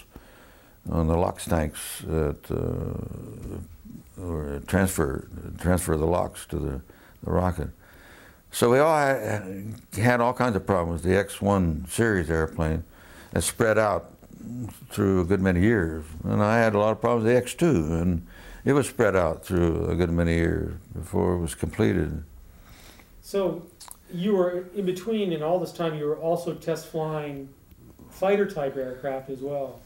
on 0.90 1.08
the 1.08 1.16
LOX 1.16 1.46
tanks 1.46 2.02
that 2.06 2.52
uh, 2.52 3.58
or 4.22 4.62
transfer 4.68 5.28
transfer 5.60 5.98
the 5.98 6.06
LOX 6.06 6.46
to 6.48 6.58
the, 6.58 6.82
the 7.24 7.32
rocket. 7.32 7.70
So 8.52 8.70
we 8.70 8.80
all 8.80 8.96
had, 8.96 10.22
all 10.22 10.34
kinds 10.34 10.56
of 10.56 10.66
problems. 10.66 11.02
The 11.02 11.18
X-1 11.18 11.90
series 11.90 12.30
airplane 12.30 12.86
that 13.32 13.42
spread 13.42 13.78
out 13.78 14.14
through 14.90 15.22
a 15.22 15.26
good 15.26 15.42
many 15.42 15.60
years, 15.60 16.06
and 16.24 16.42
I 16.42 16.60
had 16.60 16.74
a 16.74 16.80
lot 16.80 16.92
of 16.92 17.02
problems 17.02 17.26
with 17.26 17.34
the 17.34 17.38
X-2, 17.38 18.02
and 18.02 18.26
it 18.64 18.74
was 18.74 18.88
spread 18.88 19.16
out 19.16 19.46
through 19.46 19.90
a 19.90 19.96
good 19.96 20.10
many 20.10 20.36
years 20.36 20.74
before 20.94 21.34
it 21.34 21.40
was 21.40 21.54
completed. 21.54 22.24
So 23.22 23.66
you 24.14 24.36
were 24.36 24.66
in 24.74 24.86
between, 24.86 25.34
and 25.34 25.44
all 25.44 25.60
this 25.60 25.74
time 25.74 25.96
you 25.96 26.06
were 26.06 26.18
also 26.18 26.54
test 26.54 26.88
flying 26.88 27.50
fighter 28.10 28.50
type 28.50 28.78
aircraft 28.78 29.30
as 29.30 29.40
well. 29.40 29.82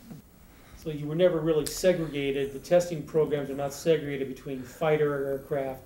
So 0.81 0.91
you 0.91 1.07
were 1.07 1.15
never 1.15 1.39
really 1.39 1.65
segregated. 1.65 2.53
The 2.53 2.59
testing 2.59 3.03
programs 3.03 3.49
are 3.49 3.55
not 3.55 3.73
segregated 3.73 4.29
between 4.29 4.63
fighter 4.63 5.25
aircraft 5.25 5.81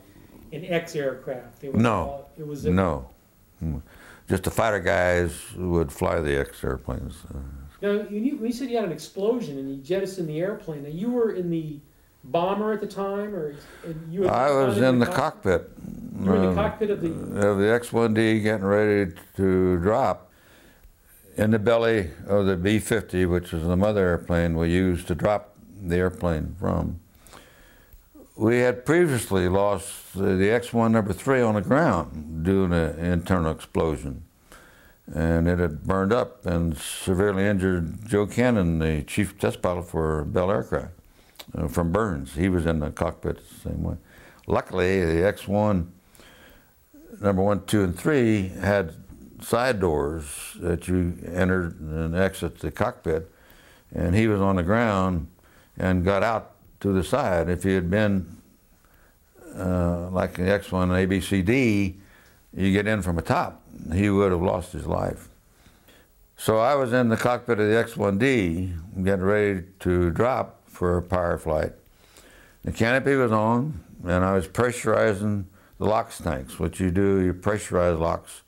and 0.51 0.63
X 0.65 0.95
aircraft. 0.95 1.63
no, 1.63 1.93
all, 1.93 2.29
it 2.37 2.45
was 2.45 2.65
no. 2.65 3.09
Just 4.29 4.43
the 4.43 4.51
fighter 4.51 4.79
guys 4.79 5.35
would 5.55 5.91
fly 5.91 6.21
the 6.21 6.39
X 6.39 6.63
airplanes. 6.63 7.15
Now, 7.81 8.05
you, 8.09 8.37
you 8.37 8.51
said 8.51 8.69
you 8.69 8.77
had 8.77 8.85
an 8.85 8.91
explosion 8.91 9.57
and 9.57 9.69
you 9.69 9.77
jettisoned 9.77 10.29
the 10.29 10.39
airplane. 10.39 10.83
Now, 10.83 10.89
you 10.89 11.09
were 11.09 11.31
in 11.31 11.49
the 11.49 11.79
bomber 12.25 12.71
at 12.71 12.79
the 12.79 12.87
time, 12.87 13.33
or 13.33 13.55
you? 14.11 14.27
I 14.27 14.51
was 14.51 14.77
in 14.77 14.99
the, 14.99 15.05
the 15.05 15.11
cockpit. 15.11 15.71
You 16.19 16.25
were 16.29 16.35
in 16.35 16.41
the 16.43 16.49
um, 16.49 16.55
cockpit 16.55 16.91
of 16.91 17.01
the 17.01 17.47
of 17.47 17.57
the 17.57 17.73
X-1D 17.73 18.43
getting 18.43 18.65
ready 18.65 19.11
to 19.37 19.77
drop 19.79 20.31
in 21.35 21.51
the 21.51 21.59
belly 21.59 22.09
of 22.27 22.45
the 22.45 22.55
B-50, 22.55 23.29
which 23.29 23.53
is 23.53 23.63
the 23.63 23.75
mother 23.75 24.07
airplane 24.07 24.55
we 24.57 24.69
used 24.69 25.07
to 25.07 25.15
drop 25.15 25.55
the 25.81 25.95
airplane 25.95 26.55
from. 26.59 26.99
We 28.35 28.59
had 28.59 28.85
previously 28.85 29.47
lost 29.47 30.13
the 30.15 30.49
X-1 30.51 30.91
number 30.91 31.13
three 31.13 31.41
on 31.41 31.55
the 31.55 31.61
ground 31.61 32.43
due 32.43 32.67
to 32.67 32.75
an 32.75 32.99
internal 32.99 33.51
explosion. 33.51 34.23
And 35.13 35.47
it 35.47 35.59
had 35.59 35.83
burned 35.83 36.13
up 36.13 36.45
and 36.45 36.77
severely 36.77 37.45
injured 37.45 38.07
Joe 38.07 38.25
Cannon, 38.25 38.79
the 38.79 39.03
chief 39.03 39.37
test 39.37 39.61
pilot 39.61 39.89
for 39.89 40.23
Bell 40.23 40.49
Aircraft, 40.49 40.93
uh, 41.55 41.67
from 41.67 41.91
burns. 41.91 42.35
He 42.35 42.47
was 42.47 42.65
in 42.65 42.79
the 42.79 42.89
cockpit 42.89 43.37
the 43.37 43.69
same 43.69 43.83
way. 43.83 43.97
Luckily, 44.47 45.05
the 45.05 45.27
X-1 45.27 45.87
number 47.21 47.41
one, 47.41 47.65
two, 47.65 47.83
and 47.83 47.97
three 47.97 48.49
had 48.49 48.93
side 49.43 49.79
doors 49.79 50.25
that 50.59 50.87
you 50.87 51.17
entered 51.25 51.79
and 51.79 52.15
exit 52.15 52.59
the 52.59 52.71
cockpit, 52.71 53.31
and 53.93 54.15
he 54.15 54.27
was 54.27 54.41
on 54.41 54.55
the 54.55 54.63
ground 54.63 55.27
and 55.77 56.03
got 56.03 56.23
out 56.23 56.51
to 56.79 56.93
the 56.93 57.03
side. 57.03 57.49
If 57.49 57.63
he 57.63 57.73
had 57.73 57.89
been 57.89 58.37
uh, 59.55 60.09
like 60.09 60.35
the 60.35 60.43
X1 60.43 60.89
ABCD, 61.07 61.95
you 62.55 62.71
get 62.71 62.87
in 62.87 63.01
from 63.01 63.15
the 63.15 63.21
top, 63.21 63.61
he 63.93 64.09
would 64.09 64.31
have 64.31 64.41
lost 64.41 64.73
his 64.73 64.85
life. 64.85 65.29
So 66.37 66.57
I 66.57 66.75
was 66.75 66.93
in 66.93 67.09
the 67.09 67.17
cockpit 67.17 67.59
of 67.59 67.67
the 67.67 67.75
X1D, 67.75 69.03
getting 69.03 69.25
ready 69.25 69.63
to 69.79 70.09
drop 70.11 70.61
for 70.67 70.97
a 70.97 71.01
power 71.01 71.37
flight. 71.37 71.73
The 72.63 72.71
canopy 72.71 73.15
was 73.15 73.31
on, 73.31 73.83
and 74.03 74.25
I 74.25 74.33
was 74.33 74.47
pressurizing 74.47 75.45
the 75.77 75.85
LOX 75.85 76.17
tanks. 76.17 76.59
What 76.59 76.79
you 76.79 76.91
do, 76.91 77.21
you 77.21 77.33
pressurize 77.33 77.99
LOX 77.99 78.41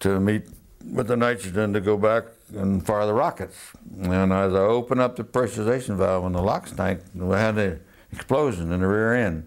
to 0.00 0.20
meet 0.20 0.44
with 0.92 1.08
the 1.08 1.16
nitrogen 1.16 1.72
to 1.72 1.80
go 1.80 1.96
back 1.96 2.24
and 2.54 2.84
fire 2.84 3.06
the 3.06 3.12
rockets. 3.12 3.72
And 4.00 4.32
as 4.32 4.54
I 4.54 4.58
opened 4.58 5.00
up 5.00 5.16
the 5.16 5.24
pressurization 5.24 5.96
valve 5.96 6.24
in 6.26 6.32
the 6.32 6.42
LOX 6.42 6.72
tank, 6.72 7.00
we 7.14 7.34
had 7.34 7.58
an 7.58 7.80
explosion 8.12 8.72
in 8.72 8.80
the 8.80 8.86
rear 8.86 9.14
end 9.14 9.46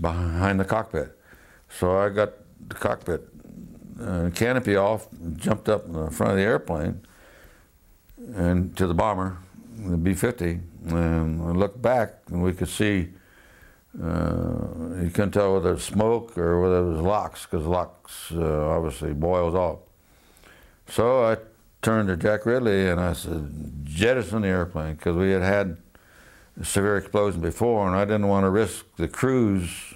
behind 0.00 0.58
the 0.58 0.64
cockpit. 0.64 1.16
So 1.68 1.98
I 1.98 2.08
got 2.08 2.32
the 2.68 2.74
cockpit 2.74 3.28
uh, 4.00 4.30
canopy 4.34 4.76
off, 4.76 5.08
jumped 5.36 5.68
up 5.68 5.86
in 5.86 5.92
the 5.92 6.10
front 6.10 6.32
of 6.32 6.38
the 6.38 6.44
airplane 6.44 7.00
and 8.34 8.76
to 8.76 8.86
the 8.86 8.94
bomber, 8.94 9.38
the 9.76 9.96
B-50, 9.96 10.60
and 10.88 11.42
I 11.42 11.52
looked 11.52 11.80
back 11.80 12.14
and 12.28 12.42
we 12.42 12.52
could 12.52 12.68
see 12.68 13.10
you 13.94 15.10
couldn't 15.12 15.32
tell 15.32 15.54
whether 15.54 15.70
it 15.70 15.74
was 15.74 15.84
smoke 15.84 16.36
or 16.38 16.60
whether 16.60 16.78
it 16.78 16.92
was 16.92 17.00
LOX, 17.00 17.46
because 17.46 17.66
LOX 17.66 18.32
uh, 18.32 18.68
obviously 18.68 19.12
boils 19.12 19.54
off. 19.54 19.78
So 20.88 21.24
I 21.24 21.36
turned 21.82 22.08
to 22.08 22.16
Jack 22.16 22.46
Ridley 22.46 22.88
and 22.88 23.00
I 23.00 23.12
said, 23.12 23.84
jettison 23.84 24.42
the 24.42 24.48
airplane, 24.48 24.94
because 24.94 25.16
we 25.16 25.30
had 25.30 25.42
had 25.42 25.76
a 26.60 26.64
severe 26.64 26.96
explosion 26.96 27.40
before, 27.40 27.86
and 27.86 27.96
I 27.96 28.04
didn't 28.04 28.28
want 28.28 28.44
to 28.44 28.50
risk 28.50 28.84
the 28.96 29.08
crews 29.08 29.94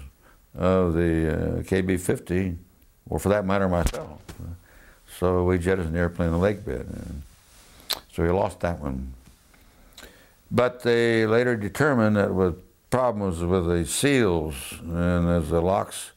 of 0.55 0.94
the 0.94 1.32
uh, 1.32 1.62
KB-50, 1.62 2.57
or 3.09 3.18
for 3.18 3.28
that 3.28 3.44
matter, 3.44 3.68
myself. 3.68 4.20
So 5.18 5.44
we 5.44 5.59
jettisoned 5.59 5.94
the 5.94 6.01
airplane 6.01 6.28
in 6.28 6.32
the 6.32 6.38
lake 6.38 6.64
bed. 6.64 6.86
And 6.90 7.22
so 8.12 8.22
we 8.22 8.30
lost 8.30 8.61
that 8.61 8.80
one. 8.80 9.14
But 10.51 10.82
they 10.82 11.26
later 11.26 11.57
determined 11.57 12.16
that 12.16 12.34
with 12.34 12.57
problems 12.97 13.40
with 13.44 13.66
the 13.66 13.84
seals, 13.84 14.55
and 14.80 15.28
as 15.28 15.51
the 15.51 15.61
LOX 15.61 16.12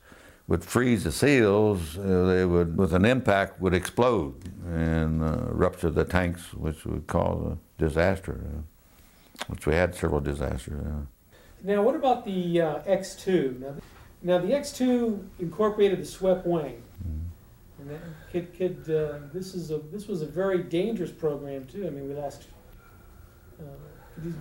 would 0.47 0.63
freeze 0.63 1.03
the 1.03 1.11
seals, 1.11 1.97
uh, 1.97 2.23
they 2.23 2.45
would, 2.45 2.77
with 2.77 2.93
an 2.93 3.03
impact, 3.03 3.59
would 3.59 3.73
explode 3.73 4.33
and 4.65 5.21
uh, 5.21 5.27
rupture 5.51 5.89
the 5.89 6.05
tanks, 6.05 6.53
which 6.53 6.85
would 6.85 7.05
cause 7.05 7.51
a 7.51 7.57
disaster, 7.77 8.39
uh, 8.45 9.43
which 9.47 9.65
we 9.65 9.73
had 9.73 9.93
several 9.93 10.21
disasters. 10.21 10.81
Now, 11.65 11.83
what 11.83 11.95
about 11.95 12.23
the 12.23 12.61
uh, 12.61 12.79
X2? 12.83 13.59
Now, 13.59 13.73
now, 14.21 14.37
the 14.37 14.53
X2 14.53 15.21
incorporated 15.39 15.99
the 15.99 16.05
swept 16.05 16.47
wing. 16.47 16.81
Mm-hmm. 17.05 17.95
Could, 18.31 18.57
could 18.57 18.79
uh, 18.89 19.19
this 19.33 19.53
is 19.53 19.71
a 19.71 19.79
this 19.91 20.07
was 20.07 20.21
a 20.21 20.25
very 20.25 20.63
dangerous 20.63 21.11
program 21.11 21.65
too. 21.65 21.85
I 21.87 21.89
mean, 21.89 22.07
we 22.07 22.15
lost. 22.15 22.45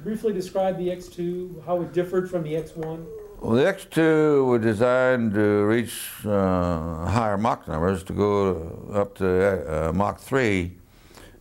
Briefly 0.03 0.33
describe 0.33 0.77
the 0.77 0.89
X2, 0.89 1.65
how 1.65 1.83
it 1.83 1.93
differed 1.93 2.31
from 2.31 2.43
the 2.43 2.55
X1? 2.55 3.07
Well, 3.41 3.53
the 3.53 3.63
X2 3.63 4.47
was 4.49 4.63
designed 4.63 5.35
to 5.35 5.65
reach 5.65 6.11
uh, 6.25 7.07
higher 7.07 7.39
Mach 7.39 7.69
numbers, 7.69 8.03
to 8.05 8.13
go 8.13 8.91
up 8.93 9.15
to 9.19 9.89
uh, 9.89 9.93
Mach 9.93 10.19
3 10.19 10.77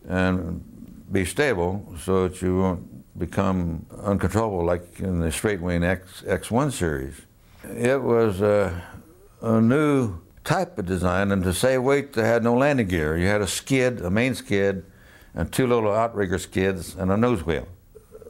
and 0.08 0.64
be 1.12 1.26
stable 1.26 1.96
so 2.00 2.28
that 2.28 2.42
you 2.42 2.58
won't 2.58 3.18
become 3.18 3.86
uncontrollable 4.04 4.64
like 4.64 5.00
in 5.00 5.20
the 5.20 5.32
straight 5.32 5.60
wing 5.60 5.84
X, 5.84 6.24
X1 6.28 6.72
series. 6.72 7.22
It 7.64 8.02
was 8.02 8.42
a, 8.42 8.84
a 9.42 9.60
new 9.60 10.20
type 10.44 10.78
of 10.78 10.86
design, 10.86 11.32
and 11.32 11.44
to 11.44 11.54
save 11.54 11.82
weight, 11.82 12.14
they 12.14 12.24
had 12.24 12.44
no 12.44 12.54
landing 12.54 12.88
gear. 12.88 13.18
You 13.18 13.28
had 13.28 13.42
a 13.42 13.48
skid, 13.48 14.02
a 14.02 14.12
main 14.12 14.36
skid, 14.36 14.86
and 15.34 15.52
two 15.52 15.66
little 15.66 15.92
outrigger 15.92 16.38
skids, 16.38 16.96
and 16.96 17.12
a 17.12 17.18
nose 17.18 17.44
wheel 17.44 17.68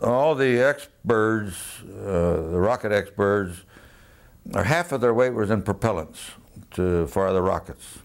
all 0.01 0.35
the 0.35 0.59
X-birds, 0.59 1.55
uh, 1.83 2.49
the 2.51 2.59
rocket 2.59 2.91
X-birds, 2.91 3.63
or 4.53 4.63
half 4.63 4.91
of 4.91 5.01
their 5.01 5.13
weight 5.13 5.33
was 5.33 5.49
in 5.49 5.61
propellants 5.61 6.31
to 6.71 7.07
fire 7.07 7.33
the 7.33 7.41
rockets. 7.41 7.99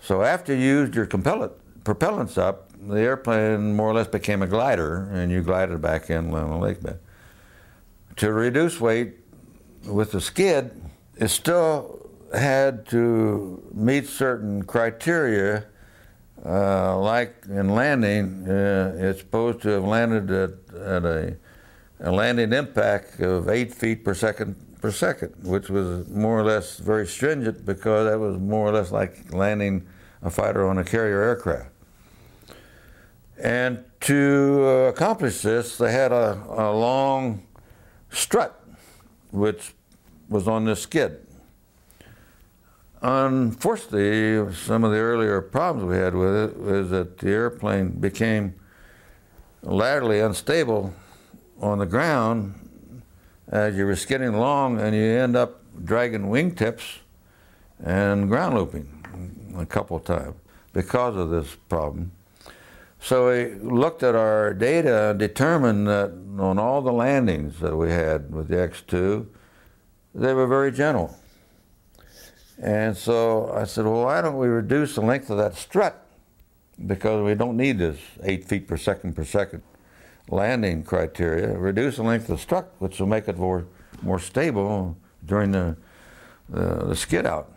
So 0.00 0.22
after 0.22 0.54
you 0.54 0.60
used 0.60 0.94
your 0.94 1.06
propellants 1.06 2.38
up, 2.38 2.70
the 2.88 3.00
airplane 3.00 3.76
more 3.76 3.90
or 3.90 3.94
less 3.94 4.08
became 4.08 4.42
a 4.42 4.46
glider, 4.46 5.08
and 5.12 5.30
you 5.30 5.42
glided 5.42 5.80
back 5.82 6.08
in 6.08 6.34
on 6.34 6.50
the 6.50 6.56
lake 6.56 6.82
bed. 6.82 6.98
To 8.16 8.32
reduce 8.32 8.80
weight 8.80 9.14
with 9.86 10.12
the 10.12 10.20
skid, 10.20 10.80
it 11.16 11.28
still 11.28 12.10
had 12.34 12.86
to 12.86 13.62
meet 13.74 14.08
certain 14.08 14.62
criteria 14.62 15.66
uh, 16.44 16.98
like 16.98 17.44
in 17.48 17.74
landing, 17.74 18.48
uh, 18.48 18.94
it's 18.96 19.20
supposed 19.20 19.60
to 19.62 19.68
have 19.68 19.84
landed 19.84 20.30
at, 20.30 20.74
at 20.74 21.04
a, 21.04 21.36
a, 22.00 22.10
landing 22.10 22.52
impact 22.52 23.20
of 23.20 23.48
eight 23.48 23.74
feet 23.74 24.04
per 24.04 24.14
second 24.14 24.56
per 24.80 24.90
second, 24.90 25.34
which 25.42 25.68
was 25.68 26.08
more 26.08 26.40
or 26.40 26.44
less 26.44 26.78
very 26.78 27.06
stringent 27.06 27.66
because 27.66 28.10
that 28.10 28.18
was 28.18 28.38
more 28.38 28.68
or 28.68 28.72
less 28.72 28.90
like 28.90 29.32
landing 29.32 29.86
a 30.22 30.30
fighter 30.30 30.66
on 30.66 30.78
a 30.78 30.84
carrier 30.84 31.20
aircraft. 31.20 31.70
And 33.42 33.84
to 34.00 34.60
uh, 34.62 34.70
accomplish 34.88 35.42
this, 35.42 35.76
they 35.76 35.92
had 35.92 36.12
a, 36.12 36.42
a 36.48 36.72
long 36.72 37.46
strut, 38.10 38.58
which 39.30 39.74
was 40.28 40.48
on 40.48 40.64
this 40.64 40.82
skid. 40.82 41.26
Unfortunately, 43.02 44.54
some 44.54 44.84
of 44.84 44.90
the 44.90 44.98
earlier 44.98 45.40
problems 45.40 45.90
we 45.90 45.96
had 45.96 46.14
with 46.14 46.34
it 46.34 46.60
was 46.60 46.90
that 46.90 47.16
the 47.18 47.30
airplane 47.30 47.88
became 47.90 48.54
laterally 49.62 50.20
unstable 50.20 50.92
on 51.60 51.78
the 51.78 51.86
ground 51.86 52.54
as 53.48 53.74
you 53.74 53.86
were 53.86 53.96
skidding 53.96 54.34
along, 54.34 54.80
and 54.80 54.94
you 54.94 55.02
end 55.02 55.34
up 55.34 55.62
dragging 55.84 56.26
wingtips 56.26 56.98
and 57.82 58.28
ground 58.28 58.54
looping 58.54 59.54
a 59.56 59.66
couple 59.66 59.96
of 59.96 60.04
times 60.04 60.36
because 60.72 61.16
of 61.16 61.30
this 61.30 61.56
problem. 61.68 62.12
So 63.00 63.30
we 63.30 63.54
looked 63.54 64.02
at 64.02 64.14
our 64.14 64.52
data 64.52 65.10
and 65.10 65.18
determined 65.18 65.86
that 65.88 66.12
on 66.38 66.58
all 66.58 66.82
the 66.82 66.92
landings 66.92 67.58
that 67.60 67.74
we 67.74 67.90
had 67.90 68.30
with 68.30 68.48
the 68.48 68.56
X2, 68.56 69.26
they 70.14 70.34
were 70.34 70.46
very 70.46 70.70
gentle. 70.70 71.16
And 72.60 72.94
so 72.94 73.50
I 73.52 73.64
said, 73.64 73.86
well, 73.86 74.04
why 74.04 74.20
don't 74.20 74.36
we 74.36 74.46
reduce 74.46 74.94
the 74.94 75.00
length 75.00 75.30
of 75.30 75.38
that 75.38 75.56
strut? 75.56 76.06
Because 76.86 77.24
we 77.24 77.34
don't 77.34 77.56
need 77.56 77.78
this 77.78 77.98
eight 78.22 78.44
feet 78.44 78.68
per 78.68 78.76
second 78.76 79.16
per 79.16 79.24
second 79.24 79.62
landing 80.28 80.82
criteria. 80.82 81.56
Reduce 81.56 81.96
the 81.96 82.02
length 82.02 82.28
of 82.28 82.36
the 82.36 82.42
strut, 82.42 82.72
which 82.78 83.00
will 83.00 83.06
make 83.06 83.28
it 83.28 83.38
more, 83.38 83.66
more 84.02 84.18
stable 84.18 84.96
during 85.24 85.52
the, 85.52 85.76
the, 86.48 86.86
the 86.86 86.96
skid 86.96 87.26
out. 87.26 87.50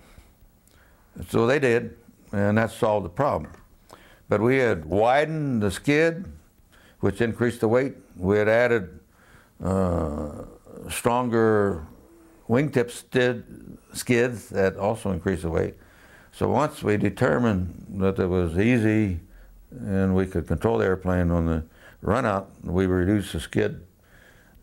So 1.29 1.45
they 1.45 1.59
did, 1.59 1.97
and 2.31 2.57
that 2.57 2.71
solved 2.71 3.05
the 3.05 3.09
problem. 3.09 3.51
But 4.29 4.41
we 4.41 4.57
had 4.57 4.85
widened 4.85 5.61
the 5.61 5.69
skid, 5.69 6.25
which 7.01 7.21
increased 7.21 7.59
the 7.59 7.67
weight. 7.67 7.95
We 8.15 8.37
had 8.37 8.47
added 8.47 8.99
uh, 9.63 10.45
stronger 10.89 11.85
wingtips 12.49 13.03
did 13.11 13.43
skids 13.93 14.49
that 14.49 14.77
also 14.77 15.11
increase 15.11 15.41
the 15.43 15.49
weight. 15.49 15.75
So 16.31 16.49
once 16.49 16.83
we 16.83 16.97
determined 16.97 17.85
that 17.99 18.17
it 18.19 18.27
was 18.27 18.57
easy 18.57 19.19
and 19.71 20.15
we 20.15 20.25
could 20.25 20.47
control 20.47 20.79
the 20.79 20.85
airplane 20.85 21.31
on 21.31 21.45
the 21.45 21.63
run 22.01 22.25
out, 22.25 22.49
we 22.63 22.85
reduced 22.85 23.33
the 23.33 23.39
skid 23.39 23.85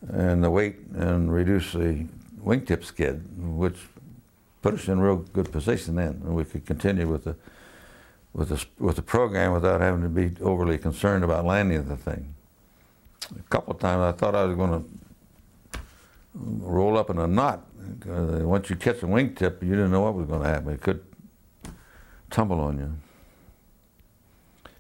and 0.09 0.43
the 0.43 0.51
weight 0.51 0.77
and 0.95 1.33
reduced 1.33 1.73
the 1.75 2.07
wingtip 2.43 2.85
skid, 2.85 3.25
which 3.39 3.77
put 4.63 4.75
us 4.75 4.89
in 4.89 5.01
real 5.01 5.17
good 5.17 5.51
position 5.53 5.95
then. 5.97 6.21
And 6.25 6.35
we 6.35 6.45
could 6.45 6.67
continue 6.67 7.07
with 7.07 7.25
the 7.25 7.37
with 8.33 8.49
the 8.49 8.65
with 8.79 8.97
the 8.97 9.03
program 9.03 9.53
without 9.53 9.81
having 9.81 10.03
to 10.03 10.09
be 10.09 10.33
overly 10.43 10.79
concerned 10.79 11.25
about 11.25 11.45
landing 11.45 11.85
the 11.89 11.97
thing. 11.97 12.35
A 13.39 13.43
couple 13.51 13.75
of 13.75 13.81
times 13.81 14.03
I 14.03 14.13
thought 14.13 14.35
I 14.35 14.45
was 14.45 14.57
going 14.57 14.83
to 14.83 15.81
roll 16.35 16.97
up 16.97 17.11
in 17.11 17.19
a 17.19 17.27
knot 17.27 17.65
uh, 18.09 18.47
once 18.47 18.71
you 18.71 18.77
catch 18.77 19.03
a 19.03 19.07
wingtip, 19.07 19.63
you 19.63 19.71
didn't 19.71 19.91
know 19.91 20.03
what 20.03 20.15
was 20.15 20.27
going 20.27 20.43
to 20.43 20.49
happen. 20.49 20.73
It 20.73 20.81
could 20.81 21.05
tumble 22.31 22.61
on 22.61 22.79
you. 22.79 22.93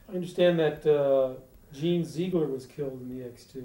I 0.08 0.14
understand 0.14 0.58
that 0.58 0.86
uh, 0.86 1.34
Jean 1.72 2.04
Ziegler 2.04 2.46
was 2.46 2.66
killed 2.66 3.00
in 3.00 3.08
the 3.08 3.24
X2. 3.24 3.64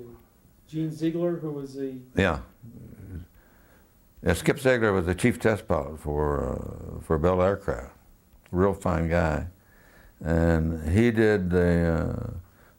Jean 0.67 0.91
Ziegler, 0.91 1.37
who 1.37 1.51
was 1.51 1.75
the 1.75 1.95
yeah, 2.15 2.39
yeah. 4.23 4.33
Skip 4.33 4.59
Ziegler 4.59 4.91
was 4.93 5.05
the 5.05 5.15
chief 5.15 5.39
test 5.39 5.67
pilot 5.67 5.99
for 5.99 6.97
uh, 6.97 7.01
for 7.01 7.17
Bell 7.19 7.41
Aircraft. 7.41 7.91
Real 8.51 8.73
fine 8.73 9.07
guy, 9.07 9.47
and 10.21 10.89
he 10.89 11.11
did 11.11 11.51
the 11.51 12.17
uh, 12.17 12.33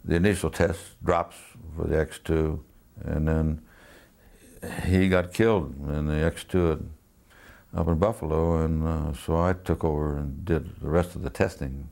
the 0.04 0.16
initial 0.16 0.50
test 0.50 0.80
drops 1.04 1.36
for 1.76 1.86
the 1.86 1.96
X2, 1.96 2.60
and 3.04 3.28
then 3.28 3.62
he 4.84 5.08
got 5.08 5.32
killed 5.32 5.74
in 5.88 6.06
the 6.06 6.14
X2 6.14 6.84
up 7.74 7.88
in 7.88 7.98
Buffalo, 7.98 8.62
and 8.64 8.86
uh, 8.86 9.12
so 9.12 9.36
I 9.36 9.52
took 9.52 9.84
over 9.84 10.16
and 10.16 10.44
did 10.44 10.80
the 10.80 10.88
rest 10.88 11.14
of 11.14 11.22
the 11.22 11.30
testing. 11.30 11.88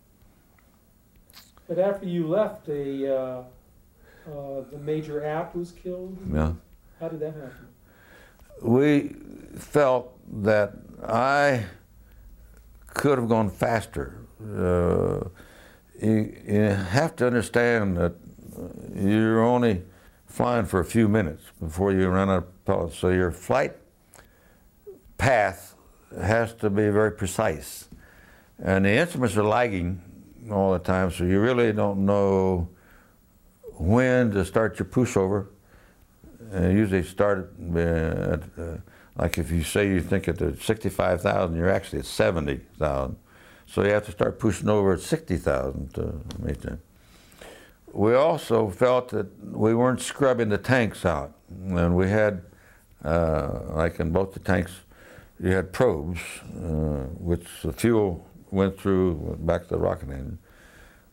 But 1.68 1.79
after 1.79 2.07
you 2.07 2.27
left, 2.27 2.68
a 2.68 3.16
uh, 3.16 3.43
uh, 4.27 4.62
the 4.70 4.79
major 4.79 5.25
Apt 5.25 5.55
was 5.57 5.72
killed. 5.72 6.16
Yeah. 6.33 6.53
How 7.01 7.09
did 7.09 7.20
that 7.20 7.35
happen? 7.35 7.68
We 8.62 9.16
felt 9.59 10.18
that 10.43 10.75
I 11.07 11.64
could 12.89 13.18
have 13.18 13.29
gone 13.29 13.51
faster. 13.51 14.18
Uh, 14.41 15.29
you, 16.01 16.37
you 16.47 16.61
have 16.61 17.16
to 17.16 17.27
understand 17.27 17.97
that 17.97 18.14
you're 18.95 19.43
only 19.43 19.83
flying 20.35 20.64
for 20.64 20.80
a 20.80 20.85
few 20.85 21.07
minutes 21.07 21.45
before 21.61 21.93
you 21.93 22.09
run 22.09 22.28
out 22.28 22.39
of 22.39 22.64
pellets. 22.64 22.99
So 22.99 23.09
your 23.11 23.30
flight 23.30 23.76
path 25.16 25.76
has 26.20 26.53
to 26.55 26.68
be 26.68 26.91
very 26.91 27.12
precise. 27.12 27.89
And 28.59 28.85
the 28.85 28.91
instruments 28.91 29.37
are 29.37 29.45
lagging 29.45 30.03
all 30.51 30.72
the 30.72 30.80
time, 30.80 31.12
so 31.12 31.22
you 31.22 31.39
really 31.39 31.72
don't 31.72 32.05
know 32.05 32.68
when 33.78 34.32
to 34.32 34.45
start 34.45 34.76
your 34.76 34.87
pushover. 34.87 35.47
And 36.51 36.76
usually 36.76 37.05
start 37.05 37.55
at, 37.76 38.43
uh, 38.59 38.78
like 39.16 39.39
if 39.39 39.53
you 39.53 39.62
say 39.62 39.87
you 39.87 40.01
think 40.01 40.26
at 40.26 40.39
65,000, 40.61 41.57
you're 41.57 41.70
actually 41.70 42.01
at 42.01 42.07
70,000. 42.07 43.16
So 43.66 43.85
you 43.85 43.91
have 43.91 44.05
to 44.07 44.12
start 44.12 44.41
pushing 44.41 44.68
over 44.68 44.95
at 44.95 45.01
60,000 45.01 45.95
to 45.95 46.20
meet 46.41 46.61
them 46.61 46.80
we 47.95 48.15
also 48.15 48.69
felt 48.69 49.09
that 49.11 49.27
we 49.55 49.75
weren't 49.75 50.01
scrubbing 50.01 50.49
the 50.49 50.59
tanks 50.59 51.07
out. 51.07 51.33
And 51.49 51.95
we 51.95 52.09
had, 52.09 52.43
uh, 53.05 53.61
like 53.69 54.01
in 54.01 54.11
both 54.11 54.35
the 54.35 54.41
tanks, 54.41 54.73
you 55.39 55.51
had 55.51 55.73
probes, 55.73 56.21
uh, 56.57 57.07
which 57.19 57.47
the 57.63 57.73
fuel 57.73 58.27
went 58.51 58.79
through 58.79 59.37
back 59.41 59.63
to 59.65 59.69
the 59.69 59.79
rocket 59.79 60.11
engine. 60.11 60.39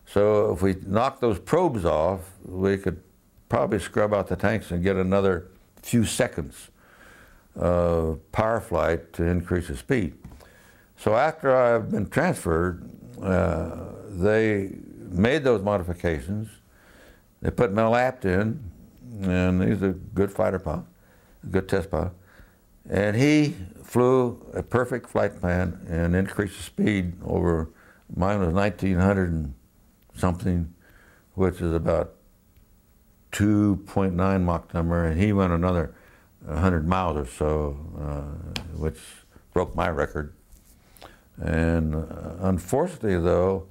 So 0.06 0.52
if 0.52 0.60
we 0.60 0.76
knocked 0.84 1.20
those 1.20 1.38
probes 1.38 1.84
off, 1.84 2.20
we 2.44 2.76
could 2.76 3.00
probably 3.48 3.78
scrub 3.78 4.12
out 4.12 4.26
the 4.26 4.36
tanks 4.36 4.72
and 4.72 4.82
get 4.82 4.96
another 4.96 5.48
few 5.82 6.04
seconds 6.04 6.70
of 7.54 8.20
power 8.32 8.60
flight 8.60 9.12
to 9.12 9.24
increase 9.24 9.68
the 9.68 9.76
speed. 9.76 10.14
So 10.96 11.14
after 11.14 11.54
I've 11.54 11.90
been 11.90 12.08
transferred, 12.08 12.88
uh, 13.22 13.84
they 14.08 14.72
made 15.10 15.44
those 15.44 15.62
modifications 15.62 16.48
they 17.42 17.50
put 17.50 17.72
Mel 17.72 17.94
Apt 17.94 18.24
in, 18.24 18.62
and 19.22 19.62
he's 19.62 19.82
a 19.82 19.90
good 19.90 20.32
fighter 20.32 20.58
pilot, 20.58 20.84
a 21.42 21.46
good 21.48 21.68
test 21.68 21.90
pilot. 21.90 22.12
And 22.88 23.14
he 23.16 23.54
flew 23.84 24.44
a 24.54 24.62
perfect 24.62 25.10
flight 25.10 25.38
plan 25.38 25.84
and 25.88 26.16
increased 26.16 26.56
the 26.56 26.62
speed 26.62 27.14
over 27.24 27.68
Mine 28.14 28.40
was 28.40 28.52
1900 28.52 29.30
and 29.30 29.54
something, 30.14 30.74
which 31.34 31.60
is 31.60 31.72
about 31.72 32.14
2.9 33.32 34.42
Mach 34.42 34.74
number, 34.74 35.06
and 35.06 35.18
he 35.18 35.32
went 35.32 35.52
another 35.52 35.94
100 36.44 36.86
miles 36.86 37.16
or 37.16 37.26
so, 37.26 37.78
uh, 37.98 38.60
which 38.76 38.98
broke 39.54 39.74
my 39.74 39.88
record. 39.88 40.34
And 41.40 41.94
uh, 41.94 42.34
unfortunately, 42.40 43.18
though, 43.18 43.66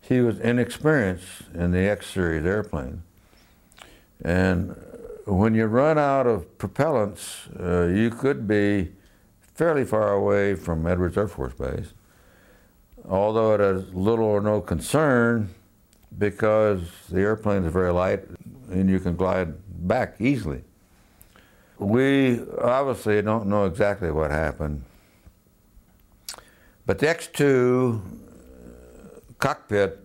he 0.00 0.20
was 0.20 0.38
inexperienced 0.38 1.44
in 1.54 1.72
the 1.72 1.88
X 1.88 2.06
series 2.08 2.44
airplane. 2.44 3.02
And 4.22 4.74
when 5.26 5.54
you 5.54 5.66
run 5.66 5.98
out 5.98 6.26
of 6.26 6.58
propellants, 6.58 7.48
uh, 7.60 7.92
you 7.92 8.10
could 8.10 8.48
be 8.48 8.92
fairly 9.54 9.84
far 9.84 10.12
away 10.12 10.54
from 10.54 10.86
Edwards 10.86 11.16
Air 11.16 11.28
Force 11.28 11.54
Base, 11.54 11.92
although 13.08 13.54
it 13.54 13.60
has 13.60 13.92
little 13.92 14.24
or 14.24 14.40
no 14.40 14.60
concern 14.60 15.54
because 16.16 16.80
the 17.10 17.20
airplane 17.20 17.64
is 17.64 17.72
very 17.72 17.92
light 17.92 18.24
and 18.70 18.88
you 18.88 18.98
can 18.98 19.16
glide 19.16 19.54
back 19.86 20.14
easily. 20.20 20.62
We 21.78 22.40
obviously 22.60 23.20
don't 23.22 23.46
know 23.46 23.66
exactly 23.66 24.10
what 24.10 24.30
happened, 24.30 24.82
but 26.86 26.98
the 26.98 27.06
X2 27.06 28.00
cockpit 29.38 30.00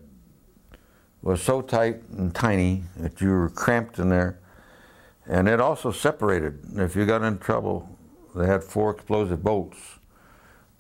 was 1.24 1.42
so 1.42 1.62
tight 1.62 2.04
and 2.10 2.36
tiny 2.36 2.84
that 2.98 3.22
you 3.22 3.30
were 3.30 3.50
cramped 3.50 3.98
in 3.98 4.10
there, 4.10 4.40
and 5.26 5.48
it 5.48 5.60
also 5.62 5.90
separated. 5.92 6.60
If 6.76 6.96
you 6.98 7.06
got 7.06 7.24
in 7.24 7.40
trouble, 7.40 7.90
they 8.36 8.46
had 8.46 8.64
four 8.64 8.92
explosive 8.92 9.42
bolts 9.42 9.78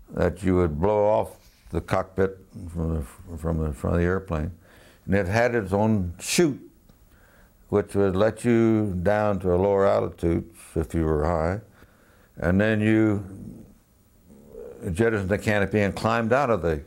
that 0.10 0.44
you 0.44 0.56
would 0.56 0.80
blow 0.80 1.06
off 1.06 1.38
the 1.72 1.80
cockpit 1.80 2.38
from 2.72 2.96
the, 2.96 3.38
from 3.38 3.58
the 3.60 3.74
front 3.74 3.96
of 3.96 4.02
the 4.02 4.06
airplane, 4.06 4.52
and 5.06 5.16
it 5.16 5.28
had 5.28 5.56
its 5.56 5.72
own 5.72 6.14
chute, 6.20 6.60
which 7.70 7.96
would 7.96 8.16
let 8.16 8.44
you 8.44 9.00
down 9.02 9.40
to 9.40 9.54
a 9.54 9.56
lower 9.56 9.88
altitude 9.88 10.54
if 10.76 10.94
you 10.94 11.06
were 11.06 11.24
high, 11.24 11.62
and 12.36 12.60
then 12.60 12.82
you 12.82 13.24
jettisoned 14.92 15.30
the 15.30 15.38
canopy 15.38 15.80
and 15.80 15.96
climbed 15.96 16.34
out 16.34 16.50
of 16.50 16.62
the 16.62 16.82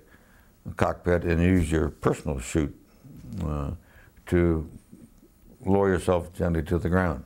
cockpit 0.77 1.25
and 1.25 1.43
used 1.43 1.71
your 1.71 1.89
personal 1.89 2.39
chute 2.39 2.77
uh, 3.45 3.73
to 4.27 4.69
lower 5.65 5.89
yourself 5.89 6.33
gently 6.33 6.63
to 6.63 6.79
the 6.79 6.89
ground. 6.89 7.25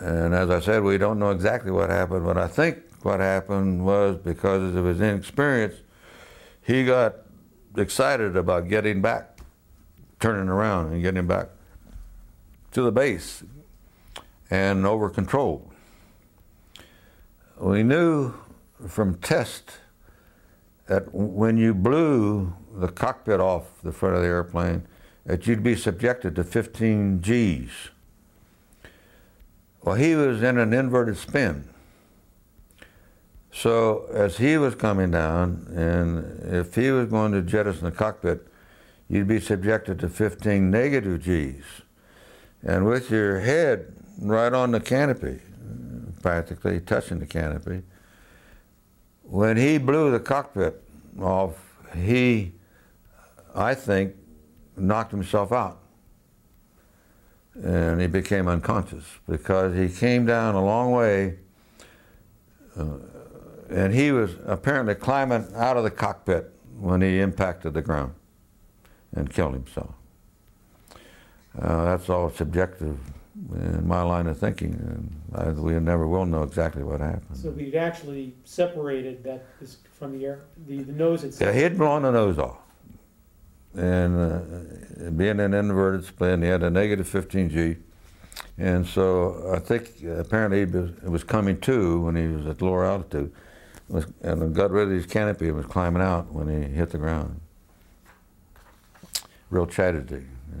And 0.00 0.34
as 0.34 0.50
I 0.50 0.60
said, 0.60 0.82
we 0.82 0.96
don't 0.96 1.18
know 1.18 1.30
exactly 1.30 1.70
what 1.70 1.90
happened, 1.90 2.24
but 2.24 2.38
I 2.38 2.48
think 2.48 2.78
what 3.02 3.20
happened 3.20 3.84
was 3.84 4.16
because 4.16 4.74
of 4.74 4.84
his 4.84 5.00
inexperience, 5.00 5.74
he 6.62 6.84
got 6.84 7.16
excited 7.76 8.36
about 8.36 8.68
getting 8.68 9.02
back, 9.02 9.38
turning 10.18 10.48
around 10.48 10.92
and 10.92 11.02
getting 11.02 11.26
back 11.26 11.48
to 12.72 12.82
the 12.82 12.92
base 12.92 13.42
and 14.50 14.86
over 14.86 15.10
control. 15.10 15.70
We 17.58 17.82
knew 17.82 18.34
from 18.88 19.16
test 19.16 19.72
that 20.86 21.12
when 21.14 21.58
you 21.58 21.74
blew 21.74 22.54
the 22.72 22.88
cockpit 22.88 23.40
off 23.40 23.64
the 23.82 23.92
front 23.92 24.16
of 24.16 24.22
the 24.22 24.28
airplane, 24.28 24.86
that 25.26 25.46
you'd 25.46 25.62
be 25.62 25.76
subjected 25.76 26.34
to 26.36 26.44
15 26.44 27.20
Gs. 27.20 27.90
Well, 29.82 29.94
he 29.96 30.14
was 30.14 30.42
in 30.42 30.58
an 30.58 30.72
inverted 30.72 31.16
spin. 31.16 31.68
So 33.52 34.06
as 34.12 34.38
he 34.38 34.56
was 34.56 34.74
coming 34.74 35.10
down, 35.10 35.66
and 35.74 36.54
if 36.54 36.74
he 36.74 36.90
was 36.90 37.08
going 37.08 37.32
to 37.32 37.42
jettison 37.42 37.84
the 37.84 37.90
cockpit, 37.90 38.46
you'd 39.08 39.26
be 39.26 39.40
subjected 39.40 39.98
to 40.00 40.08
15 40.08 40.70
negative 40.70 41.22
Gs. 41.22 41.82
And 42.62 42.86
with 42.86 43.10
your 43.10 43.40
head 43.40 43.92
right 44.20 44.52
on 44.52 44.70
the 44.70 44.80
canopy, 44.80 45.40
practically 46.22 46.80
touching 46.80 47.18
the 47.18 47.26
canopy, 47.26 47.82
when 49.22 49.56
he 49.56 49.78
blew 49.78 50.10
the 50.10 50.20
cockpit 50.20 50.82
off, 51.20 51.54
he, 51.96 52.52
I 53.54 53.74
think, 53.74 54.14
knocked 54.76 55.10
himself 55.10 55.52
out. 55.52 55.78
And 57.54 58.00
he 58.00 58.06
became 58.06 58.48
unconscious 58.48 59.04
because 59.28 59.76
he 59.76 59.88
came 59.88 60.24
down 60.24 60.54
a 60.54 60.64
long 60.64 60.92
way 60.92 61.38
uh, 62.76 62.84
and 63.68 63.94
he 63.94 64.12
was 64.12 64.34
apparently 64.46 64.94
climbing 64.94 65.46
out 65.54 65.76
of 65.76 65.84
the 65.84 65.90
cockpit 65.90 66.52
when 66.78 67.02
he 67.02 67.20
impacted 67.20 67.74
the 67.74 67.82
ground 67.82 68.14
and 69.14 69.32
killed 69.32 69.54
himself. 69.54 69.94
Uh, 71.60 71.84
that's 71.84 72.08
all 72.08 72.30
subjective 72.30 72.98
in 73.54 73.86
my 73.86 74.02
line 74.02 74.26
of 74.26 74.38
thinking, 74.38 74.72
and 74.74 75.22
I, 75.34 75.50
we 75.50 75.72
never 75.74 76.06
will 76.06 76.26
know 76.26 76.42
exactly 76.42 76.82
what 76.82 77.00
happened. 77.00 77.36
So 77.36 77.50
we've 77.50 77.74
actually 77.74 78.34
separated 78.44 79.22
that 79.24 79.46
from 79.98 80.18
the 80.18 80.26
air, 80.26 80.42
the, 80.66 80.82
the 80.82 80.92
nose 80.92 81.24
itself. 81.24 81.54
Yeah, 81.54 81.60
he'd 81.60 81.78
blown 81.78 82.02
the 82.02 82.12
nose 82.12 82.38
off. 82.38 82.58
And 83.76 84.18
uh, 84.18 85.10
being 85.10 85.40
an 85.40 85.54
inverted 85.54 86.04
spin, 86.04 86.42
he 86.42 86.48
had 86.48 86.62
a 86.62 86.70
negative 86.70 87.08
15G. 87.08 87.78
And 88.58 88.86
so 88.86 89.52
I 89.54 89.58
think 89.58 90.02
apparently 90.04 90.62
it 90.62 91.10
was 91.10 91.24
coming 91.24 91.60
to 91.60 92.00
when 92.00 92.16
he 92.16 92.26
was 92.26 92.46
at 92.46 92.60
lower 92.60 92.84
altitude 92.84 93.32
was, 93.90 94.06
and 94.22 94.54
got 94.54 94.70
rid 94.70 94.88
of 94.88 94.94
his 94.94 95.06
canopy 95.06 95.48
and 95.48 95.56
was 95.56 95.66
climbing 95.66 96.02
out 96.02 96.32
when 96.32 96.48
he 96.48 96.68
hit 96.74 96.90
the 96.90 96.98
ground. 96.98 97.40
Real 99.50 99.66
tragedy. 99.66 100.24
Yeah. 100.52 100.58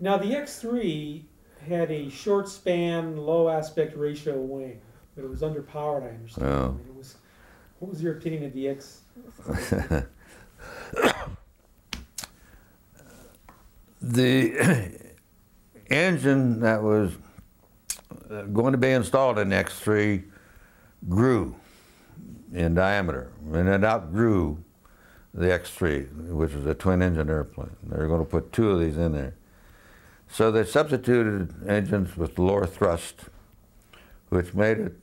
Now 0.00 0.16
the 0.18 0.26
X3 0.26 1.22
had 1.66 1.90
a 1.90 2.10
short 2.10 2.48
span, 2.48 3.16
low 3.16 3.48
aspect 3.48 3.96
ratio 3.96 4.38
wing, 4.38 4.80
but 5.16 5.24
it 5.24 5.30
was 5.30 5.40
underpowered. 5.40 6.04
I 6.04 6.14
understand. 6.14 6.46
Oh. 6.46 6.64
I 6.64 6.68
mean, 6.68 6.86
it 6.88 6.94
was. 6.94 7.16
What 7.78 7.90
was 7.90 8.02
your 8.02 8.14
opinion 8.16 8.44
of 8.44 8.52
the 8.52 8.68
X? 8.68 9.02
the 14.00 14.90
engine 15.90 16.60
that 16.60 16.82
was 16.82 17.12
uh, 18.30 18.42
going 18.42 18.72
to 18.72 18.78
be 18.78 18.90
installed 18.90 19.38
in 19.38 19.48
the 19.50 19.56
X3 19.56 20.24
grew 21.08 21.54
in 22.52 22.74
diameter, 22.74 23.32
and 23.52 23.68
it 23.68 23.84
outgrew 23.84 24.62
the 25.34 25.46
X3, 25.46 26.30
which 26.30 26.54
was 26.54 26.66
a 26.66 26.74
twin 26.74 27.02
engine 27.02 27.28
airplane. 27.28 27.76
They 27.84 27.96
were 27.96 28.08
going 28.08 28.24
to 28.24 28.30
put 28.30 28.52
two 28.52 28.70
of 28.70 28.80
these 28.80 28.96
in 28.96 29.12
there. 29.12 29.34
So 30.30 30.50
they 30.50 30.64
substituted 30.64 31.54
engines 31.68 32.16
with 32.16 32.38
lower 32.38 32.66
thrust, 32.66 33.22
which 34.28 34.54
made 34.54 34.78
it 34.78 34.96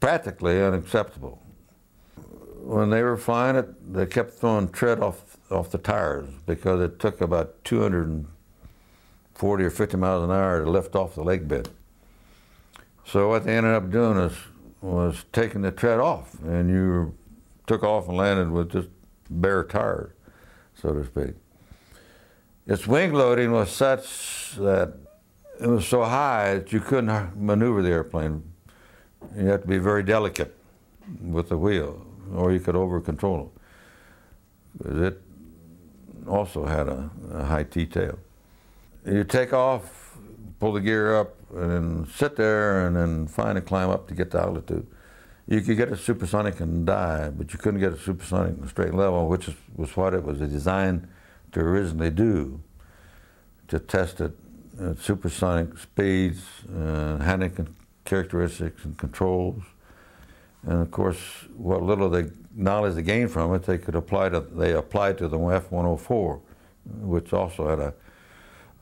practically 0.00 0.62
unacceptable. 0.62 1.40
When 2.60 2.90
they 2.90 3.02
were 3.02 3.16
flying 3.16 3.56
it, 3.56 3.92
they 3.92 4.06
kept 4.06 4.32
throwing 4.32 4.68
tread 4.70 5.00
off, 5.00 5.36
off 5.50 5.70
the 5.70 5.78
tires 5.78 6.28
because 6.46 6.80
it 6.80 6.98
took 6.98 7.20
about 7.20 7.62
240 9.34 9.64
or 9.64 9.70
50 9.70 9.96
miles 9.96 10.24
an 10.24 10.30
hour 10.30 10.64
to 10.64 10.70
lift 10.70 10.94
off 10.94 11.14
the 11.14 11.22
lake 11.22 11.48
bed. 11.48 11.68
So 13.06 13.28
what 13.28 13.44
they 13.44 13.56
ended 13.56 13.74
up 13.74 13.90
doing 13.90 14.16
is 14.18 14.32
was 14.80 15.24
taking 15.32 15.62
the 15.62 15.70
tread 15.70 15.98
off, 15.98 16.36
and 16.42 16.68
you 16.68 17.14
took 17.66 17.82
off 17.82 18.06
and 18.06 18.16
landed 18.18 18.50
with 18.50 18.70
just 18.70 18.88
bare 19.30 19.64
tires, 19.64 20.12
so 20.74 20.92
to 20.92 21.04
speak. 21.06 21.34
Its 22.66 22.86
wing 22.86 23.12
loading 23.12 23.50
was 23.52 23.70
such 23.70 24.56
that 24.56 24.94
it 25.58 25.66
was 25.66 25.86
so 25.86 26.04
high 26.04 26.54
that 26.54 26.72
you 26.72 26.80
couldn't 26.80 27.36
maneuver 27.36 27.82
the 27.82 27.90
airplane. 27.90 28.42
You 29.36 29.46
had 29.46 29.62
to 29.62 29.68
be 29.68 29.78
very 29.78 30.02
delicate 30.02 30.54
with 31.22 31.48
the 31.48 31.56
wheel, 31.56 32.06
or 32.34 32.52
you 32.52 32.60
could 32.60 32.76
over 32.76 33.00
control 33.00 33.52
it. 34.84 34.96
It 34.96 35.22
also 36.26 36.66
had 36.66 36.88
a, 36.88 37.10
a 37.32 37.44
high 37.44 37.64
T-tail. 37.64 38.18
You 39.06 39.22
take 39.24 39.52
off, 39.52 40.16
pull 40.58 40.72
the 40.72 40.80
gear 40.80 41.14
up, 41.16 41.34
and 41.54 41.70
then 41.70 42.06
sit 42.14 42.36
there 42.36 42.86
and 42.86 42.96
then 42.96 43.26
finally 43.26 43.60
climb 43.60 43.90
up 43.90 44.08
to 44.08 44.14
get 44.14 44.30
to 44.30 44.40
altitude. 44.40 44.86
You 45.46 45.60
could 45.60 45.76
get 45.76 45.92
a 45.92 45.96
supersonic 45.96 46.60
and 46.60 46.86
die, 46.86 47.28
but 47.28 47.52
you 47.52 47.58
couldn't 47.58 47.80
get 47.80 47.92
a 47.92 47.98
supersonic 47.98 48.56
in 48.56 48.64
a 48.64 48.68
straight 48.68 48.94
level, 48.94 49.28
which 49.28 49.48
is, 49.48 49.54
was 49.76 49.94
what 49.94 50.14
it 50.14 50.24
was 50.24 50.38
designed 50.38 51.06
to 51.52 51.60
originally 51.60 52.10
do, 52.10 52.60
to 53.68 53.78
test 53.78 54.22
it 54.22 54.32
at 54.80 54.98
supersonic 54.98 55.76
speeds, 55.76 56.42
uh, 56.74 57.18
handling 57.18 57.74
characteristics 58.06 58.86
and 58.86 58.96
controls. 58.96 59.62
And 60.62 60.80
of 60.80 60.90
course, 60.90 61.18
what 61.58 61.82
little 61.82 62.08
they, 62.08 62.30
knowledge 62.54 62.94
they 62.94 63.02
gained 63.02 63.30
from 63.30 63.54
it, 63.54 63.64
they 63.64 63.76
could 63.76 63.96
apply 63.96 64.30
to, 64.30 64.40
they 64.40 64.72
applied 64.72 65.18
to 65.18 65.28
the 65.28 65.38
F-104, 65.38 66.40
which 67.02 67.34
also 67.34 67.68
had 67.68 67.80
a 67.80 67.94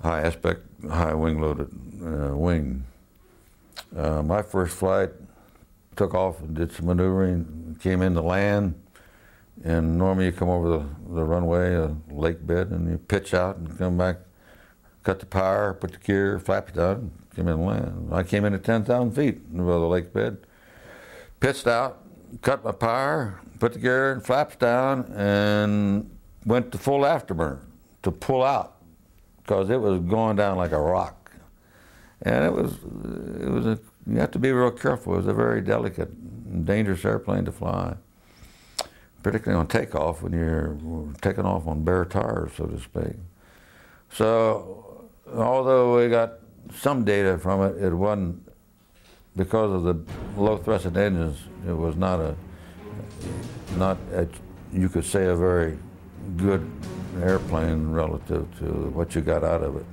high 0.03 0.23
aspect, 0.23 0.63
high 0.89 1.15
wing 1.15 1.41
loaded 1.41 1.71
uh, 2.05 2.37
wing. 2.37 2.85
Uh, 3.97 4.23
my 4.23 4.43
first 4.43 4.77
flight 4.77 5.11
took 5.97 6.15
off 6.15 6.41
and 6.41 6.55
did 6.55 6.73
some 6.73 6.87
maneuvering, 6.87 7.77
came 7.81 8.03
into 8.03 8.23
land, 8.23 8.75
And 9.65 9.99
normally 9.99 10.27
you 10.27 10.33
come 10.33 10.49
over 10.49 10.69
the, 10.69 11.15
the 11.15 11.25
runway, 11.25 11.75
a 11.75 11.95
lake 12.11 12.45
bed, 12.47 12.69
and 12.71 12.91
you 12.91 12.99
pitch 12.99 13.35
out 13.35 13.57
and 13.57 13.79
come 13.79 13.99
back, 13.99 14.17
cut 15.05 15.21
the 15.21 15.27
power, 15.27 15.75
put 15.75 15.93
the 15.93 15.99
gear, 15.99 16.39
flap 16.39 16.71
it 16.71 16.75
down, 16.75 17.13
come 17.37 17.49
in 17.49 17.55
and 17.55 17.67
land. 17.67 18.09
I 18.13 18.23
came 18.23 18.45
in 18.45 18.55
at 18.55 18.65
10,000 18.65 19.13
feet 19.13 19.41
above 19.53 19.81
the 19.81 19.89
lake 19.89 20.13
bed, 20.13 20.39
pitched 21.39 21.67
out, 21.67 22.03
cut 22.41 22.65
my 22.65 22.73
power, 22.73 23.41
put 23.61 23.75
the 23.75 23.79
gear 23.79 24.13
and 24.13 24.25
flaps 24.25 24.57
down, 24.57 25.05
and 25.15 26.11
went 26.47 26.73
to 26.73 26.79
full 26.79 27.03
afterburner 27.03 27.61
to 28.03 28.11
pull 28.11 28.43
out 28.43 28.82
because 29.43 29.71
it 29.71 29.81
was 29.81 30.01
going 30.01 30.37
down 30.37 30.57
like 30.57 30.73
a 30.73 30.81
rock. 30.81 31.33
And 32.23 32.45
it 32.45 32.53
was, 32.53 32.75
it 33.41 33.51
was 33.51 33.67
a, 33.67 33.79
you 34.07 34.19
have 34.19 34.31
to 34.33 34.39
be 34.39 34.53
real 34.53 34.71
careful. 34.71 35.15
It 35.15 35.19
was 35.19 35.27
a 35.27 35.35
very 35.35 35.61
delicate 35.61 36.11
and 36.11 36.65
dangerous 36.65 37.05
airplane 37.05 37.45
to 37.47 37.53
fly 37.53 37.97
particularly 39.23 39.59
on 39.59 39.67
takeoff 39.67 40.23
when 40.23 40.33
you're 40.33 40.77
taking 41.21 41.45
off 41.45 41.67
on 41.67 41.85
bare 41.85 42.05
tires, 42.05 42.53
so 42.57 42.67
to 42.67 42.81
speak. 42.81 43.17
So, 44.11 45.09
although 45.35 45.97
we 45.97 46.09
got 46.09 46.35
some 46.75 47.05
data 47.05 47.39
from 47.39 47.63
it, 47.63 47.83
it 47.83 47.95
wasn't 47.95 48.49
because 49.37 49.73
of 49.73 49.83
the 49.85 50.41
low 50.41 50.59
thrust 50.59 50.87
engines. 50.87 51.39
It 51.67 51.73
was 51.73 51.97
not 51.97 52.21
a 52.21 52.37
not 53.77 53.97
a, 54.13 54.29
you 54.73 54.89
could 54.89 55.05
say 55.05 55.27
a 55.27 55.37
very 55.37 55.79
good 56.37 56.71
airplane 57.21 57.91
relative 57.91 58.47
to 58.59 58.65
what 58.91 59.15
you 59.15 59.21
got 59.21 59.45
out 59.45 59.63
of 59.63 59.77
it. 59.77 59.87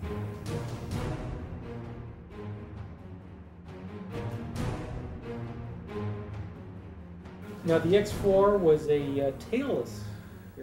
Now, 7.66 7.78
the 7.78 7.90
X4 7.90 8.60
was 8.60 8.88
a 8.88 9.28
uh, 9.28 9.32
tailless. 9.52 10.00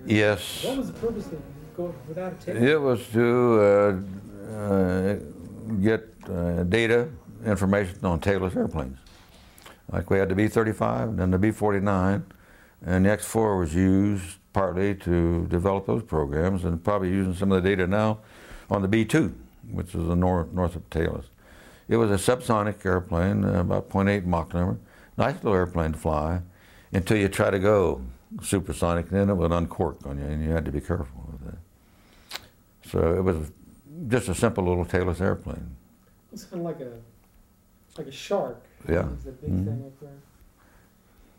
Yes. 0.07 0.65
What 0.65 0.79
was 0.79 0.87
the 0.89 0.99
purpose 0.99 1.27
of 1.27 1.41
going 1.77 1.95
without 2.09 2.33
a 2.33 2.37
tail? 2.37 2.57
It 2.57 2.81
was 2.81 3.07
to 3.11 3.61
uh, 3.61 4.53
uh, 4.53 5.17
get 5.81 6.09
uh, 6.29 6.65
data, 6.65 7.09
information 7.45 8.05
on 8.05 8.21
tailless 8.21 8.57
airplanes. 8.57 8.99
Like 9.93 10.11
we 10.11 10.19
had 10.19 10.29
the 10.29 10.35
B-35 10.35 11.11
and 11.11 11.19
then 11.19 11.31
the 11.31 11.39
B-49, 11.39 12.25
and 12.85 13.05
the 13.05 13.11
X4 13.11 13.59
was 13.59 13.75
used 13.75 14.39
partly 14.57 14.95
to 14.95 15.47
develop 15.49 15.85
those 15.85 16.03
programs 16.03 16.65
and 16.65 16.83
probably 16.83 17.11
using 17.11 17.35
some 17.35 17.53
of 17.53 17.63
the 17.63 17.69
data 17.69 17.87
now 17.87 18.19
on 18.71 18.81
the 18.81 18.89
B-2, 18.89 19.35
which 19.71 19.89
is 19.89 20.07
the 20.07 20.17
nor 20.17 20.49
Northrop 20.51 20.89
tailless. 20.89 21.27
It 21.89 21.99
was 21.99 22.11
a 22.11 22.15
subsonic 22.15 22.83
airplane, 22.87 23.45
uh, 23.45 23.61
about 23.61 23.91
0.8 23.91 24.25
Mach 24.25 24.55
number. 24.55 24.79
Nice 25.19 25.35
little 25.35 25.53
airplane 25.53 25.93
to 25.93 25.99
fly 25.99 26.41
until 26.91 27.19
you 27.19 27.29
try 27.29 27.51
to 27.51 27.59
go 27.59 28.01
supersonic, 28.41 29.11
then 29.11 29.29
it 29.29 29.35
would 29.35 29.53
uncork 29.53 30.07
on 30.07 30.17
you, 30.17 30.25
and 30.25 30.43
you 30.43 30.49
had 30.53 30.65
to 30.65 30.73
be 30.73 30.81
careful 30.81 31.29
with 31.31 31.45
that. 31.51 32.39
So 32.91 33.15
it 33.15 33.23
was 33.23 33.53
just 34.09 34.29
a 34.29 34.35
simple 34.35 34.65
little 34.65 34.87
tailless 34.87 35.21
airplane. 35.21 35.77
It's 36.33 36.45
kind 36.45 36.63
of 36.63 36.67
like 36.67 36.81
a 36.81 36.93
like 37.99 38.07
a 38.07 38.11
shark. 38.11 38.65
Yeah. 38.89 39.07
It's 39.17 39.27
a 39.27 39.33
big 39.33 39.51
mm-hmm. 39.51 39.65
thing 39.67 39.85
up 39.85 40.01
there. 40.01 40.19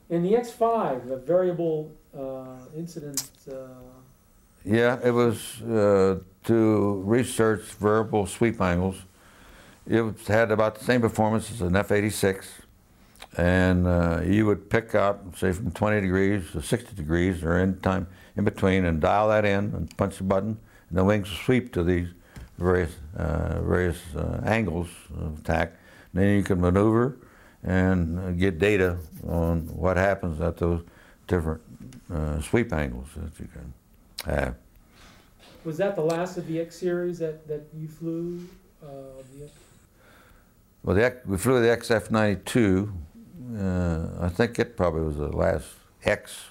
And 0.10 0.24
the 0.26 0.34
X5, 0.34 1.08
the 1.08 1.18
variable 1.18 1.92
uh, 2.18 2.46
incident. 2.76 3.30
Uh, 3.50 3.56
yeah, 4.64 5.00
it 5.04 5.12
was 5.12 5.62
uh, 5.62 6.20
to 6.46 7.02
research 7.06 7.64
variable 7.74 8.26
sweep 8.26 8.62
angles. 8.62 8.98
It 9.86 10.04
had 10.28 10.52
about 10.52 10.80
the 10.80 10.86
same 10.86 11.02
performance 11.02 11.52
as 11.52 11.62
an 11.62 11.76
F-86 11.76 12.46
and 13.38 13.86
uh, 13.86 14.22
you 14.26 14.46
would 14.48 14.70
pick 14.70 14.96
out, 14.96 15.22
say, 15.38 15.52
from 15.52 15.72
20 15.72 16.02
degrees 16.02 16.52
to 16.52 16.62
60 16.62 16.96
degrees 16.96 17.44
or 17.44 17.60
in 17.60 17.80
time 17.82 18.08
in 18.36 18.44
between, 18.44 18.86
and 18.86 19.00
dial 19.00 19.30
that 19.30 19.46
in 19.46 19.74
and 19.76 19.96
punch 19.98 20.18
the 20.18 20.24
button, 20.24 20.58
and 20.90 20.98
the 20.98 21.04
wings 21.04 21.30
sweep 21.30 21.72
to 21.74 21.84
these 21.84 22.08
various 22.58 22.96
uh, 23.16 23.62
various 23.62 23.98
uh, 24.16 24.42
angles 24.46 24.88
of 25.16 25.40
attack. 25.40 25.74
And 26.14 26.24
then 26.24 26.36
you 26.36 26.44
can 26.44 26.60
maneuver 26.60 27.18
and 27.64 28.40
get 28.40 28.60
data 28.60 28.98
on 29.28 29.62
what 29.76 29.98
happens 29.98 30.40
at 30.42 30.58
those 30.58 30.84
different 31.28 31.62
uh, 32.14 32.40
sweep 32.42 32.72
angles 32.72 33.08
that 33.16 33.40
you 33.40 33.48
can 33.48 33.74
have. 34.26 34.56
Was 35.64 35.78
that 35.78 35.96
the 35.96 36.02
last 36.02 36.38
of 36.38 36.48
the 36.48 36.60
X 36.60 36.78
series 36.78 37.20
that, 37.20 37.48
that 37.48 37.68
you 37.78 37.88
flew? 37.88 38.48
Uh, 38.82 38.88
the 39.34 39.50
well, 40.84 40.96
the, 40.96 41.18
we 41.26 41.38
flew 41.38 41.62
the 41.62 41.68
XF-92 41.68 42.90
uh, 43.56 44.08
I 44.20 44.30
think 44.30 44.60
it 44.60 44.76
probably 44.76 45.04
was 45.04 45.18
the 45.18 45.30
last 45.30 45.68
X. 46.04 46.46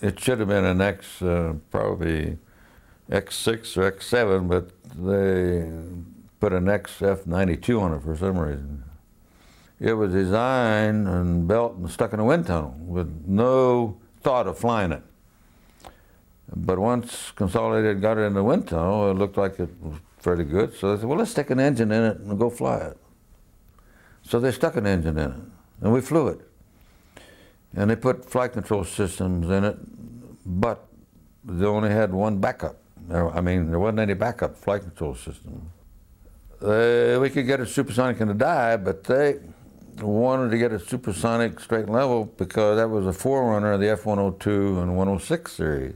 It 0.00 0.20
should 0.20 0.40
have 0.40 0.48
been 0.48 0.64
an 0.64 0.80
X, 0.80 1.22
uh, 1.22 1.54
probably 1.70 2.38
X6 3.10 3.76
or 3.76 3.92
X7, 3.92 4.48
but 4.48 4.70
they 4.94 5.70
put 6.38 6.52
an 6.52 6.66
XF92 6.66 7.80
on 7.80 7.94
it 7.94 8.02
for 8.02 8.16
some 8.16 8.38
reason. 8.38 8.84
It 9.80 9.94
was 9.94 10.12
designed 10.12 11.08
and 11.08 11.48
built 11.48 11.76
and 11.76 11.90
stuck 11.90 12.12
in 12.12 12.20
a 12.20 12.24
wind 12.24 12.46
tunnel 12.46 12.76
with 12.78 13.24
no 13.26 13.96
thought 14.20 14.46
of 14.46 14.58
flying 14.58 14.92
it. 14.92 15.02
But 16.54 16.78
once 16.78 17.32
Consolidated 17.34 18.02
got 18.02 18.18
it 18.18 18.22
in 18.22 18.34
the 18.34 18.44
wind 18.44 18.68
tunnel, 18.68 19.10
it 19.10 19.14
looked 19.14 19.38
like 19.38 19.58
it 19.58 19.70
was 19.80 19.98
fairly 20.18 20.44
good. 20.44 20.76
So 20.76 20.94
they 20.94 21.00
said, 21.00 21.08
well, 21.08 21.18
let's 21.18 21.30
stick 21.30 21.48
an 21.48 21.58
engine 21.58 21.90
in 21.92 22.02
it 22.02 22.18
and 22.18 22.38
go 22.38 22.50
fly 22.50 22.76
it. 22.76 22.98
So 24.22 24.38
they 24.38 24.52
stuck 24.52 24.76
an 24.76 24.86
engine 24.86 25.18
in 25.18 25.30
it, 25.30 25.40
and 25.80 25.92
we 25.92 26.02
flew 26.02 26.28
it. 26.28 26.40
And 27.74 27.90
they 27.90 27.96
put 27.96 28.24
flight 28.24 28.52
control 28.52 28.84
systems 28.84 29.48
in 29.48 29.64
it, 29.64 29.78
but 30.44 30.86
they 31.42 31.64
only 31.64 31.88
had 31.88 32.12
one 32.12 32.38
backup. 32.38 32.76
I 33.10 33.40
mean, 33.40 33.70
there 33.70 33.78
wasn't 33.78 34.00
any 34.00 34.14
backup 34.14 34.56
flight 34.56 34.82
control 34.82 35.14
system. 35.14 35.70
Uh, 36.60 37.18
we 37.20 37.30
could 37.30 37.46
get 37.46 37.60
a 37.60 37.66
supersonic 37.66 38.20
in 38.20 38.28
the 38.28 38.34
dive, 38.34 38.84
but 38.84 39.04
they 39.04 39.38
wanted 39.98 40.50
to 40.50 40.58
get 40.58 40.72
a 40.72 40.78
supersonic 40.78 41.60
straight 41.60 41.84
and 41.84 41.92
level 41.92 42.24
because 42.24 42.76
that 42.76 42.88
was 42.88 43.06
a 43.06 43.12
forerunner 43.12 43.72
of 43.72 43.80
the 43.80 43.90
F-102 43.90 44.82
and 44.82 44.96
106 44.96 45.52
series. 45.52 45.94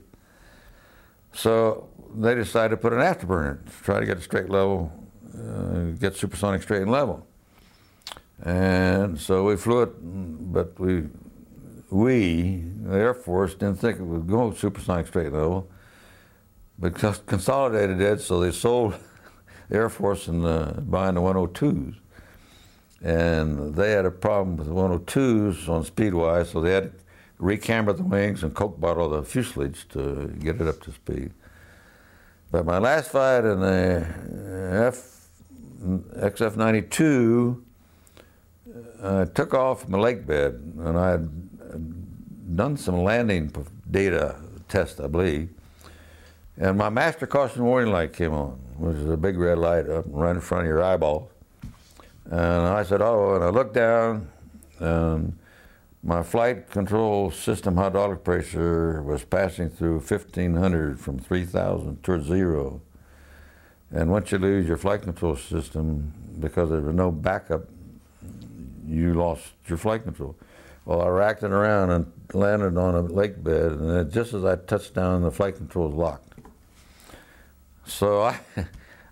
So 1.33 1.89
they 2.15 2.35
decided 2.35 2.71
to 2.71 2.77
put 2.77 2.93
an 2.93 3.01
afterburner 3.01 3.65
to 3.65 3.85
try 3.85 4.01
to 4.01 4.07
get 4.07 4.19
a 4.19 4.21
straight 4.21 4.49
level, 4.49 4.93
uh, 5.37 5.97
get 5.99 6.17
supersonic 6.17 6.63
straight 6.63 6.83
and 6.83 6.91
level. 6.91 7.27
And 8.43 9.19
so 9.19 9.45
we 9.45 9.57
flew 9.57 9.83
it, 9.83 9.93
but 10.53 10.79
we, 10.79 11.05
we, 11.91 12.65
the 12.83 12.97
Air 12.97 13.15
Force, 13.15 13.55
didn't 13.55 13.77
think 13.77 13.99
it 13.99 14.03
would 14.03 14.27
go 14.27 14.53
supersonic 14.53 15.07
straight 15.07 15.33
level. 15.33 15.69
But 16.79 16.95
Consolidated 17.27 17.99
did, 17.99 18.21
so 18.21 18.41
they 18.41 18.51
sold 18.51 18.95
the 19.69 19.77
Air 19.77 19.89
Force 19.89 20.29
and 20.29 20.43
buying 20.91 21.15
the 21.15 21.21
102s. 21.21 21.97
And 23.05 23.75
they 23.75 23.91
had 23.91 24.07
a 24.07 24.11
problem 24.11 24.57
with 24.57 24.69
102s 24.69 25.69
on 25.69 25.85
speedwise, 25.85 26.47
so 26.47 26.63
they 26.63 26.73
had 26.73 26.93
to 26.93 27.05
recamber 27.39 27.95
the 27.95 28.03
wings 28.03 28.43
and 28.43 28.55
coke 28.55 28.81
bottle 28.81 29.11
the 29.11 29.23
fuselage 29.23 29.87
to 29.91 30.35
get 30.41 30.59
it 30.59 30.67
up 30.67 30.81
to 30.81 30.93
speed. 30.93 31.31
But 32.51 32.65
my 32.65 32.79
last 32.79 33.11
flight 33.11 33.45
in 33.45 33.61
the 33.61 34.07
F, 34.87 35.29
XF-92, 36.17 37.61
I 39.03 39.07
uh, 39.07 39.25
took 39.27 39.53
off 39.53 39.83
from 39.83 39.93
the 39.93 39.99
lake 39.99 40.27
bed 40.27 40.55
and 40.79 40.99
I 40.99 41.11
had 41.11 42.57
done 42.57 42.79
some 42.79 43.03
landing 43.03 43.53
data 43.91 44.37
test, 44.69 44.99
I 45.01 45.09
believe. 45.09 45.51
And 46.57 46.79
my 46.79 46.89
master 46.89 47.27
caution 47.27 47.65
warning 47.65 47.93
light 47.93 48.15
came 48.15 48.33
on, 48.33 48.53
which 48.79 48.97
is 48.97 49.11
a 49.11 49.17
big 49.17 49.37
red 49.37 49.59
light 49.59 49.91
up 49.91 50.07
right 50.09 50.35
in 50.35 50.41
front 50.41 50.63
of 50.63 50.69
your 50.69 50.83
eyeball. 50.83 51.31
And 52.27 52.67
I 52.67 52.83
said, 52.83 53.03
oh, 53.03 53.35
and 53.35 53.45
I 53.45 53.49
looked 53.49 53.75
down 53.75 54.29
and 54.79 55.39
my 56.03 56.23
flight 56.23 56.71
control 56.71 57.31
system 57.31 57.77
hydraulic 57.77 58.25
pressure 58.25 59.03
was 59.03 59.25
passing 59.25 59.71
through 59.71 60.01
1500 60.01 61.01
from 61.01 61.19
3000 61.19 62.03
towards 62.03 62.27
zero. 62.27 62.83
And 63.91 64.11
once 64.11 64.31
you 64.33 64.39
lose 64.39 64.69
your 64.69 64.77
flight 64.77 65.03
control 65.03 65.37
system, 65.37 66.13
because 66.41 66.71
there 66.71 66.81
was 66.81 66.95
no 66.95 67.11
backup 67.11 67.69
you 68.87 69.15
lost 69.15 69.53
your 69.67 69.79
flight 69.79 70.05
control. 70.05 70.37
Well, 70.85 71.01
I 71.01 71.09
racked 71.09 71.43
it 71.43 71.53
around 71.53 71.91
and 71.91 72.13
landed 72.35 72.77
on 72.77 72.95
a 72.95 73.01
lake 73.01 73.43
bed, 73.43 73.73
and 73.73 74.13
just 74.13 74.35
as 74.35 74.45
I 74.45 74.57
touched 74.57 74.95
down, 74.95 75.23
the 75.23 75.31
flight 75.31 75.57
control 75.57 75.89
was 75.89 75.97
locked. 75.97 76.35
So 77.87 78.23
I, 78.23 78.39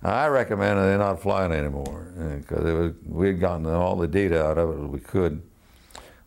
I 0.05 0.26
recommended 0.26 0.82
they 0.82 0.96
not 0.98 1.22
flying 1.22 1.53
anymore 1.53 2.12
because 2.40 2.94
we 3.07 3.28
had 3.28 3.40
gotten 3.40 3.66
all 3.66 3.96
the 3.96 4.09
data 4.09 4.44
out 4.44 4.59
of 4.59 4.70
it 4.70 4.88
we 4.88 4.98
could. 4.98 5.42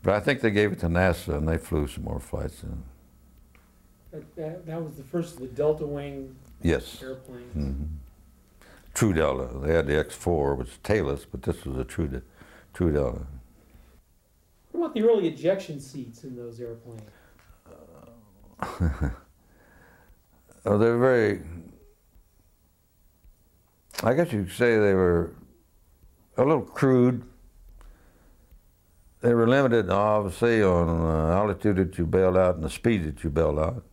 But 0.02 0.14
I 0.14 0.20
think 0.20 0.42
they 0.42 0.52
gave 0.52 0.72
it 0.72 0.80
to 0.80 0.88
NASA, 0.88 1.36
and 1.36 1.48
they 1.48 1.58
flew 1.58 1.88
some 1.88 2.04
more 2.04 2.20
flights. 2.20 2.62
In. 2.62 2.84
That, 4.12 4.36
that, 4.36 4.66
that 4.68 4.82
was 4.82 4.94
the 4.94 5.04
first 5.04 5.34
of 5.34 5.42
the 5.42 5.48
Delta 5.48 5.86
Wing 5.86 6.36
yes. 6.62 7.02
airplanes. 7.02 7.56
Mm-hmm. 7.56 7.86
True 8.94 9.14
Delta. 9.14 9.50
They 9.58 9.74
had 9.74 9.88
the 9.88 9.94
X4, 9.94 10.58
which 10.58 10.68
was 10.68 10.78
tailless, 10.84 11.26
but 11.30 11.42
this 11.42 11.66
was 11.66 11.78
a 11.78 11.84
true, 11.84 12.22
true 12.74 12.94
Delta. 12.94 13.26
What 14.72 14.86
about 14.86 14.94
the 14.94 15.02
early 15.04 15.28
ejection 15.28 15.82
seats 15.82 16.24
in 16.24 16.36
those 16.36 16.62
airplanes? 16.62 17.02
well, 18.64 19.14
they're 20.78 20.98
very, 20.98 21.42
I 24.04 24.14
guess 24.14 24.32
you 24.32 24.44
could 24.44 24.54
say 24.54 24.78
they 24.78 24.94
were 24.94 25.34
a 26.38 26.44
little 26.44 26.64
crude. 26.64 27.24
They 29.22 29.34
were 29.34 29.48
limited, 29.48 29.90
obviously, 29.90 30.62
on 30.62 30.88
the 30.88 31.34
altitude 31.34 31.78
that 31.78 31.98
you 31.98 32.06
bailed 32.06 32.38
out 32.38 32.56
and 32.56 32.64
the 32.64 32.70
speed 32.70 33.06
that 33.06 33.24
you 33.24 33.30
bailed 33.30 33.58
out. 33.58 33.84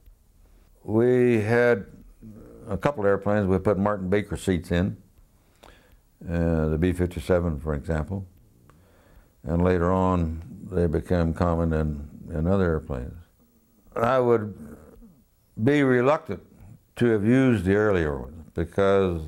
We 0.85 1.41
had 1.41 1.87
a 2.69 2.77
couple 2.77 3.07
airplanes 3.07 3.47
we 3.47 3.59
put 3.59 3.79
Martin 3.79 4.11
Baker 4.11 4.37
seats 4.37 4.73
in, 4.73 4.97
uh, 6.29 6.69
the 6.69 6.79
B-57, 6.79 7.63
for 7.63 7.75
example, 7.75 8.27
and 9.45 9.63
later 9.63 9.93
on 9.93 10.43
they 10.71 10.87
became 10.87 11.33
common 11.33 11.73
in, 11.73 12.09
in 12.37 12.47
other 12.47 12.65
airplanes. 12.65 13.15
I 13.95 14.19
would 14.19 14.77
be 15.63 15.83
reluctant 15.83 16.43
to 16.97 17.07
have 17.07 17.25
used 17.25 17.65
the 17.65 17.75
earlier 17.75 18.19
ones 18.19 18.47
because 18.55 19.23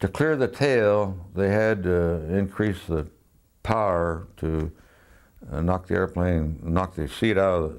to 0.00 0.08
clear 0.08 0.36
the 0.36 0.48
tail, 0.48 1.16
they 1.34 1.50
had 1.50 1.82
to 1.84 2.34
increase 2.34 2.84
the 2.88 3.06
power 3.62 4.26
to 4.38 4.72
uh, 5.52 5.60
knock 5.60 5.86
the 5.86 5.94
airplane, 5.94 6.58
knock 6.62 6.94
the 6.94 7.06
seat 7.06 7.36
out, 7.36 7.74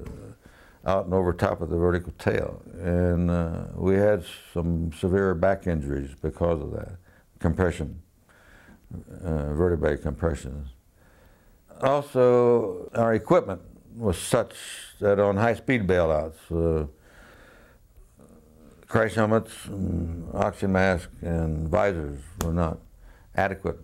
out 0.86 1.04
and 1.04 1.14
over 1.14 1.32
top 1.32 1.60
of 1.60 1.68
the 1.68 1.76
vertical 1.76 2.12
tail. 2.18 2.62
And 2.80 3.30
uh, 3.30 3.64
we 3.74 3.96
had 3.96 4.24
some 4.52 4.92
severe 4.92 5.34
back 5.34 5.66
injuries 5.66 6.10
because 6.20 6.60
of 6.60 6.72
that 6.72 6.96
compression, 7.40 8.00
uh, 9.24 9.52
vertebrae 9.54 9.96
compressions. 9.96 10.68
Also, 11.82 12.88
our 12.94 13.14
equipment 13.14 13.60
was 13.96 14.16
such 14.16 14.54
that 15.00 15.18
on 15.18 15.36
high-speed 15.36 15.86
bailouts, 15.86 16.34
uh, 16.50 16.86
crash 18.92 19.14
helmets, 19.14 19.54
and 19.68 20.28
oxygen 20.34 20.72
masks, 20.72 21.08
and 21.22 21.66
visors 21.66 22.20
were 22.44 22.52
not 22.52 22.76
adequate 23.34 23.78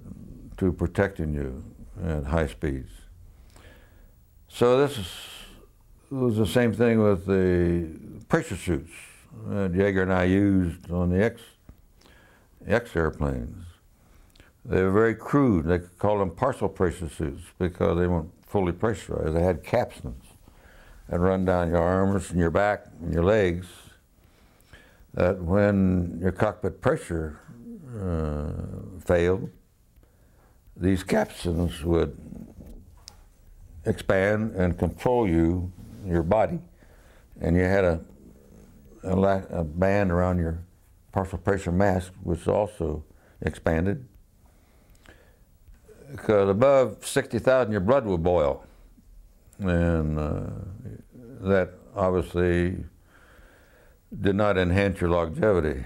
to 0.59 0.71
protecting 0.71 1.33
you 1.33 1.65
at 2.05 2.25
high 2.25 2.47
speeds. 2.47 2.91
So 4.49 4.87
this 4.87 4.99
is, 4.99 5.09
was 6.11 6.37
the 6.37 6.47
same 6.47 6.75
thing 6.75 7.03
with 7.03 7.25
the 7.25 7.89
pressure 8.29 8.57
suits 8.57 8.93
that 9.47 9.73
Yeager 9.73 10.03
and 10.03 10.13
I 10.13 10.25
used 10.25 10.91
on 10.91 11.09
the 11.09 11.25
X, 11.25 11.41
X 12.67 12.95
airplanes. 12.95 13.65
They 14.67 14.83
were 14.83 14.91
very 14.91 15.15
crude. 15.15 15.65
They 15.65 15.79
could 15.79 15.99
call 15.99 16.19
them 16.19 16.33
partial 16.33 16.69
pressure 16.69 17.09
suits 17.09 17.45
because 17.59 17.97
they 17.97 18.07
weren't 18.07 18.31
fully 18.47 18.73
pressurized. 18.73 19.35
They 19.35 19.43
had 19.43 19.65
capstans 19.65 20.27
that 21.09 21.19
run 21.19 21.47
down 21.47 21.71
your 21.71 21.79
arms 21.79 22.31
and 22.31 22.39
your 22.39 22.51
back 22.51 22.89
and 23.01 23.11
your 23.11 23.25
legs. 23.25 23.69
That 25.19 25.43
when 25.43 26.21
your 26.23 26.31
cockpit 26.31 26.81
pressure 26.81 27.41
uh, 28.01 29.01
failed, 29.05 29.51
these 30.77 31.03
capstans 31.03 31.83
would 31.83 32.17
expand 33.85 34.55
and 34.55 34.79
control 34.79 35.29
you, 35.29 35.73
your 36.07 36.23
body, 36.23 36.61
and 37.41 37.57
you 37.57 37.65
had 37.65 37.83
a, 37.83 38.01
a, 39.03 39.43
a 39.51 39.65
band 39.65 40.13
around 40.13 40.39
your 40.39 40.63
partial 41.11 41.39
pressure 41.39 41.73
mask, 41.73 42.13
which 42.23 42.47
also 42.47 43.03
expanded 43.43 44.07
because 46.13 46.49
above 46.49 47.05
60,000 47.05 47.73
your 47.73 47.81
blood 47.81 48.07
will 48.07 48.19
boil. 48.19 48.65
And 49.59 50.17
uh, 50.17 50.43
that 51.41 51.71
obviously 51.97 52.77
did 54.21 54.37
not 54.37 54.57
enhance 54.57 55.01
your 55.01 55.11
longevity. 55.11 55.85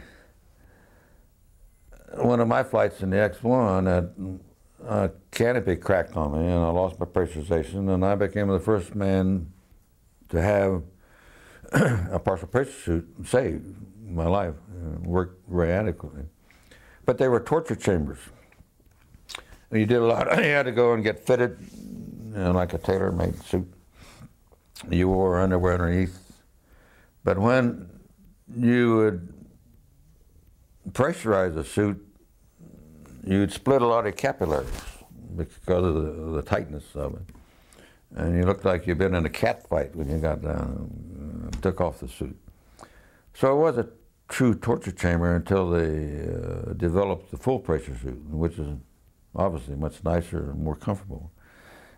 One 2.15 2.41
of 2.41 2.49
my 2.49 2.63
flights 2.63 3.03
in 3.03 3.11
the 3.11 3.19
X-1, 3.19 4.41
a 4.85 5.11
canopy 5.31 5.77
cracked 5.77 6.17
on 6.17 6.33
me 6.33 6.47
and 6.47 6.65
I 6.65 6.69
lost 6.71 6.99
my 6.99 7.07
pressurization 7.07 7.93
and 7.93 8.05
I 8.05 8.15
became 8.15 8.49
the 8.49 8.61
first 8.61 8.95
man 8.95 9.53
to 10.29 10.43
have 10.43 10.83
a 12.13 12.19
partial 12.19 12.49
pressure 12.49 12.71
suit 12.71 13.09
saved 13.25 13.75
my 14.07 14.27
life, 14.27 14.55
worked 15.03 15.49
very 15.49 15.73
adequately. 15.73 16.25
But 17.07 17.19
they 17.19 17.29
were 17.29 17.41
torture 17.41 17.75
chambers 17.75 18.19
you 19.73 19.87
did 19.87 19.99
a 19.99 20.07
lot. 20.07 20.29
You 20.43 20.51
had 20.51 20.65
to 20.65 20.73
go 20.73 20.93
and 20.93 21.03
get 21.03 21.25
fitted, 21.27 21.59
you 21.61 22.39
know, 22.39 22.53
like 22.53 22.75
a 22.75 22.79
tailor-made 22.79 23.43
suit. 23.43 23.73
You 24.91 25.09
wore 25.09 25.41
underwear 25.41 25.75
underneath. 25.75 26.19
But 27.25 27.39
when 27.39 27.89
you 28.57 28.97
would 28.97 29.33
pressurize 30.91 31.57
a 31.57 31.65
suit, 31.65 32.05
you'd 33.25 33.53
split 33.53 33.83
a 33.83 33.87
lot 33.87 34.07
of 34.07 34.17
capillaries 34.17 34.69
because 35.37 35.85
of 35.85 35.95
the, 35.95 36.33
the 36.37 36.43
tightness 36.43 36.85
of 36.95 37.15
it. 37.15 37.23
And 38.15 38.37
you 38.37 38.45
looked 38.45 38.65
like 38.65 38.87
you'd 38.87 38.99
been 38.99 39.15
in 39.15 39.25
a 39.25 39.31
cat 39.31 39.67
fight 39.69 39.97
when 39.97 40.11
you 40.11 40.19
got 40.19 40.43
down 40.43 40.91
and 41.51 41.63
took 41.63 41.81
off 41.81 42.01
the 42.01 42.09
suit. 42.09 42.37
So 43.35 43.57
it 43.57 43.61
was 43.61 43.79
a 43.79 43.89
true 44.29 44.55
torture 44.55 44.93
chamber 44.93 45.35
until 45.35 45.71
they 45.71 46.27
uh, 46.27 46.75
developed 46.75 47.31
the 47.31 47.39
full 47.39 47.59
pressure 47.59 47.97
suit, 47.97 48.23
which 48.29 48.59
is 48.59 48.77
obviously 49.35 49.77
much 49.77 50.05
nicer 50.05 50.51
and 50.51 50.63
more 50.63 50.77
comfortable. 50.77 51.31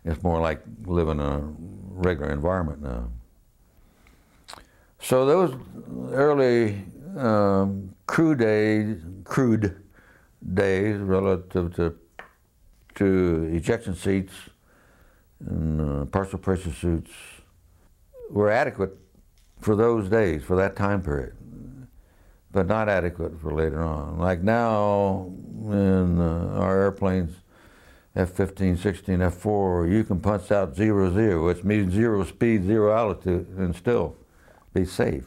It's 0.04 0.22
more 0.22 0.40
like 0.40 0.62
living 0.84 1.18
in 1.18 1.26
a 1.26 1.40
regular 1.90 2.30
environment 2.30 2.82
now. 2.82 3.10
So 5.04 5.26
those 5.26 5.54
early 6.12 6.82
um, 7.18 7.94
crude 8.06 8.38
days, 8.38 9.02
crude 9.24 9.82
days 10.54 10.96
relative 10.98 11.76
to 11.76 11.94
to 12.94 13.50
ejection 13.52 13.94
seats 13.94 14.32
and 15.40 15.80
uh, 15.80 16.04
partial 16.06 16.38
pressure 16.38 16.72
suits 16.72 17.10
were 18.30 18.50
adequate 18.50 18.96
for 19.60 19.76
those 19.76 20.08
days, 20.08 20.42
for 20.42 20.56
that 20.56 20.74
time 20.74 21.02
period, 21.02 21.36
but 22.50 22.66
not 22.66 22.88
adequate 22.88 23.38
for 23.42 23.52
later 23.52 23.82
on. 23.82 24.18
Like 24.18 24.40
now, 24.40 25.30
in 25.66 26.18
uh, 26.18 26.54
our 26.56 26.80
airplanes, 26.80 27.36
F-15, 28.16 28.78
16, 28.78 29.20
F-4, 29.20 29.92
you 29.92 30.02
can 30.04 30.20
punch 30.20 30.50
out 30.50 30.74
zero, 30.74 31.12
zero, 31.12 31.44
which 31.44 31.62
means 31.62 31.92
zero 31.92 32.24
speed, 32.24 32.64
zero 32.64 32.96
altitude, 32.96 33.48
and 33.58 33.76
still 33.76 34.16
be 34.74 34.84
safe. 34.84 35.24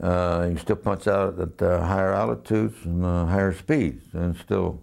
Uh, 0.00 0.48
you 0.50 0.56
still 0.56 0.76
punch 0.76 1.06
out 1.06 1.38
at 1.38 1.60
higher 1.60 2.14
altitudes 2.14 2.76
and 2.84 3.04
higher 3.04 3.52
speeds 3.52 4.04
and 4.14 4.36
still 4.36 4.80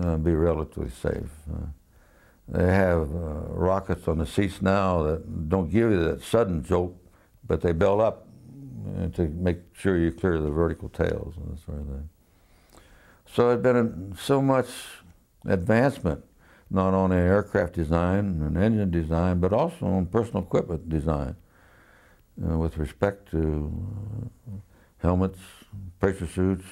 uh, 0.00 0.16
be 0.16 0.32
relatively 0.32 0.90
safe. 0.90 1.30
Uh, 1.52 1.66
they 2.46 2.72
have 2.72 3.02
uh, 3.14 3.46
rockets 3.48 4.06
on 4.06 4.18
the 4.18 4.26
seats 4.26 4.60
now 4.60 5.02
that 5.02 5.48
don't 5.48 5.70
give 5.70 5.90
you 5.90 6.04
that 6.04 6.22
sudden 6.22 6.62
jolt, 6.62 6.96
but 7.46 7.60
they 7.60 7.72
build 7.72 8.00
up 8.00 8.26
to 9.14 9.28
make 9.28 9.58
sure 9.72 9.98
you 9.98 10.10
clear 10.10 10.38
the 10.38 10.50
vertical 10.50 10.88
tails 10.88 11.34
and 11.36 11.52
that 11.52 11.64
sort 11.64 11.78
of 11.78 11.86
thing. 11.86 12.08
So 13.32 13.50
it's 13.50 13.62
been 13.62 14.14
so 14.18 14.42
much 14.42 14.68
advancement, 15.46 16.24
not 16.70 16.92
only 16.94 17.16
in 17.16 17.22
aircraft 17.22 17.74
design 17.74 18.42
and 18.42 18.56
engine 18.56 18.90
design, 18.90 19.40
but 19.40 19.52
also 19.52 19.86
in 19.86 20.06
personal 20.06 20.42
equipment 20.42 20.88
design 20.88 21.36
uh, 22.48 22.56
with 22.56 22.78
respect 22.78 23.30
to 23.30 23.72
uh, 24.48 24.56
helmets, 24.98 25.38
pressure 25.98 26.26
suits, 26.26 26.64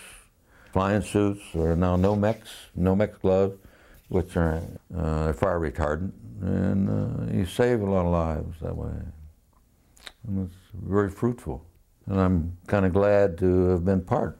flying 0.72 1.02
suits. 1.02 1.42
There 1.54 1.72
are 1.72 1.76
now 1.76 1.96
Nomex, 1.96 2.38
Nomex 2.78 3.20
gloves, 3.20 3.58
which 4.08 4.36
are 4.36 4.62
uh, 4.96 5.32
fire 5.32 5.60
retardant, 5.60 6.12
and 6.40 6.88
uh, 6.88 7.32
you 7.32 7.44
save 7.44 7.80
a 7.80 7.84
lot 7.84 8.06
of 8.06 8.12
lives 8.12 8.56
that 8.60 8.76
way. 8.76 8.92
And 10.26 10.46
it's 10.46 10.56
very 10.72 11.10
fruitful. 11.10 11.64
And 12.06 12.20
I'm 12.20 12.56
kind 12.66 12.86
of 12.86 12.92
glad 12.92 13.36
to 13.38 13.68
have 13.68 13.84
been 13.84 14.00
part 14.00 14.38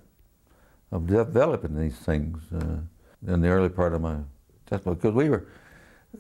of 0.91 1.07
developing 1.07 1.79
these 1.79 1.97
things 1.97 2.43
uh, 2.55 2.79
in 3.27 3.41
the 3.43 3.49
early 3.49 3.69
part 3.69 3.93
of 3.93 4.01
my 4.01 4.17
testimony 4.67 4.97
because 4.97 5.15
we 5.15 5.29
were 5.29 5.47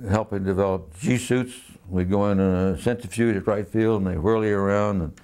helping 0.06 0.44
develop 0.44 0.98
G 0.98 1.18
suits. 1.18 1.54
We'd 1.88 2.10
go 2.10 2.30
in 2.30 2.38
a 2.38 2.78
centrifuge 2.78 3.36
at 3.36 3.46
Wright 3.46 3.66
Field 3.66 4.02
and 4.02 4.10
they 4.10 4.18
whirl 4.18 4.44
you 4.44 4.56
around 4.56 5.00
and 5.00 5.20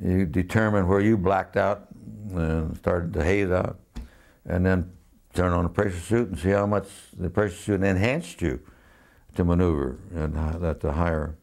you 0.00 0.26
determine 0.26 0.88
where 0.88 1.00
you 1.00 1.16
blacked 1.16 1.56
out 1.56 1.88
and 2.30 2.76
started 2.76 3.12
to 3.14 3.24
haze 3.24 3.50
out 3.50 3.78
and 4.44 4.66
then 4.66 4.92
turn 5.34 5.52
on 5.52 5.64
the 5.64 5.70
pressure 5.70 5.98
suit 5.98 6.28
and 6.28 6.38
see 6.38 6.50
how 6.50 6.66
much 6.66 6.88
the 7.16 7.30
pressure 7.30 7.54
suit 7.54 7.82
enhanced 7.82 8.42
you 8.42 8.60
to 9.34 9.44
maneuver 9.44 9.98
and 10.14 10.36
at 10.64 10.80
the 10.80 10.92
higher 10.92 11.36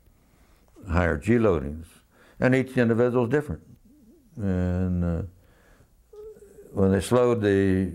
higher 0.90 1.18
G 1.18 1.34
loadings. 1.34 1.86
And 2.40 2.56
each 2.56 2.78
individual 2.78 3.26
is 3.26 3.30
different. 3.30 3.62
And 4.38 5.04
uh, 5.04 5.22
when 6.72 6.92
they 6.92 7.02
slowed 7.02 7.42
the 7.42 7.92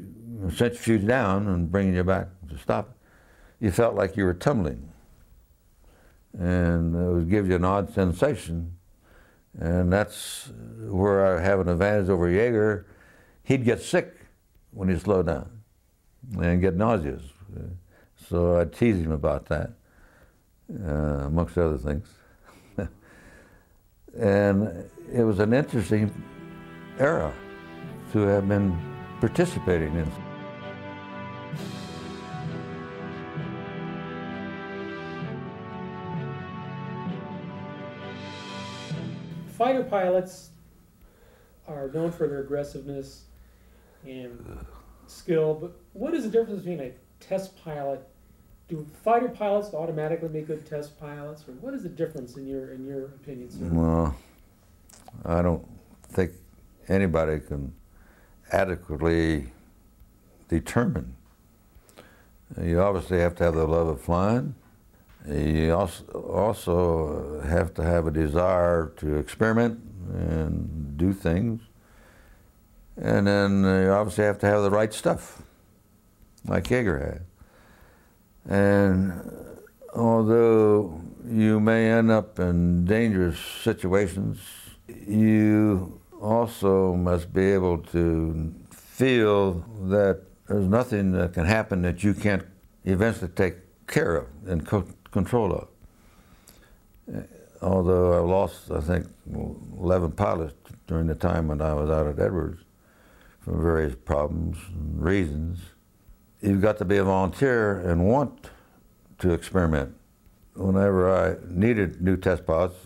centrifuge 0.51 1.07
down 1.07 1.49
and 1.49 1.71
bringing 1.71 1.95
you 1.95 2.05
back 2.05 2.29
to 2.51 2.59
stop, 2.59 2.94
you 3.61 3.71
felt 3.71 3.95
like 3.95 4.17
you 4.17 4.25
were 4.25 4.35
tumbling. 4.35 4.91
And 6.39 6.95
it 6.95 7.13
would 7.13 7.31
give 7.31 7.49
you 7.49 7.57
an 7.57 7.65
odd 7.65 7.93
sensation. 7.93 8.77
And 9.59 9.93
that's 9.93 10.51
where 10.81 11.37
I 11.37 11.41
have 11.41 11.61
an 11.61 11.69
advantage 11.69 12.09
over 12.09 12.29
Yeager. 12.29 12.85
He'd 13.45 13.65
get 13.65 13.81
sick 13.81 14.15
when 14.73 14.89
he 14.89 14.99
slowed 14.99 15.27
down 15.27 15.51
and 16.41 16.61
get 16.61 16.75
nauseous. 16.75 17.23
So 18.29 18.61
I 18.61 18.65
tease 18.65 18.97
him 18.97 19.13
about 19.13 19.47
that, 19.47 19.71
uh, 20.83 21.27
amongst 21.27 21.57
other 21.59 21.79
things. 21.79 22.09
and 24.19 24.91
it 25.13 25.23
was 25.23 25.39
an 25.39 25.53
interesting 25.53 26.13
era 26.99 27.33
to 28.13 28.21
have 28.21 28.49
been 28.49 28.77
participating 29.21 29.95
in. 29.97 30.24
Fighter 39.57 39.85
pilots 39.85 40.51
are 41.69 41.89
known 41.89 42.11
for 42.11 42.27
their 42.27 42.41
aggressiveness 42.41 43.25
and 44.05 44.67
skill, 45.07 45.55
but 45.55 45.77
what 45.93 46.13
is 46.13 46.25
the 46.25 46.31
difference 46.31 46.63
between 46.63 46.81
a 46.81 46.93
test 47.21 47.57
pilot? 47.63 48.07
Do 48.69 48.85
fighter 49.05 49.29
pilots 49.29 49.73
automatically 49.73 50.29
make 50.29 50.49
good 50.49 50.67
test 50.67 50.99
pilots, 50.99 51.45
or 51.47 51.53
what 51.53 51.73
is 51.73 51.85
the 51.85 51.89
difference 51.89 52.37
in 52.37 52.49
your 52.49 52.73
in 52.73 52.85
your 52.85 53.05
opinion, 53.05 53.51
sir? 53.51 53.69
Well, 53.71 54.17
I 55.25 55.41
don't 55.43 55.65
think 56.09 56.33
anybody 56.89 57.41
can 57.41 57.75
adequately 58.51 59.53
determine. 60.49 61.15
You 62.61 62.81
obviously 62.81 63.19
have 63.21 63.37
to 63.37 63.45
have 63.45 63.55
the 63.55 63.67
love 63.67 63.87
of 63.87 64.01
flying. 64.01 64.55
You 65.27 65.75
also, 65.75 67.41
have 67.47 67.73
to 67.75 67.83
have 67.83 68.07
a 68.07 68.11
desire 68.11 68.93
to 68.99 69.17
experiment 69.17 69.81
and 70.13 70.99
do 70.99 71.15
things. 71.15 71.63
And 72.97 73.27
then 73.27 73.65
you 73.65 73.91
obviously 73.91 74.25
have 74.25 74.39
to 74.41 74.47
have 74.47 74.63
the 74.63 74.71
right 74.71 74.93
stuff, 74.93 75.43
like 76.47 76.65
Yeager 76.65 77.01
had. 77.01 77.23
And 78.47 79.13
although 79.95 81.01
you 81.27 81.59
may 81.59 81.91
end 81.91 82.11
up 82.11 82.39
in 82.39 82.85
dangerous 82.85 83.39
situations, 83.39 84.39
you 84.87 86.01
also 86.21 86.95
must 86.95 87.33
be 87.33 87.45
able 87.53 87.79
to 87.79 88.55
feel 88.71 89.65
that 89.89 90.21
there's 90.47 90.67
nothing 90.67 91.13
that 91.13 91.33
can 91.33 91.47
happen 91.47 91.83
that 91.83 92.05
you 92.05 92.13
can't 92.13 92.45
eventually 92.85 93.31
take 93.31 93.57
care 93.87 94.17
of 94.17 94.27
and 94.47 94.67
control 95.15 95.53
of. 95.53 95.69
Uh, 97.15 97.21
although 97.63 98.13
I 98.13 98.19
lost, 98.19 98.71
I 98.71 98.81
think, 98.81 99.07
11 99.33 100.13
pilots 100.13 100.55
during 100.87 101.07
the 101.07 101.15
time 101.15 101.49
when 101.49 101.63
I 101.63 101.73
was 101.73 101.89
out 101.89 102.07
at 102.07 102.19
Edwards 102.19 102.61
for 103.41 103.57
various 103.57 103.95
problems 103.95 104.59
and 104.69 105.03
reasons, 105.03 105.61
you've 106.43 106.61
got 106.61 106.77
to 106.79 106.85
be 106.85 106.99
a 106.99 107.05
volunteer 107.05 107.81
and 107.89 108.07
want 108.07 108.51
to 109.21 109.33
experiment. 109.33 109.95
Whenever 110.55 111.11
I 111.11 111.37
needed 111.49 112.03
new 112.03 112.17
test 112.17 112.45
pilots, 112.45 112.77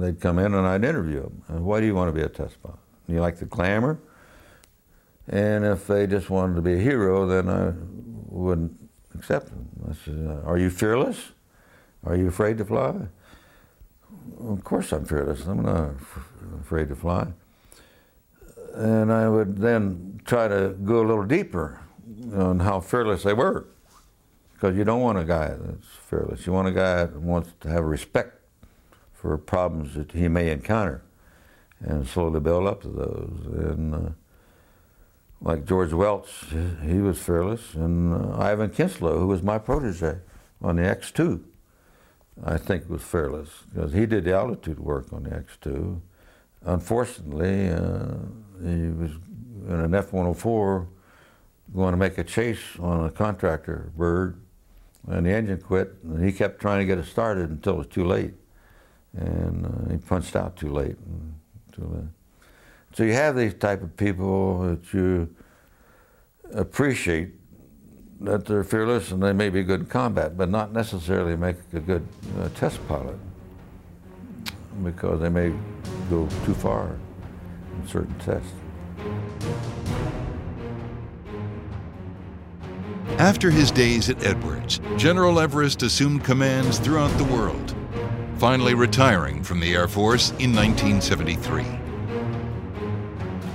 they'd 0.00 0.20
come 0.20 0.38
in 0.38 0.54
and 0.54 0.66
I'd 0.66 0.84
interview 0.84 1.22
them. 1.22 1.42
Uh, 1.48 1.60
why 1.60 1.80
do 1.80 1.86
you 1.86 1.94
want 1.94 2.08
to 2.08 2.12
be 2.12 2.22
a 2.22 2.28
test 2.28 2.62
pilot? 2.62 2.78
You 3.06 3.20
like 3.20 3.38
the 3.38 3.44
glamour? 3.44 3.98
And 5.28 5.64
if 5.64 5.86
they 5.86 6.06
just 6.06 6.30
wanted 6.30 6.56
to 6.56 6.62
be 6.62 6.74
a 6.74 6.78
hero, 6.78 7.26
then 7.26 7.48
I 7.48 7.72
wouldn't 8.26 8.72
accept 9.14 9.46
them. 9.46 9.68
I 9.88 9.94
said, 10.04 10.42
Are 10.44 10.58
you 10.58 10.70
fearless? 10.70 11.32
Are 12.06 12.16
you 12.16 12.28
afraid 12.28 12.58
to 12.58 12.64
fly? 12.64 12.94
Of 14.40 14.62
course 14.64 14.92
I'm 14.92 15.04
fearless. 15.04 15.46
I'm 15.46 15.62
not 15.62 15.94
afraid 16.60 16.88
to 16.88 16.96
fly. 16.96 17.28
And 18.74 19.12
I 19.12 19.28
would 19.28 19.58
then 19.58 20.20
try 20.24 20.48
to 20.48 20.76
go 20.84 21.00
a 21.00 21.06
little 21.06 21.24
deeper 21.24 21.80
on 22.34 22.60
how 22.60 22.80
fearless 22.80 23.22
they 23.22 23.32
were. 23.32 23.66
Because 24.52 24.76
you 24.76 24.84
don't 24.84 25.00
want 25.00 25.18
a 25.18 25.24
guy 25.24 25.54
that's 25.58 25.86
fearless. 25.86 26.46
You 26.46 26.52
want 26.52 26.68
a 26.68 26.72
guy 26.72 27.04
that 27.04 27.20
wants 27.20 27.52
to 27.60 27.68
have 27.68 27.84
respect 27.84 28.40
for 29.12 29.36
problems 29.38 29.94
that 29.94 30.12
he 30.12 30.28
may 30.28 30.50
encounter 30.50 31.02
and 31.80 32.06
slowly 32.06 32.40
build 32.40 32.66
up 32.66 32.82
to 32.82 32.88
those. 32.88 33.46
And 33.46 33.94
uh, 33.94 34.10
like 35.40 35.66
George 35.66 35.92
Welch, 35.92 36.46
he 36.82 36.98
was 36.98 37.18
fearless, 37.18 37.74
and 37.74 38.14
uh, 38.14 38.38
Iven 38.38 38.70
Kincheloe, 38.70 39.18
who 39.18 39.26
was 39.26 39.42
my 39.42 39.58
protege 39.58 40.18
on 40.62 40.76
the 40.76 40.82
X2, 40.82 41.42
I 42.42 42.58
think 42.58 42.88
was 42.88 43.02
fearless 43.02 43.48
because 43.72 43.92
he 43.92 44.06
did 44.06 44.24
the 44.24 44.34
altitude 44.34 44.80
work 44.80 45.12
on 45.12 45.24
the 45.24 45.30
X2. 45.30 46.00
Unfortunately, 46.64 47.68
uh, 47.68 48.16
he 48.62 48.88
was 48.88 49.10
in 49.68 49.80
an 49.80 49.94
F-104 49.94 50.86
going 51.74 51.92
to 51.92 51.96
make 51.96 52.18
a 52.18 52.24
chase 52.24 52.60
on 52.78 53.06
a 53.06 53.10
contractor 53.10 53.90
bird, 53.96 54.40
and 55.06 55.26
the 55.26 55.30
engine 55.30 55.60
quit, 55.60 55.94
and 56.02 56.24
he 56.24 56.32
kept 56.32 56.60
trying 56.60 56.80
to 56.80 56.84
get 56.84 56.98
it 56.98 57.06
started 57.06 57.50
until 57.50 57.74
it 57.74 57.78
was 57.78 57.86
too 57.86 58.04
late, 58.04 58.34
and 59.16 59.66
uh, 59.66 59.92
he 59.92 59.98
punched 59.98 60.36
out 60.36 60.56
too 60.56 60.70
late. 60.70 60.96
Too 61.72 61.86
late. 61.86 62.08
So 62.94 63.02
you 63.02 63.12
have 63.12 63.36
these 63.36 63.54
type 63.54 63.82
of 63.82 63.96
people 63.96 64.60
that 64.62 64.92
you 64.92 65.34
appreciate 66.52 67.32
that 68.24 68.46
they're 68.46 68.64
fearless 68.64 69.10
and 69.10 69.22
they 69.22 69.32
may 69.32 69.50
be 69.50 69.62
good 69.62 69.80
in 69.80 69.86
combat, 69.86 70.36
but 70.36 70.48
not 70.48 70.72
necessarily 70.72 71.36
make 71.36 71.56
a 71.72 71.80
good 71.80 72.06
uh, 72.40 72.48
test 72.50 72.86
pilot 72.88 73.16
because 74.82 75.20
they 75.20 75.28
may 75.28 75.52
go 76.10 76.28
too 76.44 76.54
far 76.54 76.96
in 77.80 77.88
certain 77.88 78.14
tests. 78.18 78.52
After 83.18 83.50
his 83.50 83.70
days 83.70 84.10
at 84.10 84.24
Edwards, 84.24 84.80
General 84.96 85.38
Everest 85.38 85.82
assumed 85.82 86.24
commands 86.24 86.78
throughout 86.78 87.16
the 87.16 87.24
world, 87.24 87.74
finally 88.38 88.74
retiring 88.74 89.42
from 89.42 89.60
the 89.60 89.74
Air 89.74 89.86
Force 89.86 90.30
in 90.40 90.52
1973. 90.52 91.83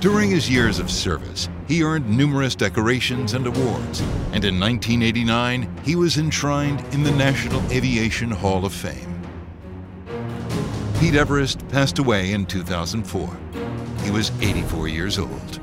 During 0.00 0.30
his 0.30 0.48
years 0.48 0.78
of 0.78 0.90
service, 0.90 1.50
he 1.68 1.82
earned 1.82 2.08
numerous 2.08 2.54
decorations 2.54 3.34
and 3.34 3.46
awards, 3.46 4.00
and 4.32 4.46
in 4.46 4.58
1989 4.58 5.70
he 5.84 5.94
was 5.94 6.16
enshrined 6.16 6.82
in 6.94 7.02
the 7.02 7.10
National 7.10 7.60
Aviation 7.70 8.30
Hall 8.30 8.64
of 8.64 8.72
Fame. 8.72 9.20
Pete 10.98 11.16
Everest 11.16 11.68
passed 11.68 11.98
away 11.98 12.32
in 12.32 12.46
2004. 12.46 13.28
He 14.02 14.10
was 14.10 14.32
84 14.40 14.88
years 14.88 15.18
old. 15.18 15.60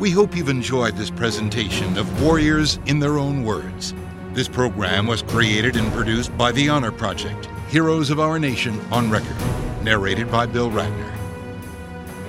We 0.00 0.10
hope 0.10 0.34
you've 0.34 0.48
enjoyed 0.48 0.96
this 0.96 1.10
presentation 1.10 1.96
of 1.96 2.20
Warriors 2.20 2.80
in 2.86 2.98
Their 2.98 3.18
Own 3.18 3.44
Words. 3.44 3.94
This 4.32 4.48
program 4.48 5.06
was 5.06 5.22
created 5.22 5.76
and 5.76 5.92
produced 5.92 6.36
by 6.36 6.50
the 6.50 6.68
Honor 6.68 6.90
Project, 6.90 7.48
Heroes 7.68 8.10
of 8.10 8.18
Our 8.18 8.40
Nation 8.40 8.80
on 8.90 9.08
Record 9.08 9.36
narrated 9.82 10.30
by 10.30 10.46
Bill 10.46 10.70
Ratner. 10.70 11.12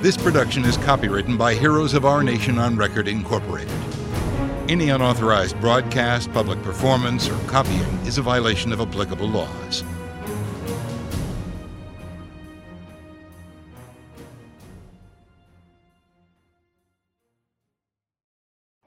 This 0.02 0.18
production 0.18 0.66
is 0.66 0.78
copywritten 0.78 1.38
by 1.38 1.54
Heroes 1.56 1.94
of 1.94 2.06
Our 2.06 2.24
Nation 2.24 2.58
on 2.58 2.78
Record, 2.78 3.08
Incorporated. 3.08 3.78
Any 4.70 4.90
unauthorized 4.90 5.60
broadcast, 5.60 6.32
public 6.32 6.62
performance, 6.62 7.28
or 7.28 7.38
copying 7.48 8.00
is 8.06 8.18
a 8.18 8.22
violation 8.22 8.72
of 8.72 8.80
applicable 8.80 9.28
laws. 9.28 9.84